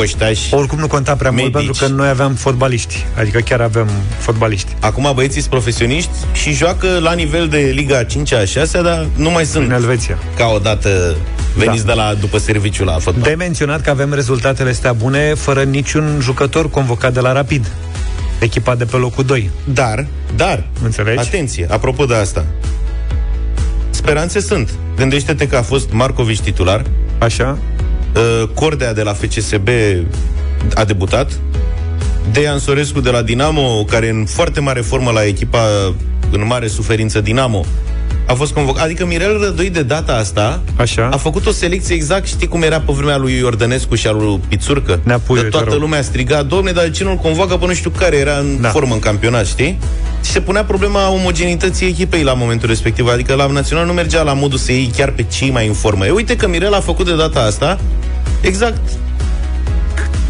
poștași. 0.00 0.54
Oricum 0.54 0.78
nu 0.78 0.87
conta 0.87 1.14
prea 1.16 1.30
mult 1.30 1.42
Medici. 1.42 1.56
pentru 1.66 1.87
că 1.87 1.92
noi 1.92 2.09
aveam 2.09 2.35
fotbaliști. 2.35 3.04
Adică 3.18 3.38
chiar 3.38 3.61
avem 3.61 3.88
fotbaliști. 4.18 4.76
Acum 4.80 5.11
băieții 5.14 5.40
sunt 5.40 5.52
profesioniști 5.52 6.11
și 6.32 6.52
joacă 6.52 6.98
la 7.02 7.12
nivel 7.12 7.48
de 7.48 7.72
Liga 7.74 8.02
5 8.02 8.32
a 8.32 8.44
6 8.44 8.82
dar 8.82 9.06
nu 9.16 9.30
mai 9.30 9.44
sunt 9.44 9.66
În 9.66 9.72
Elveția. 9.72 10.18
ca 10.37 10.46
odată 10.46 11.16
veniți 11.56 11.85
Da. 11.85 11.92
de 11.92 11.98
la 12.00 12.14
după 12.20 12.38
serviciu 12.38 12.85
la 12.85 12.92
fotbal. 12.98 13.22
De 13.22 13.35
menționat 13.35 13.80
că 13.80 13.90
avem 13.90 14.12
rezultatele 14.12 14.70
astea 14.70 14.92
bune 14.92 15.35
fără 15.35 15.62
niciun 15.62 16.18
jucător 16.20 16.70
convocat 16.70 17.12
de 17.12 17.20
la 17.20 17.32
Rapid. 17.32 17.66
Echipa 18.38 18.74
de 18.74 18.85
pe 18.85 18.96
locul 18.96 19.24
2. 19.24 19.50
Dar, 19.64 20.06
dar, 20.37 20.62
Înțelegi? 20.85 21.18
atenție, 21.18 21.66
apropo 21.70 22.04
de 22.04 22.14
asta. 22.14 22.44
Speranțe 23.90 24.40
sunt. 24.40 24.70
Gândește-te 24.96 25.46
că 25.48 25.56
a 25.56 25.62
fost 25.62 25.90
Marcovici 25.92 26.40
titular, 26.40 26.82
Așa? 27.18 27.59
Uh, 28.16 28.48
Cordea 28.55 28.92
de 28.92 29.02
la 29.02 29.12
FCSB 29.12 29.68
a 30.74 30.85
debutat. 30.85 31.38
Dejan 32.33 32.59
Sorescu 32.59 33.00
de 33.00 33.11
la 33.11 33.22
Dinamo, 33.22 33.85
care 33.85 34.07
e 34.07 34.11
în 34.11 34.24
foarte 34.26 34.61
mare 34.61 34.81
formă 34.81 35.11
la 35.11 35.24
echipa 35.24 35.62
în 36.31 36.46
mare 36.46 36.66
suferință 36.66 37.20
Dinamo, 37.20 37.64
a 38.27 38.33
fost 38.35 38.53
convocat. 38.53 38.85
Adică 38.85 39.07
Mirel 39.07 39.41
Rădoi 39.41 39.71
de 39.71 39.83
data 39.83 40.12
asta 40.12 40.61
Așa. 40.77 41.09
a 41.12 41.17
făcut 41.17 41.47
o 41.47 41.51
selecție 41.51 41.95
exact, 41.95 42.27
știi 42.27 42.47
cum 42.49 42.62
era 42.62 42.81
pe 42.81 42.93
vremea 42.93 43.17
lui 43.17 43.37
Iordănescu 43.39 43.95
și 43.95 44.07
a 44.07 44.11
lui 44.12 44.41
Pițurcă? 44.49 45.01
Nea 45.03 45.19
Puiu, 45.19 45.39
de 45.41 45.45
te 45.45 45.51
toată 45.51 45.71
rog. 45.71 45.81
lumea 45.81 46.03
striga, 46.03 46.43
domne, 46.43 46.71
dar 46.73 46.85
de 46.85 46.91
ce 46.91 47.05
nu-l 47.05 47.17
convoacă 47.17 47.57
pe 47.57 47.67
nu 47.67 47.73
știu 47.75 47.91
care 47.91 48.17
era 48.17 48.37
în 48.39 48.61
Da. 48.61 48.69
formă 48.69 48.95
în 48.95 49.01
campionat, 49.01 49.47
știi? 49.47 49.79
Și 50.25 50.31
se 50.31 50.41
punea 50.41 50.65
problema 50.65 51.11
omogenității 51.11 51.87
echipei 51.87 52.23
la 52.23 52.33
momentul 52.35 52.69
respectiv. 52.69 53.07
Adică 53.09 53.35
la 53.35 53.47
Național 53.47 53.87
nu 53.87 53.93
mergea 53.93 54.23
la 54.23 54.33
modul 54.33 54.59
să 54.59 54.73
iei 54.73 54.91
chiar 54.97 55.11
pe 55.11 55.23
cei 55.23 55.51
mai 55.51 55.67
în 55.67 55.73
formă. 55.73 56.07
E, 56.07 56.11
uite 56.11 56.37
că 56.37 56.49
Mirel 56.49 56.75
a 56.75 56.81
făcut 56.81 57.07
de 57.07 57.17
data 57.17 57.41
asta 57.41 57.79
exact 58.41 58.81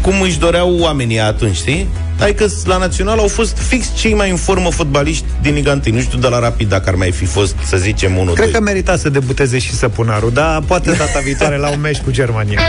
cum 0.07 0.21
își 0.21 0.39
doreau 0.39 0.77
oamenii 0.79 1.19
atunci, 1.19 1.55
știi? 1.55 1.87
Adică 2.19 2.45
la 2.65 2.77
Național 2.77 3.19
au 3.19 3.27
fost 3.27 3.57
fix 3.57 3.87
cei 3.95 4.13
mai 4.13 4.29
în 4.29 4.35
formă 4.35 4.69
fotbaliști 4.71 5.25
din 5.41 5.53
Liga 5.53 5.71
1. 5.85 5.95
Nu 5.95 6.01
știu 6.01 6.17
de 6.17 6.27
la 6.27 6.39
Rapid 6.39 6.69
dacă 6.69 6.89
ar 6.89 6.95
mai 6.95 7.11
fi 7.11 7.25
fost, 7.25 7.55
să 7.65 7.77
zicem, 7.77 8.17
unul, 8.17 8.33
Cred 8.33 8.45
doi. 8.45 8.53
că 8.53 8.61
merita 8.61 8.97
să 8.97 9.09
debuteze 9.09 9.57
și 9.59 9.73
Săpunaru, 9.73 10.29
dar 10.29 10.61
poate 10.67 10.91
data 10.91 11.19
viitoare 11.23 11.57
la 11.57 11.69
un 11.69 11.79
meci 11.79 11.97
cu 11.97 12.11
Germania. 12.11 12.59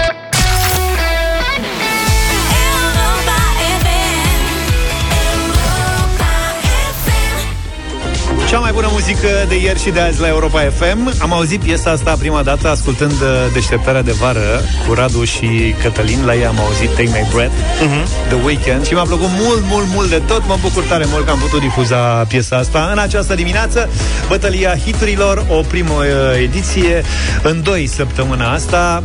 Cea 8.49 8.59
mai 8.59 8.73
bună 8.73 8.89
muzică 8.91 9.29
de 9.49 9.61
ieri 9.61 9.81
și 9.81 9.91
de 9.91 10.01
azi 10.01 10.21
la 10.21 10.29
Europa 10.29 10.61
FM 10.61 11.15
Am 11.19 11.33
auzit 11.33 11.61
piesa 11.61 11.91
asta 11.91 12.17
prima 12.19 12.43
dată 12.43 12.69
ascultând 12.69 13.13
uh, 13.13 13.29
deșteptarea 13.53 14.03
de 14.03 14.13
vară 14.13 14.61
Cu 14.87 14.95
Radu 14.95 15.25
și 15.25 15.75
Cătălin 15.83 16.25
La 16.25 16.35
ei 16.35 16.47
am 16.47 16.59
auzit 16.59 16.89
Take 16.89 17.03
My 17.03 17.29
Breath 17.33 17.53
uh-huh. 17.53 18.29
The 18.29 18.45
Weekend 18.45 18.87
Și 18.87 18.93
mi-a 18.93 19.03
plăcut 19.03 19.29
mult, 19.31 19.63
mult, 19.63 19.87
mult 19.95 20.09
de 20.09 20.23
tot 20.27 20.47
Mă 20.47 20.57
bucur 20.61 20.83
tare 20.83 21.05
mult 21.07 21.25
că 21.25 21.31
am 21.31 21.39
putut 21.39 21.61
difuza 21.61 21.97
piesa 22.29 22.57
asta 22.57 22.89
În 22.93 22.99
această 22.99 23.35
dimineață 23.35 23.89
Bătălia 24.29 24.77
hiturilor 24.77 25.45
O 25.49 25.61
primă 25.61 25.93
uh, 25.93 26.41
ediție 26.43 27.03
În 27.43 27.63
doi 27.63 27.87
săptămâna 27.87 28.53
asta 28.53 29.03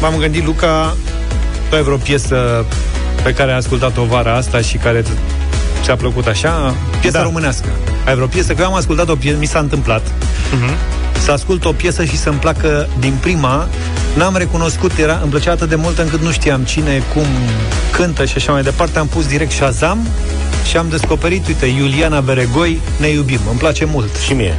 M-am 0.00 0.14
gândit, 0.18 0.44
Luca 0.44 0.96
Tu 1.68 1.74
ai 1.76 1.82
vreo 1.82 1.96
piesă 1.96 2.64
pe 3.22 3.32
care 3.32 3.50
ai 3.50 3.56
ascultat-o 3.56 4.04
vara 4.04 4.34
asta 4.36 4.60
și 4.60 4.76
care 4.76 5.04
ți-a 5.82 5.96
plăcut 5.96 6.26
așa? 6.26 6.74
Piesa 7.00 7.18
da. 7.18 7.24
românească. 7.24 7.68
Ai 8.06 8.14
vreo 8.14 8.26
piesă? 8.26 8.52
Că 8.54 8.62
eu 8.62 8.66
am 8.66 8.74
ascultat 8.74 9.08
o 9.08 9.14
piesă, 9.14 9.38
mi 9.38 9.46
s-a 9.46 9.58
întâmplat. 9.58 10.02
Uh-huh. 10.06 10.74
Să 11.18 11.32
ascult 11.32 11.64
o 11.64 11.72
piesă 11.72 12.04
și 12.04 12.16
să-mi 12.16 12.38
placă 12.38 12.88
din 12.98 13.14
prima. 13.20 13.68
N-am 14.16 14.36
recunoscut, 14.36 14.98
era, 14.98 15.18
îmi 15.22 15.30
plăcea 15.30 15.50
atât 15.50 15.68
de 15.68 15.74
mult 15.74 15.98
încât 15.98 16.20
nu 16.20 16.30
știam 16.30 16.62
cine, 16.62 17.02
cum 17.14 17.26
cântă 17.90 18.24
și 18.24 18.34
așa 18.36 18.52
mai 18.52 18.62
departe. 18.62 18.98
Am 18.98 19.06
pus 19.06 19.26
direct 19.26 19.52
Shazam 19.52 20.06
și 20.68 20.76
am 20.76 20.86
descoperit, 20.90 21.46
uite, 21.46 21.66
Iuliana 21.66 22.20
Beregoi, 22.20 22.80
Ne 23.00 23.08
iubim. 23.08 23.40
Îmi 23.50 23.58
place 23.58 23.84
mult. 23.84 24.16
Și 24.16 24.32
mie. 24.32 24.54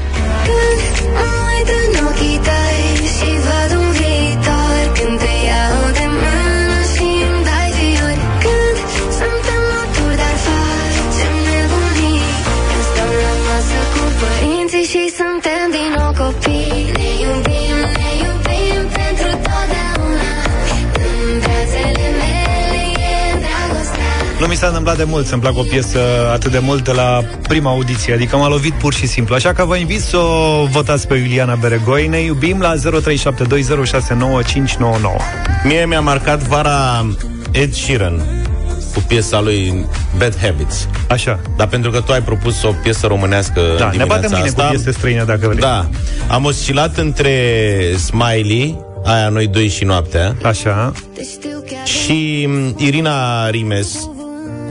S-a 24.57 24.67
întâmplat 24.67 24.97
de 24.97 25.03
mult 25.03 25.25
să-mi 25.25 25.41
placă 25.41 25.59
o 25.59 25.63
piesă 25.63 25.99
atât 26.31 26.51
de 26.51 26.59
mult 26.59 26.83
de 26.83 26.91
la 26.91 27.21
prima 27.47 27.69
audiție, 27.69 28.13
adică 28.13 28.35
m-a 28.35 28.47
lovit 28.47 28.73
pur 28.73 28.93
și 28.93 29.07
simplu. 29.07 29.35
Așa 29.35 29.53
că 29.53 29.65
vă 29.65 29.75
invit 29.75 30.01
să 30.01 30.17
o 30.17 30.65
votați 30.71 31.07
pe 31.07 31.15
Iuliana 31.15 31.55
Beregoi. 31.55 32.07
Ne 32.07 32.19
iubim 32.19 32.59
la 32.59 32.73
0372069599. 32.75 32.79
Mie 35.63 35.85
mi-a 35.85 36.01
marcat 36.01 36.41
vara 36.41 37.07
Ed 37.51 37.73
Sheeran 37.73 38.21
cu 38.93 38.99
piesa 39.07 39.41
lui 39.41 39.85
Bad 40.17 40.37
Habits. 40.41 40.87
Așa. 41.09 41.39
Dar 41.57 41.67
pentru 41.67 41.91
că 41.91 42.01
tu 42.01 42.11
ai 42.11 42.21
propus 42.21 42.63
o 42.63 42.71
piesă 42.83 43.07
românească 43.07 43.61
Da, 43.77 43.91
ne 43.97 44.05
batem 44.05 44.29
mâine 44.31 44.47
asta, 44.47 44.63
cu 44.63 44.69
piese 44.69 44.91
străine 44.91 45.23
dacă 45.23 45.47
vrei. 45.47 45.59
Da. 45.59 45.89
Am 46.27 46.45
oscilat 46.45 46.97
între 46.97 47.31
Smiley, 47.97 48.79
aia 49.03 49.29
noi 49.29 49.47
doi 49.47 49.67
și 49.67 49.83
noaptea. 49.83 50.35
Așa. 50.43 50.91
Și 51.83 52.49
Irina 52.77 53.49
Rimes 53.49 54.09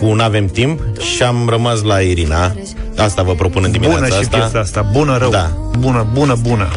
cu 0.00 0.14
N-avem 0.14 0.46
timp 0.46 0.80
și 1.00 1.22
am 1.22 1.48
rămas 1.48 1.82
la 1.82 2.00
Irina. 2.00 2.54
Asta 2.96 3.22
vă 3.22 3.32
propun 3.32 3.64
în 3.64 3.70
dimineața 3.70 4.00
bună 4.00 4.14
asta. 4.14 4.28
Bună 4.30 4.42
și 4.42 4.50
piesa 4.50 4.62
asta. 4.62 4.88
Bună, 4.92 5.16
rău. 5.16 5.30
Da. 5.30 5.50
Bună, 5.78 6.06
bună, 6.12 6.36
bună. 6.42 6.68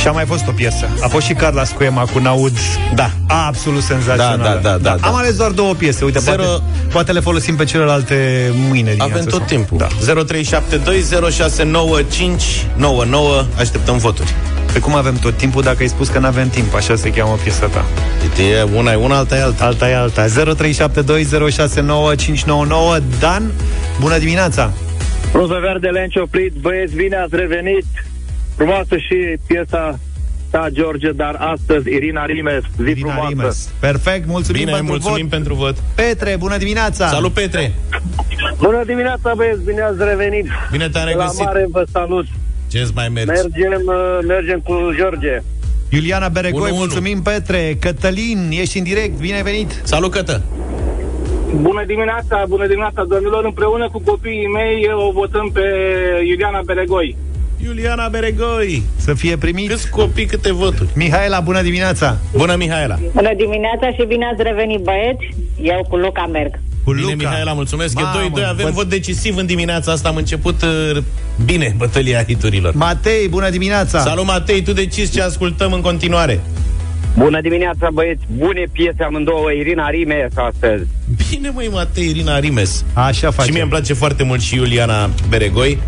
Și 0.00 0.08
a 0.08 0.10
mai 0.10 0.24
fost 0.24 0.46
o 0.48 0.52
piesă. 0.52 0.88
A 1.02 1.08
fost 1.08 1.26
și 1.26 1.32
Carla 1.32 1.64
Scuema 1.64 2.04
cu 2.04 2.18
Naud. 2.18 2.58
Da. 2.94 3.10
Absolut 3.26 3.82
senzațională. 3.82 4.42
Da, 4.42 4.48
da, 4.48 4.58
da, 4.70 4.76
da, 4.76 4.96
da. 5.00 5.08
Am 5.08 5.14
ales 5.14 5.36
doar 5.36 5.50
două 5.50 5.74
piese. 5.74 6.04
Uite, 6.04 6.18
Zero... 6.18 6.42
poate, 6.42 6.62
poate 6.92 7.12
le 7.12 7.20
folosim 7.20 7.56
pe 7.56 7.64
celelalte 7.64 8.50
mâine 8.68 8.94
Avem 8.98 9.24
tot 9.24 9.32
sau... 9.32 9.44
timpul. 9.46 9.78
Da. 9.78 9.86
0372069599. 9.86 9.92
Așteptăm 13.58 13.96
voturi. 13.96 14.34
Pe 14.72 14.78
cum 14.78 14.94
avem 14.94 15.14
tot 15.14 15.36
timpul 15.36 15.62
dacă 15.62 15.76
ai 15.80 15.88
spus 15.88 16.08
că 16.08 16.18
nu 16.18 16.26
avem 16.26 16.48
timp? 16.48 16.74
Așa 16.74 16.96
se 16.96 17.10
cheamă 17.10 17.38
piesa 17.42 17.66
ta. 17.66 17.84
E 18.42 18.62
una 18.74 18.92
e 18.92 18.94
una, 18.94 19.16
alta 19.16 19.36
e 19.36 19.42
alta. 19.42 19.64
Alta 19.64 19.88
e 19.88 19.96
alta. 19.96 20.26
0372069599. 20.26 20.30
Dan, 23.18 23.50
bună 24.00 24.18
dimineața! 24.18 24.72
Roză 25.32 25.58
verde, 25.60 25.88
lenci 25.88 26.16
oprit, 26.16 26.52
băieți, 26.52 26.94
bine 26.94 27.16
ați 27.16 27.36
revenit. 27.36 27.84
Frumoasă 28.60 28.96
și 28.96 29.16
piesa 29.46 29.98
ta, 30.50 30.66
George, 30.72 31.10
dar 31.10 31.36
astăzi 31.38 31.88
Irina 31.94 32.24
Rimes, 32.24 32.62
zi 32.82 32.90
Irina 32.90 33.08
frumoasă. 33.12 33.28
Rimes. 33.28 33.68
Perfect, 33.80 34.26
mulțumim 34.26 34.60
Bine, 34.64 34.72
pentru 34.76 34.92
mulțumim 34.92 35.20
vot. 35.28 35.30
pentru 35.30 35.54
vot. 35.54 35.76
Petre, 35.94 36.36
bună 36.38 36.56
dimineața! 36.56 37.06
Salut, 37.08 37.32
Petre! 37.32 37.72
Bună 38.58 38.82
dimineața, 38.86 39.32
băieți, 39.36 39.64
bine 39.64 39.80
ați 39.82 39.96
revenit. 39.98 40.46
Bine 40.70 40.88
te-am 40.88 41.04
La 41.04 41.10
regăsit. 41.10 41.44
mare 41.44 41.66
vă 41.70 41.84
salut. 41.92 42.26
Ce-ți 42.70 42.92
mai 42.94 43.08
mergi? 43.08 43.30
Mergem, 43.30 43.82
uh, 43.86 44.18
mergem 44.26 44.60
cu 44.60 44.74
George. 44.96 45.42
Iuliana 45.88 46.28
Beregoi, 46.28 46.70
1-1. 46.70 46.74
mulțumim, 46.74 47.22
Petre. 47.22 47.76
Cătălin, 47.80 48.48
ești 48.50 48.78
în 48.78 48.84
direct, 48.84 49.18
bine 49.18 49.42
venit! 49.42 49.80
Salut, 49.82 50.10
Cătă! 50.10 50.42
Bună 51.54 51.82
dimineața, 51.86 52.44
bună 52.48 52.66
dimineața, 52.66 53.04
domnilor. 53.08 53.44
Împreună 53.44 53.88
cu 53.92 54.00
copiii 54.04 54.46
mei 54.54 54.88
o 55.08 55.12
votăm 55.12 55.50
pe 55.52 55.60
Iuliana 56.28 56.60
Beregoi. 56.64 57.16
Iuliana 57.64 58.08
Beregoi! 58.08 58.82
Să 58.96 59.14
fie 59.14 59.36
primit. 59.36 59.68
Câți 59.68 59.90
copii, 59.90 60.26
câte 60.26 60.52
voturi? 60.52 60.88
Mihaela, 60.94 61.40
bună 61.40 61.62
dimineața! 61.62 62.18
Bună, 62.36 62.54
Mihaela! 62.54 62.98
Bună 63.14 63.30
dimineața 63.36 63.90
și 63.96 64.04
bine 64.08 64.24
ați 64.32 64.42
revenit, 64.42 64.78
băieți. 64.80 65.34
Eu 65.62 65.86
cu 65.88 65.96
Luca 65.96 66.26
merg. 66.26 66.58
Cu 66.84 66.90
Bine, 66.92 67.02
Luca. 67.02 67.14
Mihaela, 67.16 67.52
mulțumesc. 67.52 67.94
Mamă, 67.94 68.20
e 68.24 68.40
2-2, 68.42 68.48
avem 68.48 68.66
văd- 68.66 68.72
vot 68.74 68.88
decisiv 68.88 69.36
în 69.36 69.46
dimineața 69.46 69.92
asta. 69.92 70.08
Am 70.08 70.16
început 70.16 70.62
uh, 70.62 71.02
bine 71.44 71.74
bătălia 71.76 72.22
hiturilor. 72.24 72.74
Matei, 72.74 73.28
bună 73.28 73.50
dimineața! 73.50 73.98
Salut, 74.00 74.26
Matei, 74.26 74.62
tu 74.62 74.72
decizi 74.72 75.12
ce 75.12 75.22
ascultăm 75.22 75.72
în 75.72 75.80
continuare. 75.80 76.40
Bună 77.16 77.40
dimineața, 77.40 77.88
băieți. 77.92 78.22
Bune 78.36 78.64
piese 78.72 79.02
amândouă. 79.02 79.50
Irina 79.52 79.88
Rimes 79.88 80.32
astăzi. 80.52 80.82
Bine, 81.30 81.50
măi, 81.54 81.68
Matei, 81.72 82.08
Irina 82.08 82.38
Rimes. 82.38 82.84
Așa 82.92 83.30
facem. 83.30 83.44
Și 83.44 83.50
mie 83.52 83.60
îmi 83.60 83.70
place 83.70 83.92
foarte 83.94 84.22
mult 84.22 84.40
și 84.40 84.54
Iuliana 84.54 85.10
Beregoi. 85.28 85.78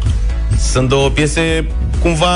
Sunt 0.71 0.89
două 0.89 1.09
piese 1.09 1.67
cumva 2.03 2.29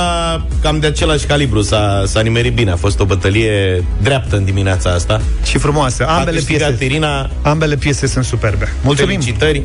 cam 0.62 0.78
de 0.78 0.86
același 0.86 1.26
calibru. 1.26 1.62
S-a, 1.62 2.02
s-a 2.06 2.20
nimerit 2.20 2.54
bine. 2.54 2.70
A 2.70 2.76
fost 2.76 3.00
o 3.00 3.04
bătălie 3.04 3.84
dreaptă 4.02 4.36
în 4.36 4.44
dimineața 4.44 4.90
asta. 4.90 5.20
Și 5.44 5.58
frumoase. 5.58 6.02
Ambele 6.02 6.30
a 6.30 6.32
câștigat 6.32 6.68
piese, 6.68 6.84
Irina. 6.84 7.30
ambele 7.42 7.76
piese 7.76 8.06
sunt 8.06 8.24
superbe. 8.24 8.72
Mulțumim! 8.82 9.20
Felicitări. 9.20 9.62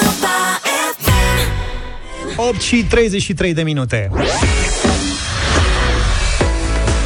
Europa 0.00 0.60
8 2.36 2.60
și 2.60 2.84
33 2.88 3.54
de 3.54 3.62
minute. 3.62 4.10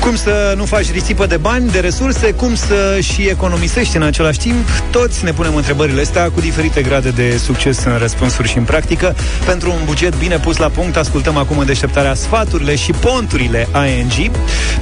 Cum 0.04 0.16
să 0.16 0.54
nu 0.56 0.64
faci 0.64 0.92
risipă 0.92 1.26
de 1.26 1.36
bani, 1.36 1.70
de 1.70 1.78
resurse, 1.78 2.32
cum 2.32 2.54
să 2.54 2.98
și 3.02 3.22
economisești 3.22 3.96
în 3.96 4.02
același 4.02 4.38
timp, 4.38 4.68
toți 4.90 5.24
ne 5.24 5.32
punem 5.32 5.56
întrebările 5.56 6.00
astea 6.00 6.30
cu 6.30 6.40
diferite 6.40 6.82
grade 6.82 7.10
de 7.10 7.36
succes 7.36 7.84
în 7.84 7.98
răspunsuri 7.98 8.48
și 8.48 8.58
în 8.58 8.64
practică. 8.64 9.14
Pentru 9.46 9.70
un 9.70 9.80
buget 9.84 10.16
bine 10.16 10.38
pus 10.38 10.56
la 10.56 10.68
punct, 10.68 10.96
ascultăm 10.96 11.36
acum 11.36 11.58
în 11.58 11.66
deșteptarea 11.66 12.14
sfaturile 12.14 12.74
și 12.76 12.92
ponturile 12.92 13.68
ING. 13.98 14.30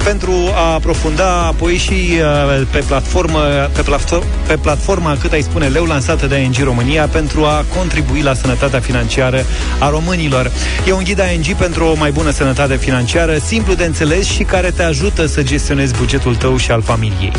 Pentru 0.03 0.33
a 0.55 0.73
aprofunda 0.73 1.45
apoi 1.45 1.77
și 1.77 1.93
uh, 1.93 2.67
pe 2.71 2.83
platformă, 2.87 3.39
pe, 3.73 3.81
platform, 3.81 4.23
pe 4.47 4.55
platforma 4.55 5.17
cât 5.21 5.31
ai 5.31 5.41
spune 5.41 5.67
leu 5.67 5.85
lansată 5.85 6.27
de 6.27 6.37
ING 6.37 6.55
România 6.63 7.07
pentru 7.07 7.43
a 7.43 7.65
contribui 7.77 8.21
la 8.21 8.33
sănătatea 8.33 8.79
financiară 8.79 9.45
a 9.79 9.89
românilor. 9.89 10.51
E 10.87 10.91
un 10.91 11.03
ghid 11.03 11.21
ING 11.33 11.57
pentru 11.57 11.85
o 11.85 11.95
mai 11.97 12.11
bună 12.11 12.31
sănătate 12.31 12.75
financiară, 12.75 13.37
simplu 13.45 13.73
de 13.73 13.83
înțeles 13.83 14.25
și 14.25 14.43
care 14.43 14.71
te 14.71 14.83
ajută 14.83 15.12
să 15.19 15.43
gestionezi 15.43 15.95
bugetul 15.97 16.35
tău 16.35 16.57
și 16.57 16.71
al 16.71 16.81
familiei. 16.81 17.33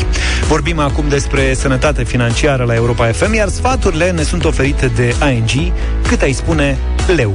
Vorbim 0.49 0.79
acum 0.79 1.09
despre 1.09 1.55
sănătate 1.55 2.05
financiară 2.05 2.65
la 2.65 2.75
Europa 2.75 3.07
FM, 3.07 3.35
iar 3.35 3.49
sfaturile 3.49 4.11
ne 4.11 4.23
sunt 4.23 4.45
oferite 4.45 4.87
de 4.87 5.15
ING, 5.33 5.73
cât 6.09 6.23
ai 6.23 6.33
spune 6.33 6.79
leu. 7.17 7.35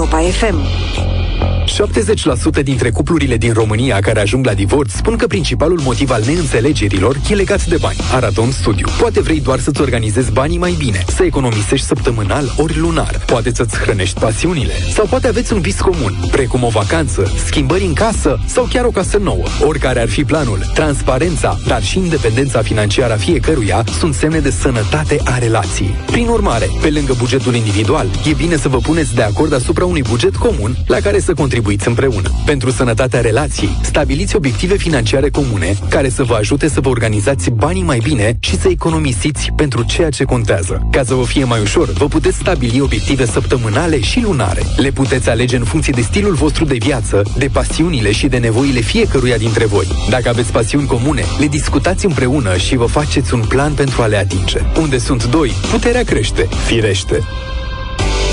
FM. 0.00 1.41
70% 1.64 2.62
dintre 2.62 2.90
cuplurile 2.90 3.36
din 3.36 3.52
România 3.52 3.98
care 4.00 4.20
ajung 4.20 4.46
la 4.46 4.54
divorț 4.54 4.92
spun 4.92 5.16
că 5.16 5.26
principalul 5.26 5.80
motiv 5.80 6.10
al 6.10 6.22
neînțelegerilor 6.26 7.16
e 7.30 7.34
legat 7.34 7.66
de 7.66 7.76
bani. 7.80 7.96
Arată 8.12 8.40
un 8.40 8.50
studiu. 8.50 8.86
Poate 8.98 9.20
vrei 9.20 9.40
doar 9.40 9.58
să-ți 9.58 9.80
organizezi 9.80 10.32
banii 10.32 10.58
mai 10.58 10.74
bine, 10.78 11.04
să 11.06 11.22
economisești 11.22 11.86
săptămânal 11.86 12.54
ori 12.56 12.78
lunar. 12.78 13.22
Poate 13.26 13.50
să-ți 13.54 13.76
hrănești 13.76 14.20
pasiunile. 14.20 14.72
Sau 14.94 15.06
poate 15.06 15.26
aveți 15.28 15.52
un 15.52 15.60
vis 15.60 15.80
comun, 15.80 16.14
precum 16.30 16.62
o 16.62 16.68
vacanță, 16.68 17.32
schimbări 17.46 17.84
în 17.84 17.92
casă 17.92 18.38
sau 18.46 18.68
chiar 18.72 18.84
o 18.84 18.90
casă 18.90 19.18
nouă. 19.18 19.44
Oricare 19.66 20.00
ar 20.00 20.08
fi 20.08 20.24
planul, 20.24 20.70
transparența, 20.74 21.58
dar 21.66 21.82
și 21.82 21.98
independența 21.98 22.62
financiară 22.62 23.12
a 23.12 23.16
fiecăruia 23.16 23.84
sunt 23.98 24.14
semne 24.14 24.38
de 24.38 24.50
sănătate 24.50 25.20
a 25.24 25.38
relației. 25.38 25.94
Prin 26.06 26.26
urmare, 26.26 26.70
pe 26.80 26.90
lângă 26.90 27.14
bugetul 27.18 27.54
individual, 27.54 28.06
e 28.28 28.32
bine 28.32 28.56
să 28.56 28.68
vă 28.68 28.78
puneți 28.78 29.14
de 29.14 29.22
acord 29.22 29.52
asupra 29.52 29.84
unui 29.84 30.02
buget 30.02 30.36
comun 30.36 30.76
la 30.86 30.96
care 30.96 31.20
să 31.20 31.32
contribuiți 31.32 31.51
împreună. 31.84 32.30
Pentru 32.44 32.70
sănătatea 32.70 33.20
relației, 33.20 33.78
stabiliți 33.82 34.36
obiective 34.36 34.76
financiare 34.76 35.30
comune 35.30 35.74
care 35.88 36.08
să 36.08 36.22
vă 36.22 36.34
ajute 36.34 36.68
să 36.68 36.80
vă 36.80 36.88
organizați 36.88 37.50
banii 37.50 37.82
mai 37.82 37.98
bine 38.02 38.36
și 38.40 38.58
să 38.58 38.68
economisiți 38.68 39.50
pentru 39.56 39.82
ceea 39.82 40.10
ce 40.10 40.24
contează. 40.24 40.86
Ca 40.90 41.02
să 41.04 41.14
vă 41.14 41.24
fie 41.24 41.44
mai 41.44 41.60
ușor, 41.60 41.88
vă 41.92 42.06
puteți 42.06 42.36
stabili 42.36 42.80
obiective 42.80 43.26
săptămânale 43.26 44.00
și 44.00 44.20
lunare. 44.20 44.62
Le 44.76 44.90
puteți 44.90 45.28
alege 45.28 45.56
în 45.56 45.64
funcție 45.64 45.92
de 45.96 46.00
stilul 46.00 46.34
vostru 46.34 46.64
de 46.64 46.76
viață, 46.80 47.22
de 47.36 47.48
pasiunile 47.52 48.12
și 48.12 48.26
de 48.26 48.38
nevoile 48.38 48.80
fiecăruia 48.80 49.36
dintre 49.36 49.64
voi. 49.64 49.86
Dacă 50.10 50.28
aveți 50.28 50.52
pasiuni 50.52 50.86
comune, 50.86 51.24
le 51.38 51.46
discutați 51.46 52.06
împreună 52.06 52.56
și 52.56 52.76
vă 52.76 52.86
faceți 52.86 53.34
un 53.34 53.44
plan 53.48 53.72
pentru 53.72 54.02
a 54.02 54.06
le 54.06 54.16
atinge. 54.16 54.58
Unde 54.80 54.98
sunt 54.98 55.26
doi, 55.26 55.52
puterea 55.70 56.04
crește, 56.04 56.48
firește. 56.66 57.20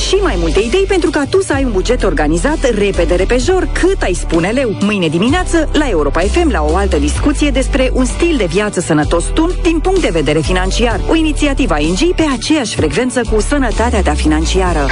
Și 0.09 0.15
mai 0.15 0.35
multe 0.37 0.59
idei 0.59 0.85
pentru 0.87 1.09
ca 1.09 1.25
tu 1.29 1.41
să 1.41 1.53
ai 1.53 1.63
un 1.63 1.71
buget 1.71 2.03
organizat 2.03 2.69
repede 2.69 3.15
repejor 3.15 3.69
cât 3.73 4.01
ai 4.01 4.13
spune 4.13 4.49
leu. 4.49 4.75
Mâine 4.79 5.07
dimineață 5.07 5.69
la 5.73 5.89
Europa 5.89 6.19
FM 6.19 6.51
la 6.51 6.63
o 6.63 6.75
altă 6.75 6.97
discuție 6.97 7.49
despre 7.49 7.89
un 7.93 8.05
stil 8.05 8.35
de 8.37 8.45
viață 8.45 8.79
sănătos 8.79 9.25
tu 9.33 9.55
din 9.63 9.79
punct 9.79 10.01
de 10.01 10.09
vedere 10.11 10.39
financiar. 10.39 10.99
O 11.07 11.15
inițiativă 11.15 11.79
ING 11.79 12.15
pe 12.15 12.25
aceeași 12.37 12.75
frecvență 12.75 13.21
cu 13.31 13.41
sănătatea 13.41 14.01
ta 14.01 14.13
financiară. 14.13 14.87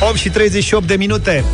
8 0.00 0.16
și 0.16 0.30
38 0.30 0.86
de 0.86 0.94
minute. 0.94 1.44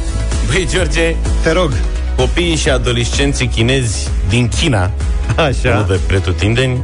Băi, 0.47 0.67
George, 0.71 1.17
te 1.43 1.53
rog. 1.53 1.73
Copiii 2.17 2.57
și 2.57 2.69
adolescenții 2.69 3.47
chinezi 3.47 4.11
din 4.29 4.49
China, 4.49 4.91
Așa. 5.37 5.75
nu 5.77 5.83
de 5.95 6.01
pretutindeni, 6.07 6.83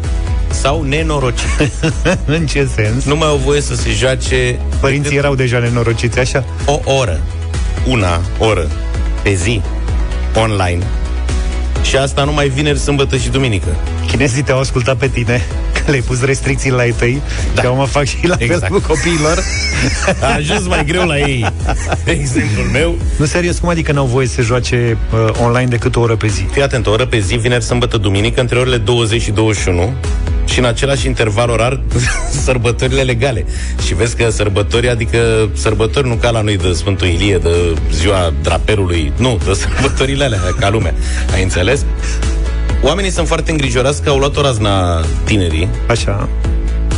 sau 0.51 0.83
nenorociți. 0.83 1.47
În 2.37 2.47
ce 2.47 2.69
sens? 2.75 3.05
Nu 3.05 3.17
mai 3.17 3.29
au 3.29 3.37
voie 3.37 3.61
să 3.61 3.75
se 3.75 3.91
joace 3.91 4.59
Părinții 4.81 5.17
erau 5.17 5.35
deja 5.35 5.59
nenorociți, 5.59 6.19
așa? 6.19 6.45
o 6.65 6.81
oră, 6.85 7.21
una 7.87 8.21
oră 8.39 8.67
pe 9.23 9.33
zi, 9.35 9.61
online. 10.35 10.83
Și 11.83 11.97
asta 11.97 12.25
numai 12.25 12.49
vineri, 12.49 12.79
sâmbătă 12.79 13.17
și 13.17 13.29
duminică. 13.29 13.77
Chinezii 14.07 14.43
te-au 14.43 14.59
ascultat 14.59 14.97
pe 14.97 15.09
tine 15.09 15.43
Că 15.73 15.81
le-ai 15.87 16.01
pus 16.01 16.25
restricții 16.25 16.71
la 16.71 16.85
ei 16.85 16.93
tăi 16.93 17.23
da. 17.55 17.61
Și 17.61 17.67
acum 17.67 17.87
fac 17.87 18.05
și 18.05 18.27
la 18.27 18.37
Exact. 18.39 18.61
fel 18.61 18.71
cu 18.71 18.81
copiilor 18.87 19.43
A 20.21 20.35
ajuns 20.35 20.67
mai 20.67 20.85
greu 20.85 21.07
la 21.07 21.19
ei. 21.19 21.53
Exemplul 22.05 22.67
meu. 22.73 22.95
Nu, 23.17 23.25
serios, 23.25 23.59
cum 23.59 23.69
adică 23.69 23.93
n-au 23.93 24.07
voie 24.07 24.27
să 24.27 24.43
joace 24.43 24.97
uh, 25.13 25.35
online 25.43 25.69
decât 25.69 25.97
o 25.97 26.01
oră 26.01 26.17
pe 26.17 26.27
zi? 26.27 26.47
Fii 26.51 26.63
atent, 26.63 26.87
o 26.87 26.91
oră 26.91 27.07
pe 27.07 27.19
zi, 27.19 27.37
vineri, 27.37 27.65
sâmbătă, 27.65 27.97
duminică, 27.97 28.41
între 28.41 28.59
orele 28.59 28.77
20 28.77 29.23
și 29.23 29.31
21 29.31 29.93
și 30.49 30.59
în 30.59 30.65
același 30.65 31.07
interval 31.07 31.51
orar 31.51 31.81
sărbătorile 32.45 33.03
legale. 33.03 33.47
Și 33.87 33.95
vezi 33.95 34.17
că 34.17 34.31
sărbători, 34.31 34.89
adică 34.89 35.49
sărbători 35.53 36.09
nu 36.09 36.15
ca 36.15 36.31
la 36.31 36.41
noi 36.41 36.57
de 36.57 36.73
Sfântul 36.73 37.07
Ilie, 37.07 37.39
de 37.39 37.75
ziua 37.93 38.33
draperului, 38.43 39.13
nu, 39.17 39.39
de 39.45 39.53
sărbătorile 39.53 40.25
alea, 40.25 40.41
ca 40.61 40.71
lumea. 40.71 40.95
Ai 41.33 41.43
înțeles? 41.43 41.85
Oamenii 42.83 43.11
sunt 43.11 43.27
foarte 43.27 43.51
îngrijorați 43.51 44.03
că 44.03 44.11
au 44.11 44.19
luat 44.19 44.37
o 44.37 44.41
razna 44.41 45.05
tinerii. 45.25 45.69
Așa. 45.89 46.29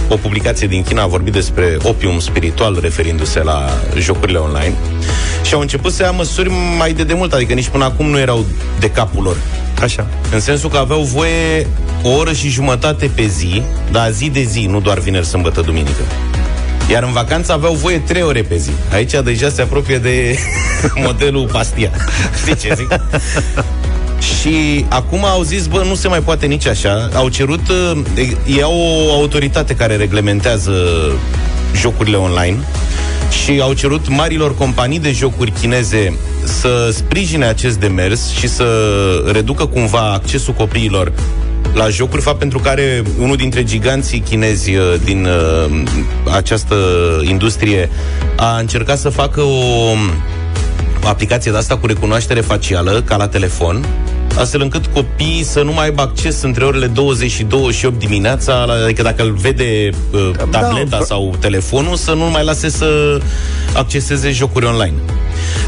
O 0.09 0.17
publicație 0.17 0.67
din 0.67 0.83
China 0.83 1.03
a 1.03 1.07
vorbit 1.07 1.33
despre 1.33 1.77
opium 1.83 2.19
spiritual, 2.19 2.79
referindu-se 2.81 3.43
la 3.43 3.69
jocurile 3.99 4.39
online. 4.39 4.75
Și 5.43 5.55
au 5.55 5.61
început 5.61 5.93
să 5.93 6.03
ia 6.03 6.11
măsuri 6.11 6.51
mai 6.79 6.93
de 6.93 7.05
demult, 7.05 7.33
adică 7.33 7.55
nici 7.55 7.69
până 7.69 7.85
acum 7.85 8.07
nu 8.07 8.19
erau 8.19 8.45
de 8.79 8.91
capul 8.91 9.23
lor. 9.23 9.37
Așa. 9.83 10.07
În 10.33 10.41
sensul 10.41 10.70
că 10.70 10.76
aveau 10.76 11.03
voie 11.03 11.66
o 12.03 12.09
oră 12.09 12.33
și 12.33 12.49
jumătate 12.49 13.11
pe 13.14 13.26
zi, 13.26 13.62
dar 13.91 14.11
zi 14.11 14.31
de 14.31 14.43
zi, 14.43 14.66
nu 14.70 14.81
doar 14.81 14.99
vineri, 14.99 15.26
sâmbătă, 15.26 15.61
duminică. 15.61 16.03
Iar 16.91 17.03
în 17.03 17.12
vacanță 17.12 17.53
aveau 17.53 17.74
voie 17.74 17.99
3 17.99 18.22
ore 18.22 18.43
pe 18.43 18.57
zi. 18.57 18.70
Aici 18.93 19.12
deja 19.24 19.49
se 19.49 19.62
apropie 19.62 19.99
de 19.99 20.39
modelul 21.05 21.49
pastia. 21.53 21.91
Știi 22.43 22.57
ce 22.57 22.74
zic? 22.76 23.01
Și 24.39 24.85
acum 24.89 25.24
au 25.24 25.43
zis, 25.43 25.66
bă, 25.66 25.83
nu 25.89 25.95
se 25.95 26.09
mai 26.09 26.20
poate 26.20 26.47
nici 26.47 26.66
așa. 26.66 27.09
Au 27.14 27.28
cerut, 27.28 27.68
uh, 27.68 28.01
e 28.57 28.62
o 28.62 29.12
autoritate 29.12 29.74
care 29.74 29.97
reglementează 29.97 30.72
jocurile 31.76 32.16
online 32.16 32.59
și 33.45 33.61
au 33.61 33.72
cerut 33.72 34.09
marilor 34.09 34.55
companii 34.55 34.99
de 34.99 35.12
jocuri 35.12 35.51
chineze 35.51 36.18
să 36.51 36.91
sprijine 36.93 37.47
acest 37.47 37.79
demers 37.79 38.31
și 38.31 38.49
să 38.49 38.65
reducă 39.33 39.67
cumva 39.67 40.13
accesul 40.13 40.55
copiilor 40.55 41.13
la 41.75 41.89
jocuri, 41.89 42.23
fapt 42.23 42.39
pentru 42.39 42.59
care 42.59 43.03
unul 43.19 43.37
dintre 43.37 43.65
giganții 43.65 44.21
chinezi 44.21 44.75
uh, 44.75 44.95
din 45.05 45.25
uh, 45.27 45.83
această 46.35 46.75
industrie 47.23 47.91
a 48.37 48.57
încercat 48.59 48.99
să 48.99 49.09
facă 49.09 49.41
o 49.41 49.95
o 51.05 51.09
aplicație 51.09 51.51
de 51.51 51.57
asta 51.57 51.77
cu 51.77 51.87
recunoaștere 51.87 52.41
facială, 52.41 53.03
ca 53.05 53.17
la 53.17 53.29
telefon, 53.29 53.85
astfel 54.39 54.61
încât 54.61 54.87
copiii 54.87 55.43
să 55.43 55.63
nu 55.63 55.73
mai 55.73 55.85
aibă 55.85 56.03
acces 56.03 56.43
între 56.43 56.65
orele 56.65 56.87
20 56.87 57.31
și 57.31 57.43
28 57.43 57.99
dimineața, 57.99 58.65
la- 58.65 58.73
adică 58.85 59.03
dacă 59.03 59.23
îl 59.23 59.33
vede 59.33 59.91
uh, 60.13 60.31
tableta 60.51 60.99
da. 60.99 61.05
sau 61.05 61.37
telefonul, 61.41 61.97
să 61.97 62.13
nu 62.13 62.25
mai 62.31 62.45
lase 62.45 62.69
să 62.69 63.21
acceseze 63.75 64.31
jocuri 64.31 64.67
online. 64.67 64.95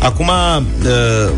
Acum, 0.03 0.28
uh, 0.28 1.33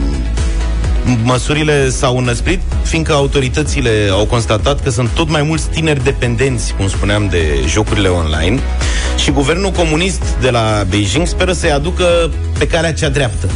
măsurile 1.23 1.89
s-au 1.89 2.17
înăsprit, 2.17 2.61
fiindcă 2.83 3.13
autoritățile 3.13 3.91
au 4.11 4.25
constatat 4.25 4.83
că 4.83 4.91
sunt 4.91 5.09
tot 5.09 5.29
mai 5.29 5.43
mulți 5.43 5.69
tineri 5.69 6.05
dependenți, 6.05 6.75
cum 6.77 6.89
spuneam, 6.89 7.29
de 7.31 7.43
jocurile 7.69 8.09
online 8.09 8.61
și 9.17 9.31
guvernul 9.31 9.71
comunist 9.71 10.23
de 10.41 10.51
la 10.51 10.85
Beijing 10.89 11.27
speră 11.27 11.53
să-i 11.53 11.73
aducă 11.73 12.31
pe 12.59 12.67
calea 12.67 12.93
cea 12.93 13.09
dreaptă. 13.09 13.49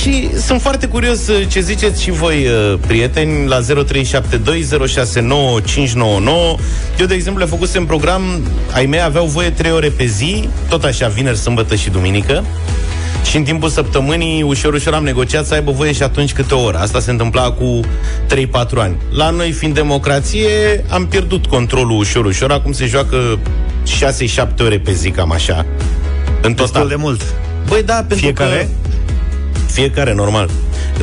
Și 0.00 0.28
sunt 0.40 0.60
foarte 0.60 0.86
curios 0.86 1.28
uh, 1.28 1.46
ce 1.48 1.60
ziceți 1.60 2.02
și 2.02 2.10
voi, 2.10 2.46
uh, 2.46 2.78
prieteni, 2.86 3.48
la 3.48 3.60
0372069599. 3.60 3.64
Eu, 7.00 7.06
de 7.06 7.14
exemplu, 7.14 7.42
le 7.42 7.48
făcusem 7.48 7.86
program, 7.86 8.22
ai 8.72 8.86
mei 8.86 9.02
aveau 9.02 9.26
voie 9.26 9.50
3 9.50 9.70
ore 9.70 9.88
pe 9.88 10.04
zi, 10.04 10.48
tot 10.68 10.84
așa, 10.84 11.08
vineri, 11.08 11.38
sâmbătă 11.38 11.74
și 11.74 11.90
duminică. 11.90 12.44
Și 13.30 13.36
în 13.36 13.42
timpul 13.42 13.68
săptămânii, 13.68 14.42
ușor, 14.42 14.72
ușor 14.72 14.94
am 14.94 15.04
negociat 15.04 15.46
să 15.46 15.54
aibă 15.54 15.70
voie 15.70 15.92
și 15.92 16.02
atunci 16.02 16.32
câte 16.32 16.54
o 16.54 16.62
oră. 16.62 16.78
Asta 16.78 17.00
se 17.00 17.10
întâmpla 17.10 17.50
cu 17.50 17.80
3-4 17.80 17.86
ani. 18.76 18.96
La 19.10 19.30
noi, 19.30 19.52
fiind 19.52 19.74
democrație, 19.74 20.84
am 20.88 21.06
pierdut 21.06 21.46
controlul 21.46 21.98
ușor, 21.98 22.24
ușor. 22.24 22.50
Acum 22.50 22.72
se 22.72 22.86
joacă 22.86 23.38
6-7 24.46 24.48
ore 24.60 24.78
pe 24.78 24.92
zi, 24.92 25.10
cam 25.10 25.32
așa. 25.32 25.66
În 26.42 26.54
total. 26.54 26.66
Destul 26.72 26.88
de 26.88 26.94
mult. 26.94 27.20
Băi, 27.68 27.82
da, 27.82 27.94
pentru 27.94 28.16
Fiecare? 28.16 28.56
că... 28.56 28.90
Fiecare, 29.72 30.14
normal. 30.14 30.50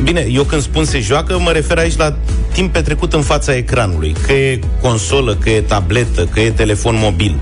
Bine, 0.02 0.26
eu 0.30 0.42
când 0.42 0.62
spun 0.62 0.84
se 0.84 1.00
joacă, 1.00 1.38
mă 1.38 1.50
refer 1.50 1.78
aici 1.78 1.96
la 1.96 2.16
timp 2.52 2.72
petrecut 2.72 3.12
în 3.12 3.22
fața 3.22 3.56
ecranului. 3.56 4.14
Că 4.26 4.32
e 4.32 4.58
consolă, 4.80 5.34
că 5.34 5.50
e 5.50 5.60
tabletă, 5.60 6.24
că 6.24 6.40
e 6.40 6.50
telefon 6.50 6.94
mobil. 6.98 7.36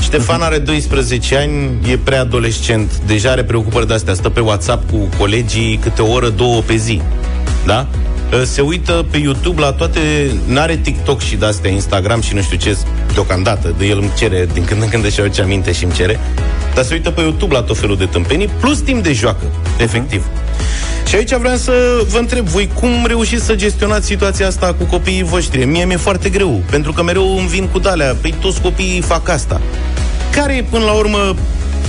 Ștefan 0.00 0.40
are 0.40 0.58
12 0.58 1.36
ani, 1.36 1.90
e 1.90 1.98
preadolescent, 1.98 3.00
deja 3.06 3.30
are 3.30 3.44
preocupări 3.44 3.86
de 3.86 3.94
astea, 3.94 4.14
stă 4.14 4.28
pe 4.28 4.40
WhatsApp 4.40 4.90
cu 4.90 5.08
colegii 5.18 5.78
câte 5.82 6.02
o 6.02 6.12
oră, 6.12 6.28
două 6.28 6.60
pe 6.60 6.76
zi. 6.76 7.00
Da? 7.66 7.86
Uh, 8.32 8.42
se 8.44 8.60
uită 8.60 9.06
pe 9.10 9.18
YouTube 9.18 9.60
la 9.60 9.72
toate, 9.72 10.00
n-are 10.46 10.76
TikTok 10.76 11.20
și 11.20 11.36
de-astea, 11.36 11.70
Instagram 11.70 12.20
și 12.20 12.34
nu 12.34 12.40
știu 12.40 12.56
ce, 12.56 12.76
deocamdată, 13.12 13.74
de 13.78 13.86
el 13.86 13.98
îmi 13.98 14.12
cere, 14.18 14.48
din 14.52 14.64
când 14.64 14.82
în 14.82 14.88
când 14.88 15.04
își 15.04 15.20
aduce 15.20 15.42
aminte 15.42 15.72
și 15.72 15.84
îmi 15.84 15.92
cere, 15.92 16.20
dar 16.74 16.84
se 16.84 16.94
uită 16.94 17.10
pe 17.10 17.20
YouTube 17.20 17.54
la 17.54 17.62
tot 17.62 17.78
felul 17.78 17.96
de 17.96 18.04
tâmpenii, 18.04 18.48
plus 18.48 18.78
timp 18.78 19.02
de 19.02 19.12
joacă, 19.12 19.44
efectiv. 19.78 20.24
Și 21.06 21.16
aici 21.16 21.34
vreau 21.34 21.56
să 21.56 21.72
vă 22.08 22.18
întreb, 22.18 22.46
voi 22.46 22.70
cum 22.74 23.06
reușiți 23.06 23.44
să 23.44 23.54
gestionați 23.54 24.06
situația 24.06 24.46
asta 24.46 24.74
cu 24.78 24.84
copiii 24.84 25.22
voștri? 25.22 25.64
Mie 25.64 25.84
mi-e 25.84 25.96
foarte 25.96 26.28
greu, 26.28 26.62
pentru 26.70 26.92
că 26.92 27.02
mereu 27.02 27.38
îmi 27.38 27.48
vin 27.48 27.66
cu 27.66 27.78
dalea, 27.78 28.16
păi 28.20 28.34
toți 28.40 28.60
copiii 28.60 29.00
fac 29.00 29.28
asta. 29.28 29.60
Care 30.34 30.56
e, 30.56 30.62
până 30.62 30.84
la 30.84 30.92
urmă, 30.92 31.34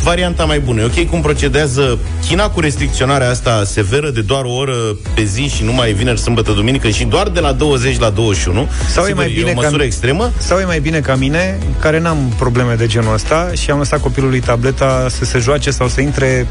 varianta 0.03 0.45
mai 0.45 0.59
bună. 0.59 0.81
E 0.81 0.85
ok 0.85 1.09
cum 1.09 1.21
procedează 1.21 1.99
China 2.27 2.49
cu 2.49 2.59
restricționarea 2.59 3.29
asta 3.29 3.63
severă 3.65 4.09
de 4.09 4.21
doar 4.21 4.43
o 4.43 4.53
oră 4.53 4.75
pe 5.15 5.23
zi 5.23 5.41
și 5.55 5.63
numai 5.63 5.93
vineri, 5.93 6.19
sâmbătă, 6.19 6.51
duminică 6.51 6.89
și 6.89 7.03
doar 7.03 7.29
de 7.29 7.39
la 7.39 7.51
20 7.51 7.99
la 7.99 8.09
21. 8.09 8.67
Sau 8.87 9.03
Sigur, 9.03 9.09
e 9.09 9.23
mai 9.23 9.33
bine 9.35 9.49
e 9.49 9.51
o 9.51 9.61
măsură 9.61 9.77
ca, 9.77 9.83
extremă. 9.83 10.31
Sau 10.37 10.59
e 10.59 10.65
mai 10.65 10.79
bine 10.79 10.99
ca 10.99 11.15
mine, 11.15 11.57
care 11.79 11.99
n-am 11.99 12.33
probleme 12.37 12.73
de 12.73 12.87
genul 12.87 13.13
ăsta 13.13 13.51
și 13.61 13.71
am 13.71 13.77
lăsat 13.77 14.01
copilului 14.01 14.39
tableta 14.39 15.07
să 15.09 15.25
se 15.25 15.39
joace 15.39 15.71
sau 15.71 15.87
să 15.87 16.01
intre 16.01 16.47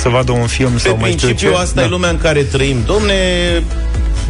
să 0.00 0.08
vadă 0.08 0.32
un 0.32 0.46
film 0.46 0.72
Pe 0.72 0.78
sau 0.78 0.96
mai 1.00 1.10
știu 1.10 1.26
principiu, 1.26 1.56
ce. 1.56 1.62
asta 1.62 1.80
da. 1.80 1.86
e 1.86 1.88
lumea 1.88 2.10
în 2.10 2.18
care 2.18 2.42
trăim. 2.42 2.76
Domne, 2.86 3.14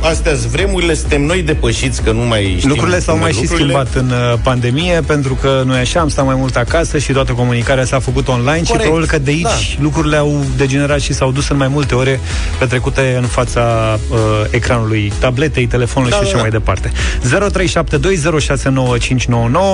astea 0.01 0.33
vremurile, 0.51 0.95
suntem 0.95 1.23
noi 1.23 1.43
depășiți, 1.43 2.03
că 2.03 2.13
nu 2.13 2.21
mai 2.23 2.55
știm 2.57 2.69
Lucrurile 2.69 2.99
s-au 3.01 3.15
cum 3.15 3.23
mai 3.23 3.31
merg 3.33 3.45
și 3.45 3.51
lucrurile. 3.51 3.85
schimbat 3.85 4.03
în 4.03 4.11
uh, 4.33 4.39
pandemie, 4.43 5.01
pentru 5.07 5.35
că 5.35 5.63
noi 5.67 5.79
așa 5.79 6.01
am 6.01 6.09
stat 6.09 6.25
mai 6.25 6.35
mult 6.35 6.57
acasă 6.57 6.99
și 6.99 7.13
toată 7.13 7.33
comunicarea 7.33 7.85
s-a 7.85 7.99
făcut 7.99 8.29
online 8.29 8.51
Corect. 8.53 8.67
și 8.69 8.77
probabil 8.77 9.07
că 9.07 9.19
de 9.19 9.31
aici 9.31 9.43
Da. 9.43 9.83
lucrurile 9.83 10.17
au 10.17 10.45
degenerat 10.57 11.01
și 11.01 11.13
s-au 11.13 11.31
dus 11.33 11.49
în 11.49 11.57
mai 11.57 11.69
multe 11.69 11.95
ore 11.95 12.21
petrecute 12.59 13.17
în 13.21 13.27
fața 13.27 13.99
uh, 14.11 14.19
ecranului 14.51 15.13
tabletei, 15.19 15.67
telefonului 15.67 16.19
Da, 16.19 16.19
și 16.19 16.23
da, 16.23 16.29
așa 16.29 16.37
da. 16.37 16.43
mai 16.43 16.51
departe. 16.51 16.93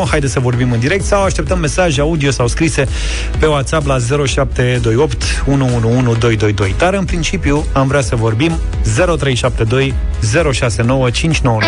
0372069599 0.07 0.09
Haideți 0.11 0.33
să 0.33 0.41
vorbim 0.41 0.73
în 0.73 0.79
direct 0.79 1.05
sau 1.05 1.23
așteptăm 1.23 1.59
mesaje 1.59 2.01
audio 2.01 2.31
sau 2.31 2.47
scrise 2.47 2.89
pe 3.39 3.47
WhatsApp 3.47 3.87
la 3.87 3.97
0728 4.27 5.23
111222. 5.47 6.75
Dar 6.79 6.95
în 6.95 7.05
principiu 7.05 7.65
am 7.73 7.87
vrea 7.87 8.01
să 8.01 8.17
vorbim 8.17 8.59
0372 9.19 9.95
069599. 10.23 11.61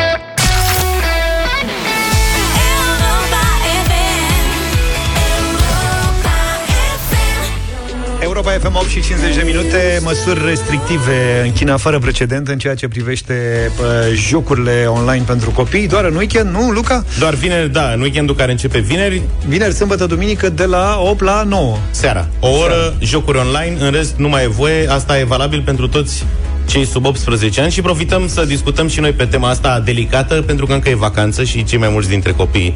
Europa 8.23 8.51
FM 8.51 8.77
8 8.77 8.89
și 8.89 9.03
50 9.03 9.35
de 9.35 9.43
minute 9.45 10.01
Măsuri 10.03 10.47
restrictive 10.47 11.43
în 11.45 11.53
China 11.53 11.77
fără 11.77 11.99
precedent 11.99 12.49
În 12.49 12.59
ceea 12.59 12.75
ce 12.75 12.89
privește 12.89 13.35
uh, 13.81 13.87
jocurile 14.15 14.85
online 14.87 15.25
pentru 15.27 15.51
copii 15.51 15.87
Doar 15.87 16.05
în 16.05 16.17
weekend, 16.17 16.55
nu, 16.55 16.71
Luca? 16.71 17.05
Doar 17.19 17.35
vineri, 17.35 17.73
da, 17.73 17.91
în 17.93 18.01
weekendul 18.01 18.35
care 18.35 18.51
începe 18.51 18.79
vineri, 18.79 19.23
Vineri, 19.47 19.75
sâmbătă, 19.75 20.07
duminică 20.07 20.49
de 20.49 20.65
la 20.65 20.99
8 21.01 21.23
la 21.23 21.43
9 21.43 21.77
seara. 21.91 22.29
O 22.41 22.49
oră, 22.49 22.95
jocuri 23.01 23.39
online, 23.39 23.77
în 23.81 23.91
rest 23.91 24.15
nu 24.17 24.29
mai 24.29 24.45
e 24.45 24.49
voie. 24.49 24.89
Asta 24.91 25.19
e 25.19 25.25
valabil 25.25 25.63
pentru 25.63 25.89
toți 25.89 26.25
cei 26.67 26.87
sub 26.87 27.07
18 27.07 27.61
ani 27.61 27.71
și 27.71 27.83
profităm 27.83 28.29
să 28.29 28.45
discutăm 28.45 28.89
și 28.89 29.01
noi 29.01 29.12
pe 29.12 29.25
tema 29.25 29.49
asta 29.49 29.81
delicată, 29.81 30.35
pentru 30.35 30.67
că 30.67 30.73
încă 30.73 30.89
e 30.89 30.95
vacanță 30.95 31.45
și 31.45 31.65
cei 31.65 31.79
mai 31.79 31.89
mulți 31.89 32.09
dintre 32.09 32.33
copii 32.33 32.75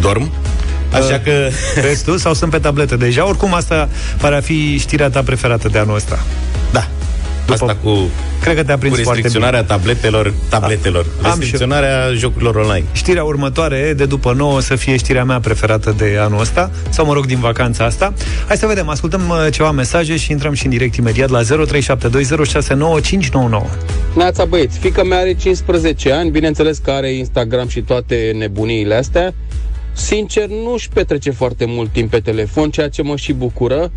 dorm. 0.00 0.32
Așa 0.92 1.18
că... 1.18 1.48
Restul 1.88 2.18
sau 2.18 2.34
sunt 2.34 2.50
pe 2.50 2.58
tabletă 2.58 2.96
deja 2.96 3.28
Oricum 3.28 3.54
asta 3.54 3.88
pare 4.20 4.36
a 4.36 4.40
fi 4.40 4.78
știrea 4.78 5.10
ta 5.10 5.22
preferată 5.22 5.68
de 5.68 5.78
anul 5.78 5.94
ăsta 5.94 6.24
Da. 7.48 7.54
Asta 7.54 7.76
cu, 7.82 7.98
Cred 8.40 8.56
că 8.56 8.62
te-a 8.64 8.74
cu 8.74 8.80
prins 8.80 8.94
foarte 8.94 9.10
bine 9.10 9.12
restricționarea 9.12 9.64
tabletelor, 9.64 10.32
tabletelor, 10.48 11.06
Am 11.22 11.30
și- 11.32 11.38
restricționarea 11.38 12.12
jocurilor 12.12 12.54
online. 12.54 12.84
Știrea 12.92 13.24
următoare, 13.24 13.92
de 13.96 14.04
după 14.04 14.32
9, 14.32 14.60
să 14.60 14.76
fie 14.76 14.96
știrea 14.96 15.24
mea 15.24 15.40
preferată 15.40 15.94
de 15.98 16.16
anul 16.20 16.40
ăsta, 16.40 16.70
sau 16.88 17.06
mă 17.06 17.12
rog, 17.12 17.26
din 17.26 17.38
vacanța 17.38 17.84
asta. 17.84 18.12
Hai 18.46 18.56
să 18.56 18.66
vedem, 18.66 18.88
ascultăm 18.88 19.28
uh, 19.28 19.46
ceva 19.52 19.70
mesaje 19.70 20.16
și 20.16 20.30
intrăm 20.30 20.52
și 20.52 20.64
în 20.64 20.70
direct 20.70 20.94
imediat 20.96 21.28
la 21.28 21.40
0372069599. 21.42 21.46
Neața 24.14 24.44
băieți, 24.44 24.78
fica 24.78 25.02
mea 25.02 25.18
are 25.18 25.34
15 25.34 26.12
ani, 26.12 26.30
bineînțeles 26.30 26.78
că 26.78 26.90
are 26.90 27.12
Instagram 27.12 27.68
și 27.68 27.80
toate 27.80 28.32
nebuniile 28.38 28.94
astea. 28.94 29.34
Sincer, 29.92 30.46
nu 30.48 30.72
își 30.72 30.88
petrece 30.88 31.30
foarte 31.30 31.64
mult 31.68 31.90
timp 31.92 32.10
pe 32.10 32.18
telefon, 32.20 32.70
ceea 32.70 32.88
ce 32.88 33.02
mă 33.02 33.16
și 33.16 33.32
bucură. 33.32 33.90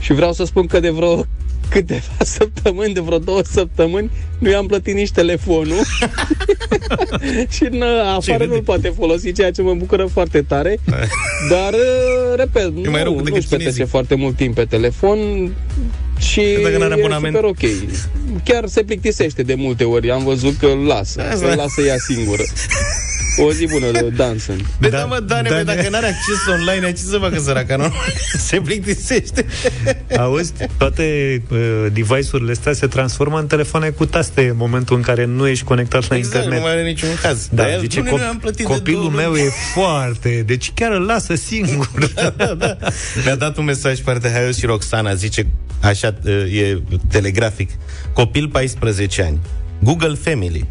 Și 0.00 0.12
vreau 0.12 0.32
să 0.32 0.44
spun 0.44 0.66
că 0.66 0.80
de 0.80 0.90
vreo 0.90 1.24
câteva 1.68 2.24
săptămâni, 2.38 2.94
de 2.94 3.00
vreo 3.00 3.18
două 3.18 3.40
săptămâni, 3.42 4.10
nu 4.38 4.50
i-am 4.50 4.66
plătit 4.66 4.94
nici 4.94 5.10
telefonul. 5.10 5.80
și 7.54 7.64
în 7.70 7.82
afară 8.14 8.44
nu-l 8.44 8.62
poate 8.62 8.88
folosi, 8.96 9.32
ceea 9.32 9.50
ce 9.50 9.62
mă 9.62 9.74
bucură 9.74 10.06
foarte 10.12 10.42
tare. 10.42 10.78
Dar, 11.50 11.72
uh, 11.72 12.36
repet, 12.36 12.72
nu, 12.74 12.90
mai 12.90 13.02
rău 13.02 13.14
nu 13.14 13.22
decât 13.22 13.38
își 13.38 13.48
petrece 13.48 13.70
chinezii. 13.70 13.86
foarte 13.86 14.14
mult 14.14 14.36
timp 14.36 14.54
pe 14.54 14.64
telefon 14.64 15.18
și 16.18 16.40
dacă 16.62 16.78
n-are 16.78 16.94
e 16.96 16.98
abonament. 16.98 17.34
super 17.36 17.50
ok. 17.50 17.70
Chiar 18.44 18.66
se 18.66 18.82
plictisește 18.82 19.42
de 19.42 19.54
multe 19.54 19.84
ori. 19.84 20.10
Am 20.10 20.24
văzut 20.24 20.56
că 20.56 20.66
îl 20.66 20.86
lasă. 20.86 21.22
Asta. 21.32 21.48
Îl 21.48 21.56
lasă 21.56 21.80
ea 21.80 21.96
singură. 21.98 22.42
O 23.36 23.52
zi 23.52 23.66
bună 23.66 23.90
de 24.00 24.08
Danson. 24.16 24.66
Bă, 24.80 24.88
da, 24.88 25.04
mă, 25.04 25.20
Dane, 25.20 25.48
Dane. 25.48 25.62
dacă 25.62 25.88
n-are 25.88 26.06
acces 26.06 26.46
online, 26.52 26.92
ce 26.92 27.02
să 27.02 27.18
facă 27.18 27.40
săraca? 27.40 27.76
Nu? 27.76 27.92
Se 28.48 28.60
plictisește. 28.60 29.44
Auzi, 30.18 30.52
toate 30.76 31.42
uh, 31.50 31.58
device-urile 31.92 32.50
astea 32.50 32.72
se 32.72 32.86
transformă 32.86 33.38
în 33.38 33.46
telefoane 33.46 33.88
cu 33.88 34.06
taste 34.06 34.48
în 34.48 34.56
momentul 34.56 34.96
în 34.96 35.02
care 35.02 35.24
nu 35.24 35.46
ești 35.48 35.64
conectat 35.64 36.08
la 36.08 36.16
Exact, 36.16 36.34
internet. 36.34 36.58
nu 36.58 36.64
mai 36.64 36.72
are 36.74 36.86
niciun 36.86 37.08
caz. 37.22 37.48
Da, 37.52 37.62
Dar 37.62 37.72
el, 37.72 37.80
zice, 37.80 38.00
"Dom'le, 38.00 38.04
cop- 38.08 38.18
noi 38.18 38.26
am 38.28 38.38
plătit 38.38 38.66
de 38.66 38.72
copilul 38.72 39.00
două 39.00 39.12
meu 39.14 39.30
luni." 39.30 39.42
e 39.42 39.50
foarte... 39.74 40.42
Deci 40.46 40.72
chiar 40.74 40.92
îl 40.92 41.02
lasă 41.02 41.34
singur. 41.34 41.88
Mi-a 43.24 43.34
dat 43.36 43.56
un 43.56 43.64
mesaj 43.64 44.00
foarte 44.00 44.30
haios 44.30 44.56
și 44.58 44.66
Roxana 44.66 45.14
zice, 45.14 45.46
așa 45.80 46.14
e 46.52 46.78
telegrafic, 47.08 47.70
copil 48.12 48.48
14 48.48 49.22
ani, 49.22 49.38
Google 49.82 50.14
Family, 50.22 50.64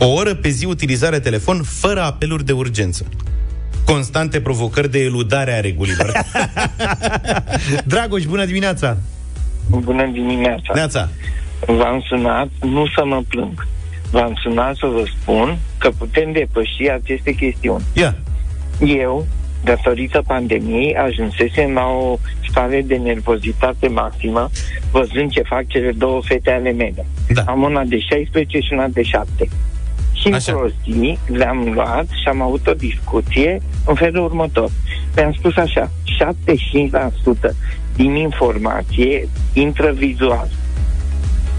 o 0.00 0.06
oră 0.06 0.34
pe 0.34 0.48
zi 0.48 0.64
utilizare 0.64 1.20
telefon 1.20 1.62
fără 1.62 2.02
apeluri 2.02 2.44
de 2.44 2.52
urgență. 2.52 3.06
Constante 3.84 4.40
provocări 4.40 4.90
de 4.90 4.98
eludare 4.98 5.52
a 5.52 5.60
regulilor. 5.60 6.12
Dragoș, 7.84 8.24
bună 8.24 8.44
dimineața! 8.44 8.96
Bună 9.68 10.06
dimineața! 10.12 10.72
Neața! 10.74 11.08
V-am 11.66 12.04
sunat 12.08 12.48
nu 12.60 12.86
să 12.86 13.04
mă 13.04 13.22
plâng. 13.28 13.66
V-am 14.10 14.32
sunat 14.42 14.76
să 14.76 14.86
vă 14.86 15.04
spun 15.20 15.58
că 15.78 15.90
putem 15.98 16.32
depăși 16.32 16.90
aceste 16.92 17.32
chestiuni. 17.32 17.84
Ia! 17.92 18.16
Eu, 18.86 19.26
datorită 19.64 20.22
pandemiei, 20.26 20.94
ajunsesem 20.94 21.72
la 21.72 21.84
o 21.84 22.18
stare 22.48 22.82
de 22.86 22.96
nervozitate 22.96 23.88
maximă 23.88 24.50
văzând 24.90 25.30
ce 25.30 25.42
fac 25.42 25.66
cele 25.66 25.92
două 25.92 26.20
fete 26.24 26.50
ale 26.50 26.72
mele. 26.72 27.06
Da. 27.28 27.42
Am 27.46 27.62
una 27.62 27.84
de 27.84 27.98
16 27.98 28.58
și 28.58 28.72
una 28.72 28.86
de 28.86 29.02
7. 29.02 29.48
Și 30.20 30.26
într-o 30.26 30.66
zi 30.84 31.18
le-am 31.26 31.70
luat 31.74 32.06
și 32.08 32.28
am 32.28 32.42
avut 32.42 32.66
o 32.66 32.72
discuție 32.72 33.62
în 33.86 33.94
felul 33.94 34.24
următor. 34.24 34.70
Le-am 35.14 35.32
spus 35.32 35.56
așa, 35.56 35.90
75% 37.50 37.54
din 37.96 38.14
informație 38.14 39.28
intră 39.52 39.92
vizual. 39.92 40.48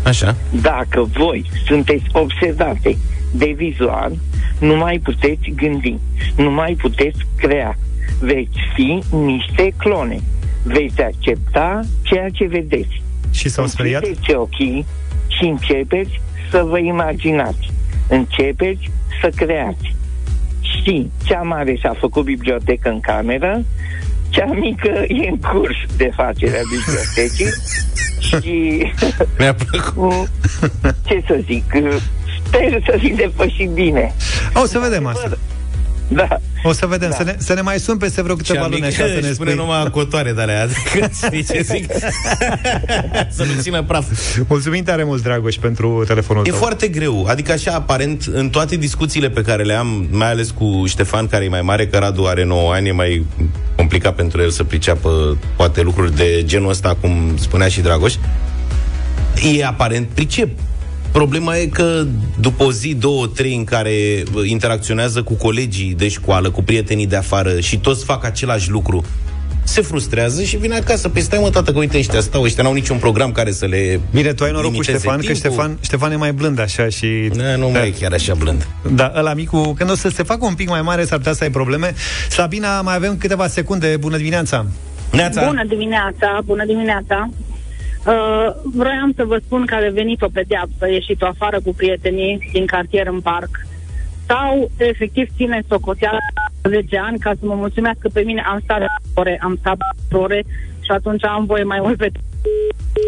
Așa. 0.05 0.35
Dacă 0.61 1.09
voi 1.13 1.45
sunteți 1.65 2.03
obsedate 2.11 2.97
de 3.33 3.53
vizual, 3.55 4.11
nu 4.59 4.75
mai 4.75 4.99
puteți 5.03 5.51
gândi, 5.55 5.97
nu 6.35 6.51
mai 6.51 6.73
puteți 6.73 7.17
crea. 7.37 7.77
Veți 8.19 8.57
fi 8.73 9.03
niște 9.15 9.73
clone. 9.77 10.19
Veți 10.63 11.01
accepta 11.01 11.81
ceea 12.01 12.29
ce 12.29 12.45
vedeți. 12.45 13.01
Și 13.31 13.49
s-au 13.49 13.65
speriat? 13.65 14.03
Închideți 14.03 14.35
ochii 14.35 14.85
și 15.27 15.45
începeți 15.45 16.21
să 16.49 16.65
vă 16.69 16.77
imaginați. 16.79 17.71
Începeți 18.11 18.91
să 19.21 19.29
creați. 19.35 19.95
Și 20.61 21.09
cea 21.23 21.41
mare 21.41 21.75
și-a 21.75 21.95
făcut 21.99 22.23
bibliotecă 22.23 22.89
în 22.89 22.99
cameră, 22.99 23.63
cea 24.29 24.45
mică 24.45 25.03
e 25.07 25.29
în 25.29 25.37
curs 25.37 25.75
de 25.97 26.09
facere 26.15 26.57
a 26.57 26.61
bibliotecii 26.69 27.53
și 28.19 28.85
Mi-a 29.39 29.53
plăcut. 29.53 30.29
ce 31.05 31.23
să 31.27 31.39
zic, 31.45 31.63
sper 32.45 32.83
să 32.85 32.97
fi 32.99 33.09
depășit 33.09 33.69
bine. 33.69 34.13
O 34.53 34.65
să 34.65 34.79
vedem 34.79 35.05
asta. 35.05 35.37
Da. 36.07 36.27
O 36.63 36.71
să 36.73 36.85
vedem, 36.85 37.09
da. 37.09 37.15
să, 37.15 37.23
ne, 37.23 37.35
să 37.37 37.53
ne 37.53 37.61
mai 37.61 37.79
sun 37.79 37.97
peste 37.97 38.21
vreo 38.21 38.35
câteva 38.35 38.67
luni 38.67 38.85
așa 38.85 39.05
să 39.05 39.19
ne 39.21 39.31
spune 39.31 39.49
spui. 39.49 39.53
numai 39.53 39.81
acotoare 39.81 40.31
de 40.33 40.41
alea. 40.41 40.67
Știi 41.25 41.43
ce 41.43 41.61
zic? 41.61 41.91
să 43.37 43.43
nu 43.43 43.61
țină 43.61 43.83
praf. 43.83 44.05
Mulțumim 44.47 44.83
tare 44.83 45.03
mult, 45.03 45.23
Dragoș, 45.23 45.55
pentru 45.55 46.03
telefonul 46.07 46.45
E 46.45 46.49
tău. 46.49 46.57
foarte 46.57 46.87
greu. 46.87 47.25
Adică 47.29 47.51
așa, 47.51 47.71
aparent, 47.73 48.23
în 48.33 48.49
toate 48.49 48.75
discuțiile 48.75 49.29
pe 49.29 49.41
care 49.41 49.63
le 49.63 49.73
am, 49.73 50.07
mai 50.11 50.29
ales 50.31 50.51
cu 50.51 50.83
Ștefan, 50.87 51.27
care 51.27 51.43
e 51.45 51.49
mai 51.49 51.61
mare, 51.61 51.87
că 51.87 51.97
Radu 51.97 52.25
are 52.25 52.43
9 52.45 52.73
ani, 52.73 52.87
e 52.87 52.91
mai 52.91 53.25
complicat 53.75 54.15
pentru 54.15 54.41
el 54.41 54.49
să 54.49 54.63
priceapă 54.63 55.37
poate 55.55 55.81
lucruri 55.81 56.15
de 56.15 56.41
genul 56.45 56.69
ăsta, 56.69 56.97
cum 57.01 57.37
spunea 57.39 57.67
și 57.67 57.81
Dragoș. 57.81 58.13
E 59.57 59.65
aparent 59.65 60.07
pricep. 60.13 60.49
Problema 61.11 61.57
e 61.57 61.65
că 61.65 62.05
după 62.39 62.63
o 62.63 62.71
zi, 62.71 62.95
două, 62.95 63.27
trei 63.27 63.55
în 63.55 63.63
care 63.63 64.23
uh, 64.35 64.49
interacționează 64.49 65.23
cu 65.23 65.33
colegii 65.33 65.93
de 65.93 66.07
școală, 66.07 66.49
cu 66.49 66.63
prietenii 66.63 67.07
de 67.07 67.15
afară 67.15 67.59
și 67.59 67.77
toți 67.77 68.05
fac 68.05 68.25
același 68.25 68.69
lucru, 68.69 69.03
se 69.63 69.81
frustrează 69.81 70.43
și 70.43 70.57
vine 70.57 70.75
acasă. 70.75 71.09
Păi 71.09 71.21
stai 71.21 71.39
mă, 71.41 71.49
tată, 71.49 71.71
că 71.71 71.77
uite, 71.77 71.97
ăștia 71.97 72.19
stau, 72.19 72.43
ăștia 72.43 72.63
n-au 72.63 72.73
niciun 72.73 72.97
program 72.97 73.31
care 73.31 73.51
să 73.51 73.65
le 73.65 73.99
Bine, 74.11 74.33
tu 74.33 74.43
ai 74.43 74.51
noroc 74.51 74.65
cu 74.65 74.71
limiteze 74.71 74.97
Ștefan, 74.97 75.15
că 75.15 75.21
timpul. 75.21 75.39
Ștefan, 75.39 75.77
Ștefan 75.81 76.11
e 76.11 76.15
mai 76.15 76.33
blând 76.33 76.59
așa 76.59 76.89
și... 76.89 77.05
Ne, 77.35 77.57
nu 77.57 77.69
mai 77.69 77.87
e 77.87 77.93
chiar 77.99 78.13
așa 78.13 78.33
blând. 78.33 78.67
Da, 78.93 79.11
ăla 79.15 79.33
micu, 79.33 79.73
când 79.77 79.89
o 79.89 79.95
să 79.95 80.09
se 80.09 80.23
facă 80.23 80.45
un 80.45 80.53
pic 80.53 80.69
mai 80.69 80.81
mare, 80.81 81.05
s-ar 81.05 81.17
putea 81.17 81.33
să 81.33 81.43
ai 81.43 81.49
probleme. 81.49 81.93
Sabina, 82.29 82.81
mai 82.81 82.95
avem 82.95 83.17
câteva 83.17 83.47
secunde. 83.47 83.97
Bună 83.99 84.17
dimineața! 84.17 84.65
Neața. 85.11 85.45
Bună 85.45 85.63
dimineața, 85.67 86.39
bună 86.45 86.65
dimineața. 86.65 87.29
Uh, 88.05 88.47
vroiam 88.73 89.13
să 89.15 89.23
vă 89.23 89.37
spun 89.45 89.65
că 89.65 89.75
a 89.75 89.79
devenit 89.79 90.21
o 90.21 90.27
pedeapsă, 90.27 90.89
ieșit 90.89 91.21
afară 91.21 91.59
cu 91.61 91.73
prietenii 91.73 92.49
din 92.51 92.65
cartier 92.65 93.07
în 93.07 93.19
parc. 93.19 93.49
Sau, 94.27 94.71
efectiv, 94.77 95.27
ține 95.35 95.61
socoteala 95.69 96.17
10 96.69 96.97
ani 96.97 97.19
ca 97.19 97.31
să 97.39 97.45
mă 97.45 97.53
mulțumească 97.53 98.09
pe 98.13 98.21
mine. 98.21 98.41
Am 98.41 98.59
stat 98.63 98.81
ore, 99.13 99.39
am 99.43 99.57
stat 99.59 99.77
ore 100.11 100.43
și 100.79 100.91
atunci 100.91 101.25
am 101.25 101.45
voie 101.45 101.63
mai 101.63 101.79
mult 101.81 101.97
pe 101.97 102.11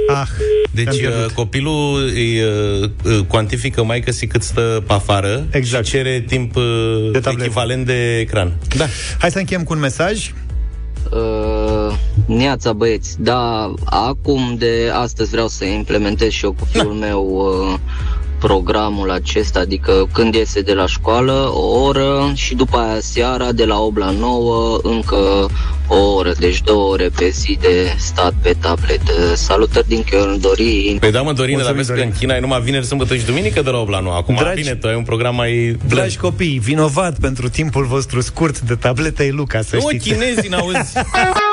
Ah, 0.08 0.28
Deci 0.72 1.02
uh, 1.02 1.26
copilul 1.36 2.12
îi 2.14 2.41
uh, 2.41 2.89
uh, 3.04 3.20
cuantifică 3.28 3.84
mai 3.84 4.00
că 4.00 4.12
si 4.12 4.28
cât 4.28 4.44
stă 4.44 4.84
pe 4.88 4.94
afară 4.94 5.46
exact. 5.52 5.86
și 5.86 5.91
cere 5.91 6.24
timp 6.28 6.56
uh, 6.56 6.64
de 7.12 7.22
echivalent 7.38 7.86
de 7.86 8.18
ecran. 8.18 8.54
Da. 8.78 8.86
Hai 9.20 9.32
să 9.32 9.38
încheiem 9.38 9.64
cu 9.64 9.74
un 9.74 9.80
mesaj. 9.80 10.32
Uh, 11.12 11.95
neața 12.26 12.74
băieți, 12.74 13.22
da, 13.22 13.74
acum 13.86 14.56
de 14.58 14.91
astăzi 14.93 15.30
vreau 15.30 15.47
să 15.47 15.66
implementez 15.66 16.30
și 16.30 16.45
eu 16.45 16.51
cu 16.51 16.66
fiul 16.66 16.93
meu 16.93 17.24
uh, 17.24 17.80
programul 18.48 19.12
acesta, 19.12 19.60
adică 19.60 20.08
când 20.12 20.34
iese 20.36 20.62
de 20.62 20.74
la 20.74 20.88
școală, 20.88 21.50
o 21.54 21.82
oră 21.84 22.32
și 22.36 22.56
după 22.56 22.78
aia 22.78 23.00
seara 23.00 23.52
de 23.52 23.66
la 23.66 23.80
8 23.80 23.98
la 23.98 24.10
9 24.12 24.80
încă 24.84 25.48
o 25.88 26.14
oră, 26.16 26.32
deci 26.39 26.62
două 26.62 26.91
ore 26.91 27.10
pe 27.16 27.30
zi 27.30 27.58
de 27.62 27.94
stat 27.98 28.34
pe 28.41 28.56
tablet. 28.60 29.02
Uh, 29.02 29.16
Salutări 29.36 29.88
din 29.88 30.04
Chior, 30.10 30.28
Dorin. 30.41 30.98
Păi 31.00 31.12
da, 31.12 31.22
mă, 31.22 31.34
Dorin, 31.34 31.58
dar 31.58 31.74
Mulțumim, 31.74 31.76
vezi 31.76 31.88
că 31.89 31.96
Dorin. 31.96 32.12
în 32.14 32.20
China 32.20 32.36
e 32.36 32.39
numai 32.39 32.62
vineri, 32.62 32.86
sâmbătă 32.86 33.16
și 33.16 33.26
duminică 33.26 33.62
de 33.62 33.70
la 33.70 33.78
8 33.78 33.89
la 33.89 34.00
9. 34.00 34.16
Acum, 34.16 34.36
Dragi- 34.36 34.56
bine, 34.56 34.76
tu 34.76 34.88
ai 34.88 34.96
un 34.96 35.04
program 35.04 35.36
mai... 35.36 35.78
Dragi 35.88 36.18
copii, 36.18 36.60
vinovat 36.64 37.20
pentru 37.20 37.50
timpul 37.50 37.86
vostru 37.86 38.22
scurt 38.22 38.60
de 38.60 38.76
tabletă 38.76 39.24
e 39.24 39.32
Luca, 39.32 39.62
să 39.62 39.76
Nu, 39.76 39.82
știți. 39.82 40.10
chinezii 40.10 40.50
n-auzi. 40.50 40.78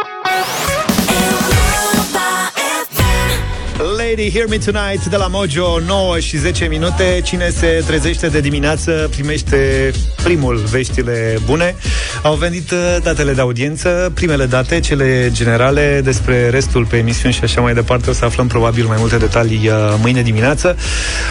Lady, 4.10 4.30
Hear 4.30 4.46
Me 4.48 4.58
Tonight 4.58 5.04
de 5.04 5.16
la 5.16 5.26
Mojo 5.26 5.78
9 5.80 6.20
și 6.20 6.36
10 6.36 6.64
minute. 6.64 7.20
Cine 7.24 7.50
se 7.50 7.82
trezește 7.86 8.28
de 8.28 8.40
dimineață 8.40 9.08
Primește 9.10 9.90
primul 10.22 10.56
veștile 10.56 11.38
bune 11.44 11.76
Au 12.22 12.34
venit 12.34 12.70
uh, 12.70 12.96
datele 13.02 13.32
de 13.32 13.40
audiență 13.40 14.10
Primele 14.14 14.46
date, 14.46 14.80
cele 14.80 15.28
generale 15.32 16.00
Despre 16.04 16.48
restul 16.48 16.86
pe 16.86 16.96
emisiuni 16.96 17.34
și 17.34 17.40
așa 17.44 17.60
mai 17.60 17.74
departe. 17.74 18.10
O 18.10 18.12
să 18.12 18.24
aflăm 18.24 18.46
probabil 18.46 18.86
mai 18.86 18.96
multe 18.98 19.16
detalii 19.16 19.68
uh, 19.68 19.94
Mâine 20.00 20.22
dimineață. 20.22 20.76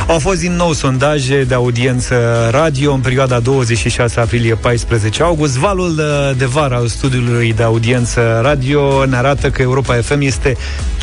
Au 0.08 0.20
fost 0.20 0.40
din 0.40 0.56
nou 0.56 0.74
sondaje 0.74 1.44
de 1.44 1.54
audiență 1.54 2.16
radio 2.52 2.94
În 2.94 3.00
perioada 3.00 3.40
26 3.40 4.20
aprilie-14 4.20 5.20
august. 5.20 5.56
Valul 5.58 5.90
uh, 5.98 6.38
de 6.38 6.46
vară 6.46 6.76
al 6.76 6.88
studiului 6.88 7.54
de 7.54 7.64
audiență 7.64 8.40
radio 8.44 9.06
Ne 9.06 9.16
arată 9.16 9.50
că 9.50 9.62
Europa 9.62 9.94
FM 9.94 10.22
este 10.22 10.58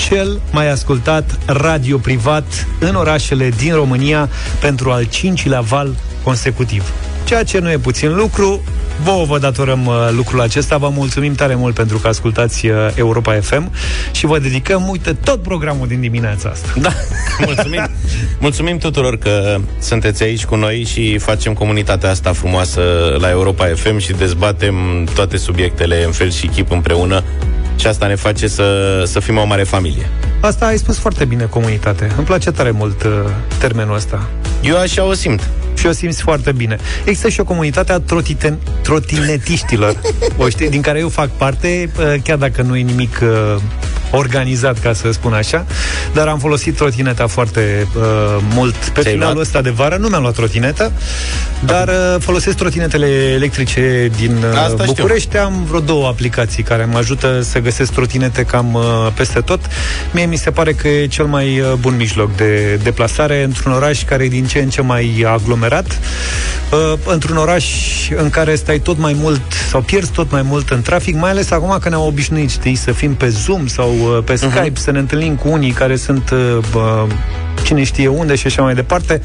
cel 0.08 0.40
mai 0.50 0.70
ascultat 0.70 1.38
radio 1.46 1.98
privat 1.98 2.66
în 2.80 2.94
orașele 2.94 3.50
din 3.56 3.74
România 3.74 4.28
pentru 4.60 4.90
al 4.90 5.04
cincilea 5.04 5.60
val 5.60 5.94
consecutiv. 6.22 6.92
Ceea 7.24 7.42
ce 7.42 7.58
nu 7.58 7.70
e 7.70 7.78
puțin 7.78 8.14
lucru, 8.14 8.62
vouă 9.02 9.24
vă 9.24 9.38
datorăm 9.38 9.86
uh, 9.86 9.94
lucrul 10.10 10.40
acesta, 10.40 10.76
vă 10.76 10.88
mulțumim 10.88 11.34
tare 11.34 11.54
mult 11.54 11.74
pentru 11.74 11.98
că 11.98 12.08
ascultați 12.08 12.66
uh, 12.66 12.76
Europa 12.94 13.38
FM 13.40 13.72
și 14.10 14.26
vă 14.26 14.38
dedicăm, 14.38 14.88
uite, 14.88 15.12
tot 15.12 15.42
programul 15.42 15.86
din 15.86 16.00
dimineața 16.00 16.48
asta. 16.48 16.68
Da, 16.80 16.92
mulțumim. 17.46 17.88
mulțumim 18.38 18.78
tuturor 18.78 19.18
că 19.18 19.56
sunteți 19.78 20.22
aici 20.22 20.44
cu 20.44 20.54
noi 20.54 20.84
și 20.84 21.18
facem 21.18 21.52
comunitatea 21.52 22.10
asta 22.10 22.32
frumoasă 22.32 22.80
la 23.20 23.30
Europa 23.30 23.66
FM 23.74 23.98
și 23.98 24.12
dezbatem 24.12 24.74
toate 25.14 25.36
subiectele 25.36 26.04
în 26.04 26.12
fel 26.12 26.30
și 26.30 26.46
chip 26.46 26.70
împreună 26.70 27.22
și 27.76 27.86
asta 27.86 28.06
ne 28.06 28.14
face 28.14 28.48
să, 28.48 29.02
să 29.06 29.20
fim 29.20 29.38
o 29.38 29.44
mare 29.44 29.62
familie. 29.62 30.10
Asta 30.40 30.66
ai 30.66 30.78
spus 30.78 30.98
foarte 30.98 31.24
bine, 31.24 31.44
comunitate. 31.44 32.12
Îmi 32.16 32.26
place 32.26 32.50
tare 32.50 32.70
mult 32.70 33.02
uh, 33.02 33.10
termenul 33.58 33.94
ăsta. 33.94 34.28
Eu 34.62 34.78
așa 34.78 35.04
o 35.04 35.12
simt. 35.12 35.48
Și 35.74 35.86
o 35.86 35.92
simți 35.92 36.22
foarte 36.22 36.52
bine. 36.52 36.76
Există 37.04 37.28
și 37.28 37.40
o 37.40 37.44
comunitate 37.44 37.92
a 37.92 38.00
trotiten, 38.00 38.58
trotinetiștilor, 38.82 39.96
o 40.38 40.48
știi, 40.48 40.70
din 40.70 40.80
care 40.80 40.98
eu 40.98 41.08
fac 41.08 41.28
parte, 41.28 41.90
uh, 41.98 42.14
chiar 42.22 42.36
dacă 42.38 42.62
nu 42.62 42.76
e 42.76 42.82
nimic 42.82 43.18
uh, 43.22 43.60
organizat, 44.10 44.78
ca 44.78 44.92
să 44.92 45.10
spun 45.10 45.32
așa, 45.32 45.66
dar 46.14 46.28
am 46.28 46.38
folosit 46.38 46.76
trotineta 46.76 47.26
foarte 47.26 47.86
uh, 47.96 48.02
mult 48.54 48.74
pe 48.74 49.00
Ți-ai 49.00 49.12
finalul 49.12 49.34
luat? 49.34 49.46
ăsta 49.46 49.60
de 49.60 49.70
vară. 49.70 49.96
Nu 49.96 50.08
mi-am 50.08 50.20
luat 50.22 50.34
trotinetă, 50.34 50.92
dar 51.64 51.88
uh, 51.88 52.16
folosesc 52.18 52.56
trotinetele 52.56 53.06
electrice 53.34 54.10
din 54.16 54.36
uh, 54.36 54.58
Asta 54.58 54.82
știu. 54.82 54.94
București. 54.94 55.36
Am 55.36 55.64
vreo 55.68 55.80
două 55.80 56.06
aplicații 56.06 56.62
care 56.62 56.84
mă 56.84 56.98
ajută 56.98 57.40
să 57.40 57.58
găsesc 57.58 57.92
trotinete 57.92 58.42
cam 58.42 58.74
uh, 58.74 58.82
peste 59.14 59.40
tot. 59.40 59.60
Mie 60.12 60.25
mi 60.26 60.36
se 60.36 60.50
pare 60.50 60.72
că 60.72 60.88
e 60.88 61.06
cel 61.06 61.24
mai 61.24 61.60
uh, 61.60 61.72
bun 61.80 61.96
mijloc 61.96 62.36
de 62.36 62.74
deplasare 62.82 63.42
într-un 63.42 63.72
oraș 63.72 64.04
care 64.04 64.24
e 64.24 64.28
din 64.28 64.46
ce 64.46 64.58
în 64.58 64.68
ce 64.68 64.82
mai 64.82 65.24
aglomerat, 65.26 65.98
uh, 66.72 66.98
într-un 67.04 67.36
oraș 67.36 67.66
în 68.16 68.30
care 68.30 68.54
stai 68.54 68.78
tot 68.78 68.98
mai 68.98 69.16
mult 69.18 69.52
sau 69.70 69.80
pierzi 69.80 70.10
tot 70.10 70.30
mai 70.30 70.42
mult 70.42 70.70
în 70.70 70.82
trafic, 70.82 71.14
mai 71.14 71.30
ales 71.30 71.50
acum 71.50 71.78
că 71.80 71.88
ne-am 71.88 72.02
obișnuit, 72.02 72.50
știi, 72.50 72.74
să 72.74 72.92
fim 72.92 73.14
pe 73.14 73.28
Zoom 73.28 73.66
sau 73.66 73.90
uh, 73.90 74.24
pe 74.24 74.34
Skype, 74.34 74.72
să 74.74 74.90
ne 74.90 74.98
întâlnim 74.98 75.34
cu 75.34 75.48
unii 75.48 75.70
care 75.70 75.96
sunt 75.96 76.30
uh, 76.30 76.58
bă, 76.72 77.06
cine 77.64 77.84
știe 77.84 78.08
unde 78.08 78.34
și 78.34 78.46
așa 78.46 78.62
mai 78.62 78.74
departe. 78.74 79.20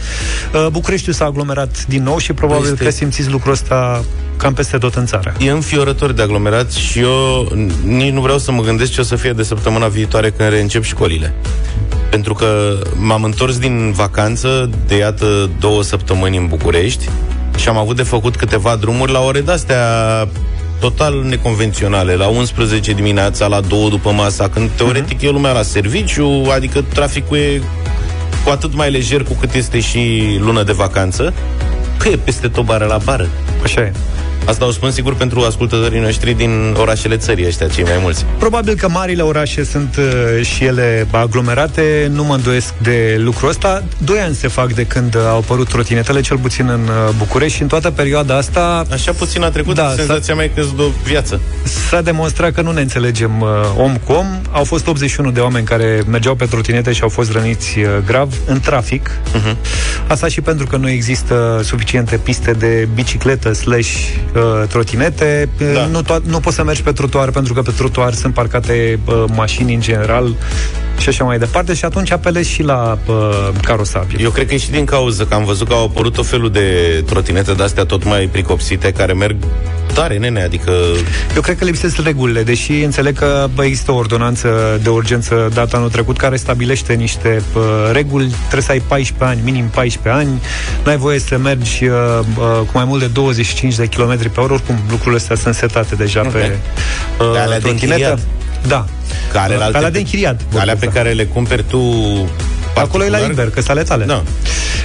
Uh, 0.54 0.68
Bucureștiul 0.72 1.14
s-a 1.16 1.26
aglomerat 1.26 1.86
din 1.88 2.04
nou 2.04 2.18
și 2.18 2.34
probabil 2.34 2.72
Este- 2.72 2.84
că 2.84 2.90
simțiți 2.90 3.30
lucrul 3.30 3.52
ăsta 3.52 4.04
cam 4.38 4.54
peste 4.54 4.78
tot 4.78 4.94
în 4.96 5.06
țară. 5.06 5.34
E 5.40 5.50
înfiorător 5.50 6.12
de 6.12 6.22
aglomerat 6.22 6.72
și 6.72 7.00
eu 7.00 7.52
n- 7.56 7.84
nici 7.84 8.14
nu 8.14 8.22
vreau 8.22 8.38
să 8.38 8.52
mă 8.52 8.62
gândesc 8.62 8.92
ce 8.92 9.02
o 9.02 9.04
să 9.04 9.16
fie 9.16 9.32
de 9.32 9.44
săptămâna 9.44 9.88
viitoare 9.88 10.30
când 10.32 10.50
reîncep 10.50 10.84
școlile. 10.84 11.34
Pentru 12.10 12.34
că 12.34 12.78
m-am 12.96 13.24
întors 13.24 13.58
din 13.58 13.92
vacanță 13.92 14.70
de 14.88 14.96
iată 14.98 15.50
două 15.60 15.84
săptămâni 15.84 16.38
în 16.38 16.48
București 16.48 17.10
și 17.58 17.70
am 17.70 17.78
avut 17.78 17.96
de 17.96 18.04
făcut 18.04 18.36
câteva 18.36 18.76
drumuri 18.76 19.12
la 19.12 19.20
ore 19.20 19.42
de-astea 19.42 19.86
total 20.80 21.24
neconvenționale, 21.30 22.16
la 22.16 22.28
11 22.28 22.92
dimineața, 22.94 23.48
la 23.48 23.60
2 23.60 23.90
după 23.90 24.12
masa, 24.12 24.50
când 24.50 24.70
teoretic 24.76 25.22
e 25.22 25.30
lumea 25.30 25.52
la 25.52 25.62
serviciu, 25.62 26.44
adică 26.54 26.84
traficul 26.94 27.38
e 27.38 27.62
cu 28.44 28.50
atât 28.50 28.74
mai 28.74 28.92
lejer 28.92 29.24
cu 29.24 29.34
cât 29.34 29.54
este 29.54 29.80
și 29.80 30.38
lună 30.40 30.64
de 30.64 30.72
vacanță. 30.72 31.34
Păi 31.98 32.12
e 32.12 32.18
peste 32.18 32.48
tot 32.48 32.66
bară 32.66 32.86
la 32.86 32.98
bară. 32.98 33.30
Așa 33.64 33.82
e. 33.82 33.94
Asta 34.46 34.66
o 34.66 34.72
spun 34.72 34.92
sigur 34.92 35.16
pentru 35.16 35.42
ascultătorii 35.42 36.00
noștri 36.00 36.34
din 36.34 36.76
orașele 36.78 37.18
țării 37.18 37.46
ăștia, 37.48 37.68
cei 37.68 37.84
mai 37.84 37.98
mulți. 38.02 38.26
Probabil 38.38 38.76
că 38.76 38.90
marile 38.90 39.22
orașe 39.22 39.64
sunt 39.64 39.96
uh, 39.98 40.46
și 40.46 40.64
ele 40.64 41.08
aglomerate, 41.12 42.12
nu 42.14 42.24
mă 42.24 42.34
îndoiesc 42.34 42.74
de 42.82 43.16
lucrul 43.20 43.50
ăsta. 43.50 43.84
Doi 43.98 44.20
ani 44.20 44.36
se 44.36 44.48
fac 44.48 44.74
de 44.74 44.86
când 44.86 45.16
uh, 45.16 45.22
au 45.28 45.38
apărut 45.38 45.68
trotinetele, 45.68 46.22
cel 46.22 46.38
puțin 46.38 46.68
în 46.68 46.82
uh, 46.82 47.14
București 47.18 47.56
și 47.56 47.62
în 47.62 47.68
toată 47.68 47.92
perioada 47.92 48.38
asta... 48.38 48.86
Așa 48.92 49.12
puțin 49.12 49.44
a 49.44 49.50
trecut, 49.50 49.76
Da, 49.76 49.84
da, 49.84 49.94
senzația 49.94 50.36
mea 50.36 50.46
e 50.46 50.48
că 50.48 50.62
de 50.76 50.82
o 50.82 50.90
viață. 51.04 51.42
S-a 51.90 52.02
demonstrat 52.02 52.52
că 52.52 52.62
nu 52.62 52.72
ne 52.72 52.82
înțelegem 52.82 53.42
uh, 53.42 53.50
om 53.78 53.98
cu 53.98 54.12
om. 54.12 54.26
Au 54.52 54.64
fost 54.64 54.88
81 54.88 55.32
de 55.32 55.40
oameni 55.40 55.66
care 55.66 56.04
mergeau 56.08 56.36
pe 56.36 56.46
trotinete 56.46 56.92
și 56.92 57.02
au 57.02 57.10
fost 57.10 57.32
răniți 57.32 57.80
uh, 57.80 57.86
grav 58.06 58.34
în 58.46 58.60
trafic. 58.60 59.10
Uh-huh. 59.10 59.56
Asta 60.08 60.28
și 60.28 60.42
pentru 60.42 60.66
că 60.66 60.78
nu 60.78 60.90
există 60.90 61.62
suficiente 61.64 62.18
piste 62.18 62.52
de 62.52 62.88
bicicletă 62.94 63.54
slash 63.54 63.90
uh, 64.36 64.68
trotinete. 64.68 65.50
Da. 65.74 65.86
Nu, 65.86 66.02
to- 66.02 66.24
nu 66.24 66.40
poți 66.40 66.56
să 66.56 66.64
mergi 66.64 66.84
pe 66.84 66.92
trotuar 66.92 67.30
pentru 67.32 67.54
că 67.54 67.62
pe 67.62 67.72
trotuar 67.72 68.14
sunt 68.14 68.34
parcate 68.34 69.00
uh, 69.06 69.24
mașini 69.36 69.74
în 69.74 69.82
general 69.82 70.36
și 70.98 71.10
așa 71.10 71.24
mai 71.24 71.38
departe 71.38 71.74
și 71.74 71.86
atunci 71.86 72.12
apelezi 72.12 72.50
și 72.50 72.64
la 72.64 72.98
uh, 73.06 73.50
carosabil. 73.62 74.22
Eu 74.22 74.30
cred 74.30 74.48
că 74.48 74.54
e 74.54 74.58
și 74.58 74.72
din 74.72 74.86
cauza 74.86 75.26
că 75.26 75.34
am 75.34 75.46
văzut 75.46 75.68
că 75.68 75.74
au 75.74 75.84
apărut 75.84 76.18
o 76.18 76.24
felul 76.24 76.52
de 76.52 77.04
trotinete 77.06 77.54
de-astea 77.54 77.86
tot 77.86 78.04
mai 78.04 78.30
pricopsite, 78.32 78.92
care 78.92 79.14
merg 79.14 79.36
tare, 79.94 80.18
nene, 80.18 80.44
adică... 80.44 80.72
Eu 81.36 81.42
cred 81.42 81.58
că 81.58 81.66
lipsesc 81.66 81.98
regulile, 82.02 82.44
deși 82.44 82.72
înțeleg 82.72 83.18
că 83.18 83.48
bă, 83.56 83.64
există 83.64 83.92
o 83.92 83.96
ordonanță 83.96 84.80
de 84.84 84.90
urgență 84.90 85.50
dată 85.54 85.76
anul 85.76 85.90
trecut 85.90 86.18
care 86.18 86.36
stabilește 86.36 86.94
niște 86.94 87.42
bă, 87.54 87.90
reguli. 87.94 88.34
Trebuie 88.40 88.62
să 88.62 88.72
ai 88.72 88.80
14 88.88 89.38
ani, 89.38 89.42
minim 89.52 89.66
14 89.66 90.22
ani, 90.22 90.42
nu 90.84 90.92
ai 90.92 90.98
voie 90.98 91.20
să 91.20 91.38
mergi 91.38 91.86
uh, 91.86 91.94
uh, 92.38 92.58
cu 92.60 92.72
mai 92.74 92.86
mult 92.86 93.00
de 93.02 93.08
25 93.08 93.76
de 93.76 93.86
km 93.86 94.18
pe 94.32 94.40
oră. 94.40 94.54
Oricum, 94.54 94.76
lucrurile 94.90 95.18
astea 95.18 95.36
sunt 95.36 95.56
setate 95.56 95.96
deja 95.96 96.22
Ok. 96.26 96.32
pe 96.32 96.58
uh, 97.20 97.32
De 97.32 97.38
alea 97.40 97.60
de 97.60 97.68
trotinetă. 97.68 97.94
închiriat. 97.94 98.20
Da. 98.68 98.86
Care 99.34 99.56
Alea 99.56 99.92
de 99.92 99.98
închiriat. 99.98 100.42
Alea 100.58 100.76
pe 100.76 100.86
care 100.86 101.12
le 101.12 101.26
cumperi 101.26 101.64
tu 101.64 101.80
Acolo 102.76 103.04
e 103.04 103.10
la 103.10 103.18
particular? 103.18 103.30
liber, 103.30 103.46
că 103.46 103.62
sunt 103.62 103.70
ale 103.70 103.84
tale. 103.84 104.06
Da. 104.06 104.24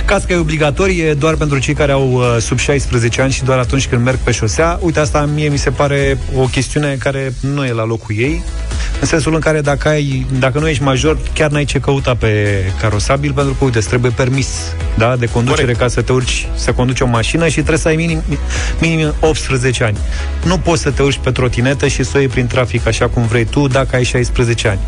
Casca 0.05 0.33
e 0.33 0.37
obligatorie 0.37 1.15
doar 1.15 1.35
pentru 1.35 1.59
cei 1.59 1.75
care 1.75 1.93
au 1.93 2.13
uh, 2.13 2.37
sub 2.41 2.59
16 2.59 3.23
ani 3.23 3.33
și 3.33 3.45
doar 3.45 3.59
atunci 3.59 3.87
când 3.87 4.05
merg 4.05 4.19
pe 4.19 4.31
șosea. 4.31 4.79
Uite, 4.81 5.01
asta 5.01 5.29
mie 5.35 5.49
mi 5.49 5.57
se 5.57 5.71
pare 5.71 6.19
o 6.35 6.45
chestiune 6.45 6.97
care 6.99 7.35
nu 7.41 7.65
e 7.65 7.73
la 7.73 7.85
locul 7.85 8.15
ei, 8.19 8.43
în 9.01 9.07
sensul 9.07 9.35
în 9.35 9.41
care 9.41 9.61
dacă, 9.61 9.89
ai, 9.89 10.27
dacă 10.39 10.59
nu 10.59 10.69
ești 10.69 10.83
major, 10.83 11.19
chiar 11.35 11.51
n-ai 11.51 11.65
ce 11.65 11.79
căuta 11.79 12.15
pe 12.15 12.63
carosabil, 12.81 13.33
pentru 13.33 13.55
că, 13.59 13.65
uite, 13.65 13.79
îți 13.79 13.89
trebuie 13.89 14.11
permis 14.11 14.49
da, 14.95 15.17
de 15.17 15.27
conducere 15.27 15.63
Corect. 15.63 15.81
ca 15.81 15.89
să 15.89 16.03
te 16.03 16.13
urci, 16.13 16.49
să 16.55 16.73
conduci 16.73 17.01
o 17.01 17.07
mașină 17.07 17.47
și 17.47 17.55
trebuie 17.55 17.79
să 17.79 17.89
ai 17.89 17.97
minim, 17.97 18.23
minim 18.81 19.15
18 19.21 19.85
ani. 19.85 19.99
Nu 20.45 20.59
poți 20.59 20.83
să 20.83 20.91
te 20.91 21.03
urci 21.03 21.21
pe 21.23 21.31
trotinetă 21.31 21.87
și 21.87 22.03
să 22.03 22.13
o 22.15 22.19
iei 22.19 22.29
prin 22.29 22.47
trafic 22.47 22.87
așa 22.87 23.09
cum 23.09 23.27
vrei 23.27 23.45
tu 23.45 23.67
dacă 23.67 23.97
ai 23.97 24.05
16 24.05 24.69
ani. 24.69 24.81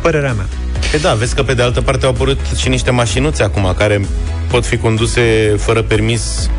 Părerea 0.00 0.32
mea. 0.32 0.46
E 0.94 0.98
da, 0.98 1.14
vezi 1.14 1.34
că 1.34 1.42
pe 1.42 1.54
de 1.54 1.62
altă 1.62 1.80
parte 1.82 2.04
au 2.04 2.10
apărut 2.10 2.38
și 2.56 2.68
niște 2.68 2.90
mașinuțe 2.90 3.42
acum 3.42 3.74
care 3.76 4.06
pot 4.48 4.66
fi 4.66 4.76
conduse 4.76 5.54
fără 5.58 5.82
permis 5.82 6.50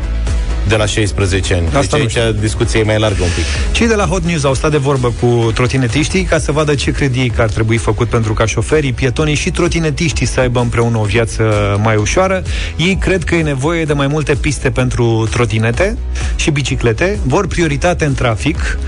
de 0.68 0.76
la 0.76 0.86
16 0.86 1.54
ani. 1.54 1.66
Asta 1.74 1.96
deci 1.96 2.16
aici 2.16 2.34
discuția 2.40 2.80
e 2.80 2.82
mai 2.82 2.98
largă 2.98 3.22
un 3.22 3.28
pic. 3.34 3.44
Cei 3.72 3.86
de 3.86 3.94
la 3.94 4.04
Hot 4.04 4.24
News 4.24 4.44
au 4.44 4.54
stat 4.54 4.70
de 4.70 4.76
vorbă 4.76 5.12
cu 5.20 5.50
trotinetiștii 5.54 6.22
ca 6.22 6.38
să 6.38 6.52
vadă 6.52 6.74
ce 6.74 6.90
cred 6.90 7.14
ei 7.16 7.28
că 7.28 7.42
ar 7.42 7.48
trebui 7.48 7.76
făcut 7.76 8.08
pentru 8.08 8.32
ca 8.32 8.46
șoferii, 8.46 8.92
pietonii 8.92 9.34
și 9.34 9.50
trotinetiștii 9.50 10.26
să 10.26 10.40
aibă 10.40 10.60
împreună 10.60 10.98
o 10.98 11.04
viață 11.04 11.42
mai 11.82 11.96
ușoară. 11.96 12.42
Ei 12.76 12.96
cred 13.00 13.24
că 13.24 13.34
e 13.34 13.42
nevoie 13.42 13.84
de 13.84 13.92
mai 13.92 14.06
multe 14.06 14.34
piste 14.34 14.70
pentru 14.70 15.28
trotinete 15.30 15.96
și 16.36 16.50
biciclete, 16.50 17.18
vor 17.24 17.46
prioritate 17.46 18.04
în 18.04 18.14
trafic, 18.14 18.78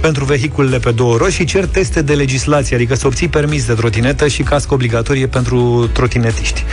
pentru 0.00 0.24
vehiculele 0.24 0.78
pe 0.78 0.90
două 0.90 1.16
roți 1.16 1.34
și 1.34 1.44
cer 1.44 1.66
teste 1.66 2.02
de 2.02 2.14
legislație, 2.14 2.76
adică 2.76 2.94
să 2.94 3.06
obții 3.06 3.28
permis 3.28 3.66
de 3.66 3.72
trotinetă 3.72 4.28
și 4.28 4.42
cască 4.42 4.74
obligatorie 4.74 5.26
pentru 5.26 5.90
trotinetiști. 5.92 6.64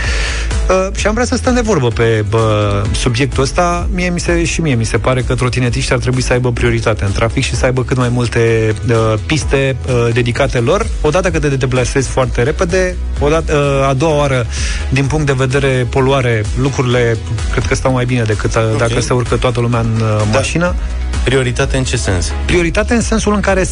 Uh, 0.70 0.96
și 0.96 1.08
am 1.08 1.14
vrea 1.14 1.26
să 1.26 1.36
stăm 1.36 1.54
de 1.54 1.62
vorbă 1.62 1.88
pe 1.88 2.26
bă, 2.30 2.84
subiectul 2.92 3.44
ăsta. 3.44 3.90
Mie 3.94 4.10
mi 4.10 4.20
se, 4.20 4.44
și 4.58 4.64
mie 4.64 4.76
mi 4.76 4.86
se 4.86 4.98
pare 4.98 5.22
că 5.22 5.36
trotinetiști 5.36 5.94
ar 5.94 6.00
trebui 6.00 6.22
să 6.22 6.34
aibă 6.34 6.52
prioritate 6.52 7.06
în 7.06 7.12
trafic 7.12 7.44
și 7.44 7.56
să 7.56 7.66
aibă 7.66 7.84
cât 7.84 7.98
mai 7.98 8.10
multe 8.10 8.74
uh, 8.90 9.14
piste 9.26 9.76
uh, 9.88 10.14
dedicate 10.14 10.60
lor. 10.60 10.86
Odată 11.02 11.32
că 11.32 11.40
te 11.40 11.50
deplasezi 11.50 12.10
foarte 12.10 12.44
repede, 12.44 12.96
odată, 13.20 13.80
uh, 13.82 13.88
a 13.88 13.94
doua 13.94 14.16
oară, 14.16 14.46
din 14.90 15.06
punct 15.06 15.26
de 15.26 15.34
vedere 15.34 15.88
poluare, 15.90 16.44
lucrurile 16.62 17.18
cred 17.52 17.66
că 17.66 17.76
stau 17.76 17.92
mai 17.92 18.06
bine 18.06 18.24
decât 18.24 18.56
uh, 18.56 18.62
okay. 18.74 18.88
dacă 18.88 19.00
se 19.02 19.14
urcă 19.14 19.36
toată 19.36 19.60
lumea 19.60 19.80
în 19.80 20.02
uh, 20.02 20.18
da. 20.18 20.38
mașină. 20.38 20.76
Prioritate 21.24 21.78
în 21.78 21.84
ce 21.84 21.98
sens? 21.98 22.32
Prioritate 22.46 22.94
în 22.94 23.02
sensul 23.02 23.34
în 23.34 23.40
care 23.40 23.64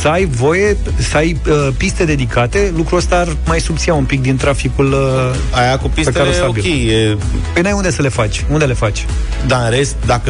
să 0.00 0.08
ai 0.08 0.24
voie, 0.24 0.76
să 0.96 1.16
ai 1.16 1.40
uh, 1.48 1.68
piste 1.76 2.04
dedicate, 2.04 2.72
lucrul 2.76 2.98
ăsta 2.98 3.16
ar 3.16 3.36
mai 3.46 3.60
subția 3.60 3.94
un 3.94 4.04
pic 4.04 4.22
din 4.22 4.36
traficul 4.36 4.92
uh, 4.92 5.58
Aia 5.58 5.78
cu 5.78 5.88
pistele 5.88 6.28
e 6.28 6.40
ok. 6.46 6.56
E... 6.56 7.16
Păi 7.52 7.62
n-ai 7.62 7.72
unde 7.72 7.90
să 7.90 8.02
le 8.02 8.08
faci? 8.08 8.44
Unde 8.50 8.64
le 8.64 8.72
faci? 8.72 9.06
Da, 9.46 9.64
în 9.64 9.70
rest, 9.70 9.94
dacă 10.06 10.23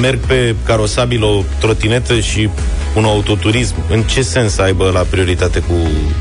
merg 0.00 0.18
pe 0.18 0.54
carosabil 0.64 1.22
o 1.22 1.42
trotinetă 1.58 2.20
și 2.20 2.48
un 2.96 3.04
autoturism, 3.04 3.74
în 3.90 4.02
ce 4.02 4.22
sens 4.22 4.52
să 4.52 4.62
aibă 4.62 4.90
la 4.90 5.00
prioritate 5.10 5.58
cu... 5.58 5.74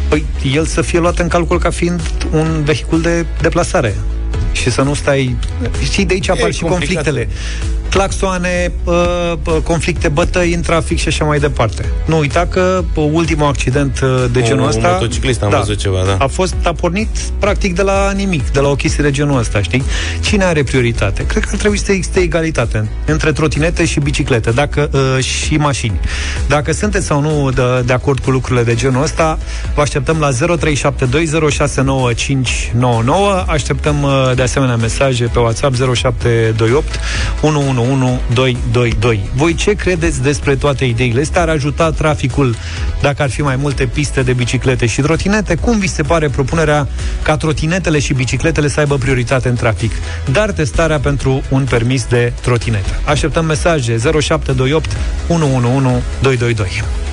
Păi 0.09 0.25
el 0.53 0.65
să 0.65 0.81
fie 0.81 0.99
luat 0.99 1.19
în 1.19 1.27
calcul 1.27 1.59
ca 1.59 1.69
fiind 1.69 2.01
un 2.31 2.61
vehicul 2.63 3.01
de 3.01 3.25
deplasare 3.41 3.95
și 4.51 4.71
să 4.71 4.81
nu 4.81 4.93
stai... 4.93 5.35
Știi, 5.83 6.05
de 6.05 6.13
aici 6.13 6.29
apar 6.29 6.51
și 6.51 6.61
complicat. 6.61 7.03
conflictele 7.03 7.29
claxoane, 7.93 8.71
uh, 8.83 9.33
conflicte, 9.63 10.07
bătăi 10.07 10.53
în 10.53 10.61
trafic 10.61 10.97
și 10.97 11.07
așa 11.07 11.25
mai 11.25 11.39
departe. 11.39 11.85
Nu 12.05 12.17
uita 12.17 12.47
că 12.49 12.83
ultimul 12.93 13.47
accident 13.47 13.99
uh, 14.03 14.25
de 14.31 14.41
genul 14.41 14.67
ăsta... 14.67 14.87
Un 14.87 14.93
motociclist 14.93 15.43
am 15.43 15.49
da, 15.49 15.57
văzut 15.57 15.77
ceva, 15.77 16.03
da. 16.05 16.15
A 16.19 16.27
fost, 16.27 16.55
a 16.63 16.73
pornit 16.73 17.07
practic 17.39 17.75
de 17.75 17.81
la 17.81 18.11
nimic, 18.11 18.49
de 18.49 18.59
la 18.59 18.67
o 18.67 18.75
chestie 18.75 19.03
de 19.03 19.11
genul 19.11 19.37
ăsta, 19.37 19.61
știi? 19.61 19.83
Cine 20.21 20.43
are 20.43 20.63
prioritate? 20.63 21.25
Cred 21.25 21.43
că 21.43 21.49
ar 21.51 21.57
trebui 21.57 21.77
să 21.77 21.91
existe 21.91 22.19
egalitate 22.19 22.89
între 23.05 23.31
trotinete 23.31 23.85
și 23.85 23.99
biciclete 23.99 24.51
dacă, 24.51 24.89
uh, 24.93 25.23
și 25.23 25.55
mașini. 25.55 25.99
Dacă 26.47 26.71
sunteți 26.71 27.05
sau 27.05 27.21
nu 27.21 27.51
de, 27.51 27.61
de 27.85 27.93
acord 27.93 28.19
cu 28.19 28.29
lucrurile 28.29 28.63
de 28.63 28.75
genul 28.75 29.03
ăsta, 29.03 29.37
vă 29.75 29.81
așteptăm 29.81 30.17
la 30.19 30.29
0372069599. 30.31 30.35
Așteptăm 33.47 34.03
uh, 34.03 34.22
de 34.35 34.41
asemenea 34.41 34.75
mesaje 34.75 35.25
pe 35.25 35.39
WhatsApp 35.39 35.75
0728 35.75 36.99
11 37.41 37.81
11222. 37.81 39.29
Voi 39.35 39.53
ce 39.53 39.73
credeți 39.73 40.21
despre 40.21 40.55
toate 40.55 40.85
ideile 40.85 41.21
astea? 41.21 41.41
Ar 41.41 41.49
ajuta 41.49 41.91
traficul 41.91 42.55
dacă 43.01 43.21
ar 43.21 43.29
fi 43.29 43.41
mai 43.41 43.55
multe 43.55 43.85
piste 43.85 44.21
de 44.21 44.33
biciclete 44.33 44.85
și 44.85 45.01
trotinete? 45.01 45.55
Cum 45.55 45.79
vi 45.79 45.87
se 45.87 46.03
pare 46.03 46.29
propunerea 46.29 46.87
ca 47.21 47.37
trotinetele 47.37 47.99
și 47.99 48.13
bicicletele 48.13 48.67
să 48.67 48.79
aibă 48.79 48.97
prioritate 48.97 49.49
în 49.49 49.55
trafic? 49.55 49.91
Dar 50.31 50.51
testarea 50.51 50.99
pentru 50.99 51.41
un 51.49 51.65
permis 51.69 52.05
de 52.05 52.33
trotinetă. 52.41 52.89
Așteptăm 53.05 53.45
mesaje 53.45 53.97
0728 53.97 54.97
111 55.27 57.12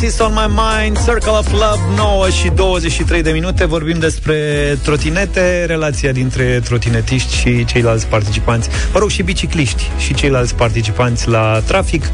222. 0.00 0.10
Francis 0.10 0.18
on 0.20 0.32
my 0.32 0.46
mind, 0.46 0.98
Circle 1.04 1.32
of 1.32 1.52
Love, 1.52 1.80
9 1.96 2.28
și 2.28 2.48
23 2.48 3.22
de 3.22 3.30
minute. 3.30 3.64
Vorbim 3.64 3.98
despre 3.98 4.34
trotinete, 4.82 5.64
relația 5.64 6.12
dintre 6.12 6.60
trotinetiști 6.64 7.34
și 7.34 7.64
ceilalți 7.64 8.06
participanți, 8.06 8.68
mă 8.92 8.98
rog, 8.98 9.10
și 9.10 9.22
bicicliști 9.22 9.90
și 9.98 10.14
ceilalți 10.14 10.54
participanți 10.54 11.28
la 11.28 11.62
trafic. 11.66 12.04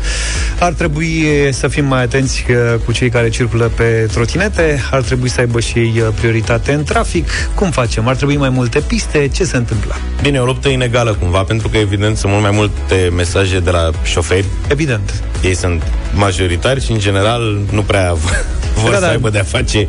Ar 0.58 0.72
trebui 0.72 1.24
să 1.50 1.68
fim 1.68 1.84
mai 1.84 2.02
atenți 2.02 2.44
uh, 2.50 2.56
cu 2.84 2.92
cei 2.92 3.10
care 3.10 3.28
circulă 3.28 3.70
pe 3.76 4.08
trotinete, 4.12 4.82
ar 4.90 5.02
trebui 5.02 5.28
să 5.28 5.40
aibă 5.40 5.60
și 5.60 5.78
ei 5.78 5.92
uh, 5.96 6.08
prioritate 6.14 6.72
în 6.72 6.84
trafic. 6.84 7.28
Cum 7.54 7.70
facem? 7.70 8.08
Ar 8.08 8.16
trebui 8.16 8.36
mai 8.36 8.48
multe 8.48 8.80
piste? 8.80 9.28
Ce 9.34 9.44
se 9.44 9.56
întâmplă? 9.56 9.96
Bine, 10.22 10.40
o 10.40 10.44
luptă 10.44 10.68
inegală 10.68 11.14
cumva, 11.20 11.42
pentru 11.42 11.68
că 11.68 11.76
evident 11.76 12.16
sunt 12.16 12.32
mult 12.32 12.44
mai 12.44 12.52
multe 12.54 13.10
mesaje 13.16 13.60
de 13.60 13.70
la 13.70 13.90
șoferi. 14.02 14.46
Evident. 14.68 15.22
Ei 15.42 15.54
sunt 15.54 15.82
majoritari 16.14 16.84
și 16.84 16.92
în 16.92 16.98
general 16.98 17.60
nu 17.76 17.82
prea 17.82 18.12
vor 18.82 18.90
da, 18.90 18.96
să 18.96 19.00
da. 19.00 19.08
aibă 19.08 19.30
de-a 19.30 19.42
face 19.42 19.88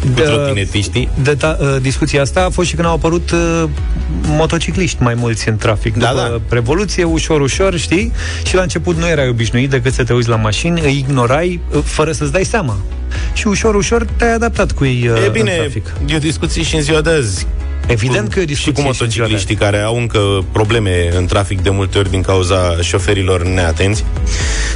cu 0.00 0.06
de, 0.14 0.22
trotinetiștii. 0.22 1.08
De 1.22 1.34
ta, 1.34 1.56
uh, 1.60 1.76
discuția 1.80 2.20
asta 2.22 2.44
a 2.44 2.50
fost 2.50 2.68
și 2.68 2.74
când 2.74 2.86
au 2.86 2.94
apărut 2.94 3.30
uh, 3.30 3.64
motocicliști 4.26 5.02
mai 5.02 5.14
mulți 5.14 5.48
în 5.48 5.56
trafic. 5.56 5.96
Da, 5.96 6.08
După 6.08 6.20
da. 6.48 6.54
Revoluție, 6.54 7.04
ușor, 7.04 7.40
ușor, 7.40 7.76
știi? 7.78 8.12
Și 8.46 8.54
la 8.54 8.62
început 8.62 8.96
nu 8.96 9.08
erai 9.08 9.28
obișnuit 9.28 9.70
decât 9.70 9.92
să 9.92 10.04
te 10.04 10.12
uiți 10.12 10.28
la 10.28 10.36
mașini, 10.36 10.80
îi 10.80 10.98
ignorai 10.98 11.60
uh, 11.74 11.80
fără 11.84 12.12
să-ți 12.12 12.32
dai 12.32 12.44
seama. 12.44 12.76
Și 13.32 13.46
ușor, 13.46 13.74
ușor 13.74 14.06
te-ai 14.16 14.34
adaptat 14.34 14.72
cu 14.72 14.84
ei 14.84 15.08
uh, 15.08 15.24
E 15.24 15.28
bine, 15.28 15.50
în 15.52 15.58
trafic. 15.58 15.92
e 16.06 16.16
o 16.16 16.18
discuție 16.18 16.62
și 16.62 16.74
în 16.76 16.82
ziua 16.82 17.00
de 17.00 17.10
azi. 17.10 17.46
Evident 17.88 18.32
că 18.32 18.44
și 18.44 18.72
cu 18.72 18.80
motocicliștii 18.80 19.54
care 19.54 19.78
au 19.78 19.96
încă 19.96 20.44
probleme 20.52 21.16
în 21.16 21.26
trafic 21.26 21.60
de 21.60 21.70
multe 21.70 21.98
ori 21.98 22.10
din 22.10 22.22
cauza 22.22 22.76
șoferilor 22.80 23.42
neatenți. 23.42 24.04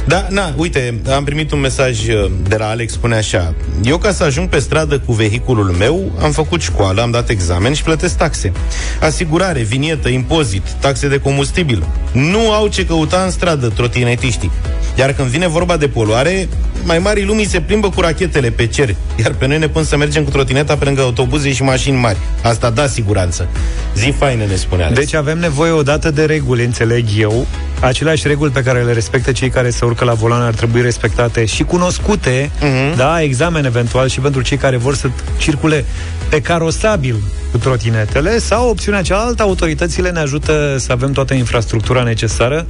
Da, 0.05 0.27
na, 0.29 0.53
uite, 0.55 1.01
am 1.15 1.23
primit 1.23 1.51
un 1.51 1.59
mesaj 1.59 2.07
uh, 2.07 2.31
de 2.47 2.55
la 2.55 2.67
Alex, 2.67 2.93
spune 2.93 3.15
așa 3.15 3.53
Eu 3.83 3.97
ca 3.97 4.11
să 4.11 4.23
ajung 4.23 4.49
pe 4.49 4.59
stradă 4.59 4.99
cu 4.99 5.13
vehiculul 5.13 5.65
meu 5.65 6.11
Am 6.21 6.31
făcut 6.31 6.61
școală, 6.61 7.01
am 7.01 7.11
dat 7.11 7.29
examen 7.29 7.73
și 7.73 7.83
plătesc 7.83 8.17
taxe. 8.17 8.51
Asigurare, 8.99 9.61
vinietă, 9.61 10.09
impozit, 10.09 10.69
taxe 10.79 11.07
de 11.07 11.19
combustibil. 11.19 11.85
Nu 12.11 12.51
au 12.51 12.67
ce 12.67 12.85
căuta 12.85 13.21
în 13.23 13.31
stradă 13.31 13.67
trotinetiștii. 13.67 14.51
Iar 14.97 15.13
când 15.13 15.27
vine 15.27 15.47
vorba 15.47 15.77
de 15.77 15.87
poluare 15.87 16.47
Mai 16.85 16.99
mari 16.99 17.25
lumii 17.25 17.45
se 17.45 17.61
plimbă 17.61 17.89
cu 17.89 18.01
rachetele 18.01 18.49
pe 18.49 18.67
cer. 18.67 18.95
Iar 19.19 19.33
pe 19.33 19.47
noi 19.47 19.57
ne 19.57 19.67
pun 19.67 19.83
să 19.83 19.97
mergem 19.97 20.23
cu 20.23 20.29
trotineta 20.29 20.75
pe 20.77 20.85
lângă 20.85 21.01
autobuze 21.01 21.53
și 21.53 21.63
mașini 21.63 21.97
mari. 21.97 22.17
Asta 22.41 22.69
da 22.69 22.87
siguranță 23.03 23.47
Zi 23.95 24.13
faină 24.17 24.45
ne 24.45 24.55
spune 24.55 24.83
Alex. 24.83 24.99
Deci 24.99 25.13
avem 25.13 25.39
nevoie 25.39 25.71
odată 25.71 26.11
de 26.11 26.25
reguli, 26.25 26.63
înțeleg 26.63 27.05
eu 27.17 27.47
Aceleași 27.79 28.27
reguli 28.27 28.51
pe 28.51 28.63
care 28.63 28.83
le 28.83 28.93
respectă 28.93 29.31
cei 29.31 29.49
care 29.49 29.69
se 29.69 29.85
urcă 29.85 30.05
la 30.05 30.13
volan 30.13 30.41
ar 30.41 30.53
trebui 30.53 30.81
respectate 30.81 31.45
și 31.45 31.63
cunoscute, 31.63 32.51
uh-huh. 32.57 32.95
da, 32.95 33.21
examen 33.21 33.65
eventual 33.65 34.07
și 34.07 34.19
pentru 34.19 34.41
cei 34.41 34.57
care 34.57 34.77
vor 34.77 34.95
să 34.95 35.09
circule 35.37 35.85
pe 36.29 36.41
carosabil 36.41 37.15
cu 37.53 37.59
trotinetele 37.59 38.37
sau 38.37 38.69
opțiunea 38.69 39.01
cealaltă, 39.01 39.43
autoritățile 39.43 40.09
ne 40.09 40.19
ajută 40.19 40.75
să 40.79 40.91
avem 40.91 41.11
toată 41.11 41.33
infrastructura 41.33 42.03
necesară, 42.03 42.65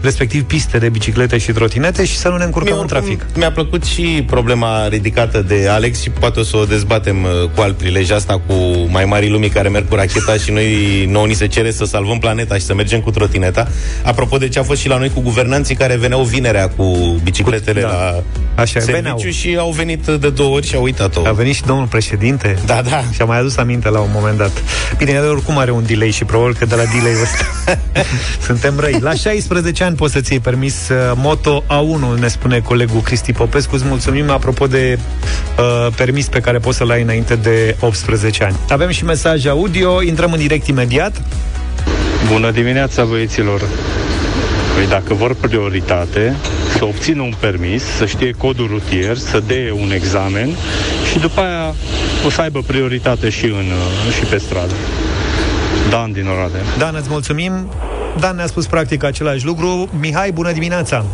respectiv 0.00 0.42
piste 0.42 0.78
de 0.78 0.88
biciclete 0.88 1.38
și 1.38 1.52
trotinete 1.52 2.04
și 2.04 2.16
să 2.16 2.28
nu 2.28 2.36
ne 2.36 2.44
încurcăm 2.44 2.72
Mie, 2.72 2.82
în 2.82 2.88
trafic. 2.88 3.26
Mi-a 3.34 3.52
plăcut 3.52 3.84
și 3.84 4.24
problema 4.26 4.88
ridicată 4.88 5.42
de 5.42 5.68
Alex 5.68 6.00
și 6.00 6.10
poate 6.10 6.40
o 6.40 6.42
să 6.42 6.56
o 6.56 6.64
dezbatem 6.64 7.22
uh, 7.22 7.30
cu 7.54 7.60
alt 7.60 7.76
prilej 7.76 8.10
asta 8.10 8.40
cu 8.46 8.54
mai 8.88 9.04
mari 9.04 9.30
lumii 9.30 9.48
care 9.48 9.68
merg 9.68 9.88
cu 9.88 9.94
racheta 9.94 10.34
și 10.34 10.50
noi 10.50 11.04
nouă 11.10 11.26
ni 11.26 11.34
se 11.34 11.46
cere 11.46 11.70
să 11.70 11.84
salvăm 11.84 12.18
planeta 12.18 12.54
și 12.54 12.64
să 12.64 12.74
mergem 12.74 13.00
cu 13.00 13.10
trotineta. 13.10 13.68
Apropo 14.02 14.36
de 14.36 14.48
ce 14.48 14.58
a 14.58 14.62
fost 14.62 14.80
și 14.80 14.88
la 14.88 14.98
noi 14.98 15.10
cu 15.14 15.20
guvernanții 15.20 15.74
care 15.74 15.96
veneau 15.96 16.22
vinerea 16.22 16.68
cu 16.68 16.84
bicicletele 17.22 17.80
da. 17.80 17.88
la 17.88 18.22
Așa, 18.54 18.80
serviciu 18.80 18.92
veneau. 18.92 19.18
și 19.18 19.56
au 19.58 19.70
venit 19.70 20.06
de 20.06 20.30
două 20.30 20.54
ori 20.54 20.66
și 20.66 20.74
au 20.74 20.82
uitat-o. 20.82 21.26
A 21.26 21.32
venit 21.32 21.54
și 21.54 21.62
domnul 21.62 21.86
președinte. 21.86 22.56
Da, 22.66 22.82
da. 22.90 23.02
Și-a 23.12 23.24
mai 23.24 23.38
adus 23.38 23.56
aminte 23.56 23.88
la 23.88 24.00
un 24.00 24.10
moment 24.12 24.25
dat. 24.34 24.62
Bine, 24.96 25.10
el 25.10 25.28
oricum 25.30 25.58
are 25.58 25.70
un 25.70 25.84
delay 25.86 26.10
și 26.10 26.24
probabil 26.24 26.54
că 26.54 26.64
de 26.64 26.74
la 26.74 26.82
delay 26.82 27.12
ăsta 27.22 27.44
suntem 28.46 28.74
răi. 28.78 28.98
La 29.00 29.14
16 29.14 29.84
ani 29.84 29.96
poți 29.96 30.12
să-ți 30.12 30.32
iei 30.32 30.40
permis 30.40 30.88
uh, 30.88 31.12
Moto 31.14 31.62
A1, 31.62 32.18
ne 32.20 32.28
spune 32.28 32.60
colegul 32.60 33.00
Cristi 33.00 33.32
Popescu. 33.32 33.74
Îți 33.74 33.84
mulțumim 33.84 34.30
apropo 34.30 34.66
de 34.66 34.98
uh, 35.58 35.92
permis 35.96 36.26
pe 36.28 36.40
care 36.40 36.58
poți 36.58 36.76
să-l 36.76 36.90
ai 36.90 37.02
înainte 37.02 37.36
de 37.36 37.76
18 37.80 38.44
ani. 38.44 38.56
Avem 38.68 38.90
și 38.90 39.04
mesaj 39.04 39.46
audio, 39.46 40.02
intrăm 40.02 40.32
în 40.32 40.38
direct 40.38 40.66
imediat. 40.66 41.22
Bună 42.32 42.50
dimineața, 42.50 43.04
băieților! 43.04 43.60
Păi 44.76 44.86
dacă 44.88 45.14
vor 45.14 45.34
prioritate, 45.34 46.36
să 46.76 46.84
obțină 46.84 47.22
un 47.22 47.34
permis, 47.40 47.82
să 47.82 48.06
știe 48.06 48.30
codul 48.30 48.66
rutier, 48.66 49.16
să 49.16 49.38
dea 49.40 49.74
un 49.74 49.90
examen 49.90 50.48
și 51.10 51.18
după 51.18 51.40
aia 51.40 51.74
o 52.26 52.30
să 52.30 52.40
aibă 52.40 52.60
prioritate 52.66 53.30
și, 53.30 53.44
în, 53.44 53.68
și 54.16 54.24
pe 54.30 54.36
stradă. 54.36 54.74
Dan 55.90 56.12
din 56.12 56.26
Oradea. 56.26 56.60
Dan, 56.78 56.94
îți 56.94 57.08
mulțumim. 57.10 57.52
Dan 58.18 58.36
ne-a 58.36 58.46
spus 58.46 58.66
practic 58.66 59.04
același 59.04 59.44
lucru. 59.44 59.88
Mihai, 60.00 60.30
bună 60.32 60.52
dimineața! 60.52 61.04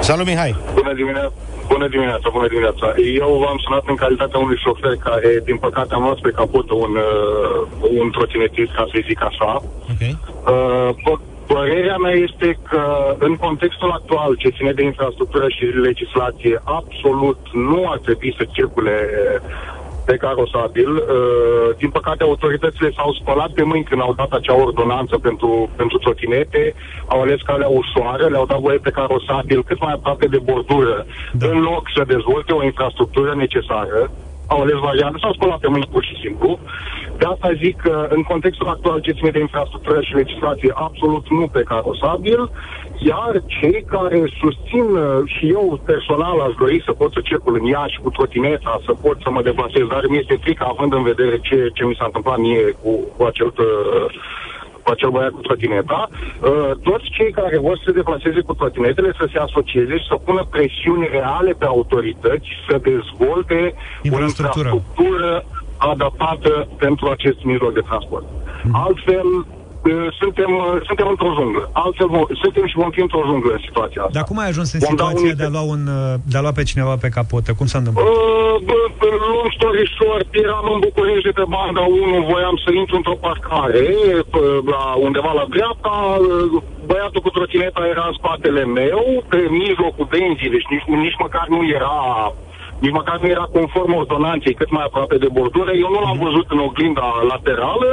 Salut, 0.00 0.26
Mihai! 0.26 0.56
Bună 0.74 0.92
dimineața! 0.94 1.32
Bună 1.68 1.88
dimineața, 1.88 2.28
bună 2.32 2.48
dimineața. 2.48 2.86
Eu 3.20 3.30
v-am 3.44 3.58
sunat 3.64 3.84
în 3.86 3.94
calitatea 3.94 4.38
unui 4.38 4.58
șofer 4.64 4.94
care, 5.08 5.30
din 5.44 5.56
păcate, 5.56 5.94
am 5.94 6.02
luat 6.02 6.20
pe 6.20 6.30
capotă 6.30 6.74
un, 6.74 6.92
uh, 7.10 8.00
un 8.00 8.10
trotinetist, 8.10 8.72
ca 8.78 8.84
să 8.90 8.96
zic 9.08 9.22
așa. 9.30 9.62
Okay. 9.92 10.18
Uh, 10.52 10.88
Părerea 11.54 11.96
mea 11.96 12.12
este 12.12 12.58
că 12.68 13.14
în 13.18 13.36
contextul 13.36 13.90
actual 13.90 14.34
ce 14.36 14.48
ține 14.48 14.72
de 14.72 14.82
infrastructură 14.82 15.48
și 15.48 15.64
legislație, 15.64 16.60
absolut 16.64 17.38
nu 17.52 17.90
ar 17.90 17.98
trebui 17.98 18.34
să 18.38 18.44
circule 18.52 18.96
pe 20.06 20.16
carosabil. 20.16 20.90
Uh, 20.96 21.76
din 21.76 21.90
păcate, 21.90 22.22
autoritățile 22.22 22.90
s-au 22.96 23.12
spălat 23.12 23.50
pe 23.50 23.62
mâini 23.62 23.84
când 23.84 24.00
au 24.00 24.14
dat 24.14 24.30
acea 24.32 24.54
ordonanță 24.54 25.18
pentru, 25.18 25.70
pentru 25.76 25.98
trotinete, 25.98 26.74
au 27.06 27.20
ales 27.20 27.40
calea 27.40 27.68
ușoară, 27.68 28.26
le-au 28.26 28.46
dat 28.46 28.60
voie 28.60 28.78
pe 28.78 28.90
carosabil 28.90 29.62
cât 29.62 29.80
mai 29.80 29.92
aproape 29.92 30.26
de 30.26 30.38
bordură, 30.38 31.06
da. 31.32 31.46
în 31.46 31.60
loc 31.60 31.82
să 31.96 32.04
dezvolte 32.06 32.52
o 32.52 32.64
infrastructură 32.64 33.34
necesară 33.34 34.10
au 34.54 34.60
ales 34.62 34.78
variante, 34.90 35.18
s-au 35.20 35.32
spălat 35.32 35.58
pe 35.58 35.68
mâini 35.68 35.92
pur 35.94 36.04
și 36.04 36.16
simplu. 36.24 36.58
De 37.18 37.24
asta 37.32 37.48
zic 37.62 37.76
că 37.86 37.94
în 38.16 38.22
contextul 38.22 38.68
actual 38.74 38.98
ce 39.00 39.16
ține 39.18 39.30
de 39.30 39.44
infrastructură 39.46 40.00
și 40.00 40.14
legislație, 40.14 40.72
absolut 40.74 41.24
nu 41.38 41.46
pe 41.46 41.62
carosabil, 41.62 42.40
iar 43.10 43.32
cei 43.46 43.84
care 43.94 44.20
susțin 44.42 44.86
uh, 44.96 45.22
și 45.34 45.44
eu 45.56 45.80
personal 45.84 46.40
aș 46.40 46.54
dori 46.62 46.82
să 46.86 46.92
pot 46.92 47.12
să 47.12 47.20
circul 47.24 47.54
în 47.60 47.64
Iași 47.64 48.00
cu 48.02 48.10
trotineta, 48.10 48.80
să 48.86 48.92
pot 49.04 49.16
să 49.22 49.30
mă 49.30 49.42
deplasez, 49.42 49.86
dar 49.86 50.02
mi 50.08 50.18
este 50.18 50.36
frică 50.44 50.64
având 50.68 50.92
în 50.92 51.02
vedere 51.02 51.38
ce, 51.38 51.70
ce 51.74 51.84
mi 51.84 51.96
s-a 51.98 52.04
întâmplat 52.04 52.38
mie 52.38 52.64
cu, 52.82 52.90
cu 53.16 53.22
acel 53.24 53.52
uh, 53.58 54.06
cu 54.84 54.90
acel 54.90 55.10
băiat 55.10 55.30
cu 55.30 55.40
trotineta, 55.40 56.08
uh, 56.10 56.70
toți 56.88 57.06
cei 57.16 57.30
care 57.30 57.58
vor 57.58 57.76
să 57.76 57.82
se 57.86 57.92
deplaseze 57.92 58.40
cu 58.40 58.54
trotinetele 58.54 59.10
să 59.18 59.26
se 59.32 59.38
asocieze 59.38 59.94
și 59.98 60.06
să 60.06 60.14
pună 60.14 60.42
presiuni 60.50 61.08
reale 61.10 61.52
pe 61.58 61.64
autorități 61.64 62.48
să 62.68 62.74
dezvolte 62.90 63.74
o 64.16 64.20
infrastructură 64.20 65.44
adaptată 65.76 66.68
pentru 66.78 67.08
acest 67.08 67.44
mijloc 67.44 67.72
de 67.74 67.80
transport. 67.80 68.26
Mm. 68.62 68.74
Altfel, 68.86 69.26
uh, 69.26 69.63
suntem, 70.20 70.50
uh, 70.54 70.80
suntem 70.88 71.06
într-o 71.08 71.30
junglă. 71.36 71.70
Altfel, 71.72 72.08
suntem 72.42 72.66
și 72.66 72.76
vom 72.76 72.90
fi 72.90 73.00
într-o 73.00 73.22
junglă 73.28 73.52
în 73.52 73.62
situația 73.68 74.00
asta. 74.02 74.16
Dar 74.18 74.24
cum 74.30 74.38
ai 74.38 74.48
ajuns 74.48 74.72
în 74.72 74.78
vom 74.78 74.90
situația 74.90 75.34
de 75.42 75.44
a, 75.44 75.52
lua 75.56 75.64
un, 75.74 75.82
de 76.30 76.36
a 76.38 76.40
lua 76.40 76.52
pe 76.52 76.62
cineva 76.62 76.94
pe 77.04 77.08
capotă? 77.08 77.48
Cum 77.58 77.66
s-a 77.66 77.78
întâmplat? 77.78 78.06
Uh, 78.06 78.44
long 79.34 79.50
story 79.58 79.84
short, 79.96 80.28
eram 80.44 80.66
în 80.74 80.80
București 80.86 81.28
de 81.28 81.32
pe 81.38 81.44
banda 81.56 81.80
1, 81.80 82.26
voiam 82.32 82.56
să 82.64 82.68
intru 82.72 82.96
într-o 82.96 83.22
parcare, 83.26 83.84
la 84.74 84.82
undeva 85.06 85.32
la 85.40 85.46
dreapta, 85.54 85.96
băiatul 86.86 87.20
cu 87.20 87.30
trotineta 87.30 87.82
era 87.94 88.04
în 88.10 88.16
spatele 88.20 88.64
meu, 88.64 89.24
pe 89.32 89.40
mijlocul 89.62 90.06
benzii, 90.14 90.54
deci 90.54 90.68
nici, 90.72 90.86
nici 91.04 91.22
măcar 91.24 91.46
nu 91.54 91.60
era 91.78 91.96
nici 92.84 92.98
măcar 93.00 93.16
nu 93.20 93.28
era 93.36 93.46
conform 93.58 93.92
ordonanței 94.02 94.54
cât 94.60 94.70
mai 94.76 94.84
aproape 94.86 95.16
de 95.24 95.28
bordură. 95.36 95.72
Eu 95.84 95.90
nu 95.94 96.00
l-am 96.04 96.18
văzut 96.26 96.46
în 96.54 96.60
oglinda 96.68 97.06
laterală. 97.32 97.90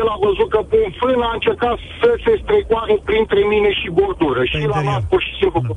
El 0.00 0.06
a 0.14 0.16
văzut 0.26 0.48
că 0.54 0.60
pun 0.72 0.86
frână 1.00 1.24
a 1.26 1.36
încercat 1.38 1.76
să 2.00 2.10
se 2.24 2.32
strecoare 2.42 2.94
printre 3.08 3.40
mine 3.52 3.70
și 3.80 3.88
bordură. 3.98 4.40
Și 4.44 4.66
l-a 4.72 4.82
luat 4.82 5.04
pur 5.10 5.20
și 5.26 5.32
simplu 5.40 5.60
da 5.68 5.74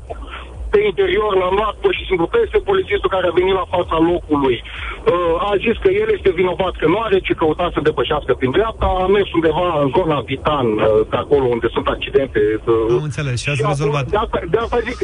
pe 0.74 0.80
interior, 0.92 1.32
l-am 1.42 1.56
luat 1.60 1.76
pur 1.84 1.94
și 1.98 2.08
simplu 2.10 2.26
peste 2.38 2.58
polițistul 2.70 3.14
care 3.16 3.26
a 3.28 3.38
venit 3.40 3.56
la 3.62 3.72
fața 3.76 3.98
locului. 4.12 4.58
Uh, 4.64 5.50
a 5.50 5.52
zis 5.66 5.76
că 5.84 5.90
el 6.02 6.10
este 6.18 6.32
vinovat, 6.42 6.74
că 6.82 6.88
nu 6.94 7.00
are 7.06 7.18
ce 7.28 7.34
căuta 7.34 7.68
să 7.74 7.80
depășească 7.90 8.32
prin 8.40 8.52
dreapta, 8.58 8.88
a 9.04 9.08
mers 9.16 9.30
undeva 9.38 9.68
în 9.84 9.90
zona 9.98 10.20
Vitan, 10.30 10.68
uh, 10.78 10.84
de 11.12 11.18
acolo 11.24 11.46
unde 11.56 11.68
sunt 11.76 11.88
accidente. 11.96 12.40
Uh, 12.66 13.00
am 13.00 13.10
înțeles 13.10 13.38
și 13.42 13.50
ați 13.50 13.64
rezolvat. 13.68 14.06
De 14.14 14.18
asta, 14.24 14.40
de 14.54 14.58
asta 14.58 14.78
zic, 14.88 14.98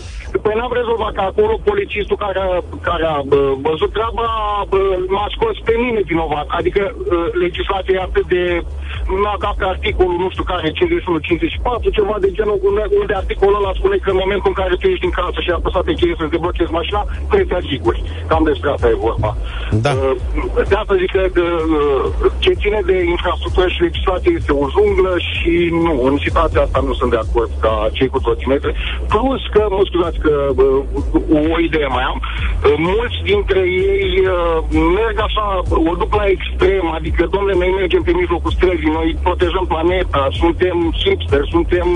păi 0.44 0.56
n-am 0.58 0.74
rezolvat, 0.80 1.14
că 1.18 1.22
acolo 1.22 1.54
polițistul 1.70 2.18
care 2.26 2.40
a, 2.48 2.50
care 2.90 3.06
a 3.16 3.18
uh, 3.20 3.52
văzut 3.68 3.92
treaba 3.98 4.28
uh, 4.70 4.80
m-a 5.16 5.28
scos 5.36 5.56
pe 5.68 5.74
mine 5.84 6.02
vinovat. 6.12 6.48
Adică 6.60 6.82
uh, 6.96 7.28
legislația 7.44 7.96
e 7.98 8.08
atât 8.10 8.26
de 8.36 8.44
nu 9.08 9.28
a 9.34 9.38
dat 9.46 9.58
articolul, 9.74 10.18
nu 10.24 10.30
știu 10.34 10.44
care, 10.44 10.68
51-54, 10.72 10.74
ceva 11.98 12.16
de 12.20 12.30
genul, 12.38 12.60
unde 13.02 13.14
articolul 13.14 13.60
ăla 13.62 13.72
spune 13.80 13.98
că 14.04 14.10
în 14.12 14.22
momentul 14.24 14.52
în 14.52 14.60
care 14.62 14.74
tu 14.80 14.88
ești 14.88 15.06
din 15.06 15.16
casă 15.20 15.40
și 15.46 15.52
apăsat 15.60 15.84
pe 15.88 15.94
cheie 16.00 16.16
să-ți 16.20 16.34
deblochezi 16.36 16.72
mașina, 16.80 17.02
trebuie 17.30 17.52
să 17.52 17.60
asiguri. 17.64 18.00
Cam 18.28 18.44
despre 18.44 18.70
asta 18.70 18.88
e 18.88 19.06
vorba. 19.08 19.32
Da. 19.86 19.92
Uh, 19.92 20.16
de 20.70 20.76
asta 20.76 20.96
zic 21.02 21.12
că 21.12 21.24
uh, 21.26 22.04
ce 22.44 22.52
ține 22.62 22.80
de 22.86 22.98
infrastructură 23.16 23.68
și 23.68 23.82
legislație 23.88 24.32
este 24.36 24.52
o 24.62 24.66
junglă 24.74 25.14
și 25.30 25.54
nu, 25.86 25.94
în 26.10 26.16
situația 26.26 26.62
asta 26.62 26.80
nu 26.88 26.94
sunt 27.00 27.12
de 27.12 27.22
acord 27.26 27.52
ca 27.66 27.74
cei 27.98 28.08
cu 28.14 28.20
trotinete. 28.20 28.70
Plus 29.14 29.42
că, 29.54 29.62
mă 29.70 29.82
scuzați 29.90 30.20
că 30.26 30.34
uh, 30.56 31.54
o 31.54 31.60
idee 31.68 31.90
mai 31.98 32.04
am, 32.12 32.20
mulți 32.78 33.20
dintre 33.24 33.62
ei 33.94 34.12
merg 34.98 35.18
așa, 35.28 35.46
o 35.92 35.94
duc 36.02 36.16
la 36.16 36.26
extrem, 36.36 36.86
adică, 36.98 37.28
domnule, 37.32 37.56
noi 37.58 37.74
mergem 37.80 38.02
pe 38.02 38.12
mijlocul 38.12 38.52
străzii, 38.52 38.98
noi 39.00 39.18
protejăm 39.24 39.66
planeta, 39.68 40.28
suntem 40.32 40.94
hipster, 41.02 41.44
suntem 41.50 41.88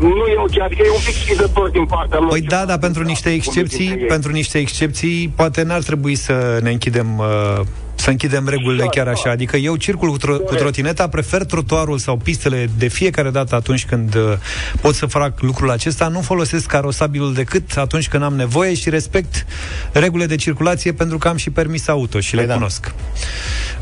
nu 0.00 0.26
e 0.26 0.36
ok, 0.36 0.60
adică 0.60 0.82
e 0.84 0.90
un 0.90 1.02
pic 1.04 1.14
schizător 1.14 1.70
din 1.70 1.84
partea 1.84 2.18
lor. 2.18 2.28
Păi 2.28 2.40
da, 2.40 2.64
dar 2.64 2.78
pentru 2.78 3.02
niște 3.02 3.30
excepții, 3.32 3.88
pentru 4.08 4.32
niște 4.32 4.58
excepții, 4.58 5.32
poate 5.36 5.62
n-ar 5.62 5.82
trebui 5.82 6.14
să 6.14 6.58
ne 6.62 6.70
închidem 6.70 7.18
uh, 7.18 7.60
să 8.00 8.10
închidem 8.10 8.48
regulile 8.48 8.86
chiar 8.90 9.08
așa. 9.08 9.30
Adică 9.30 9.56
eu 9.56 9.76
circul 9.76 10.10
cu, 10.10 10.18
tro- 10.18 10.44
cu 10.46 10.54
trotineta, 10.54 11.08
prefer 11.08 11.44
trotuarul 11.44 11.98
sau 11.98 12.16
pistele 12.16 12.68
de 12.78 12.88
fiecare 12.88 13.30
dată 13.30 13.54
atunci 13.54 13.86
când 13.86 14.14
uh, 14.14 14.22
pot 14.80 14.94
să 14.94 15.06
fac 15.06 15.40
lucrul 15.40 15.70
acesta. 15.70 16.08
Nu 16.08 16.20
folosesc 16.20 16.66
carosabilul 16.66 17.34
decât 17.34 17.76
atunci 17.76 18.08
când 18.08 18.22
am 18.22 18.34
nevoie 18.34 18.74
și 18.74 18.90
respect 18.90 19.46
regulile 19.92 20.26
de 20.26 20.36
circulație 20.36 20.92
pentru 20.92 21.18
că 21.18 21.28
am 21.28 21.36
și 21.36 21.50
permis 21.50 21.88
auto 21.88 22.20
și 22.20 22.34
le 22.34 22.44
da. 22.46 22.54
cunosc. 22.54 22.94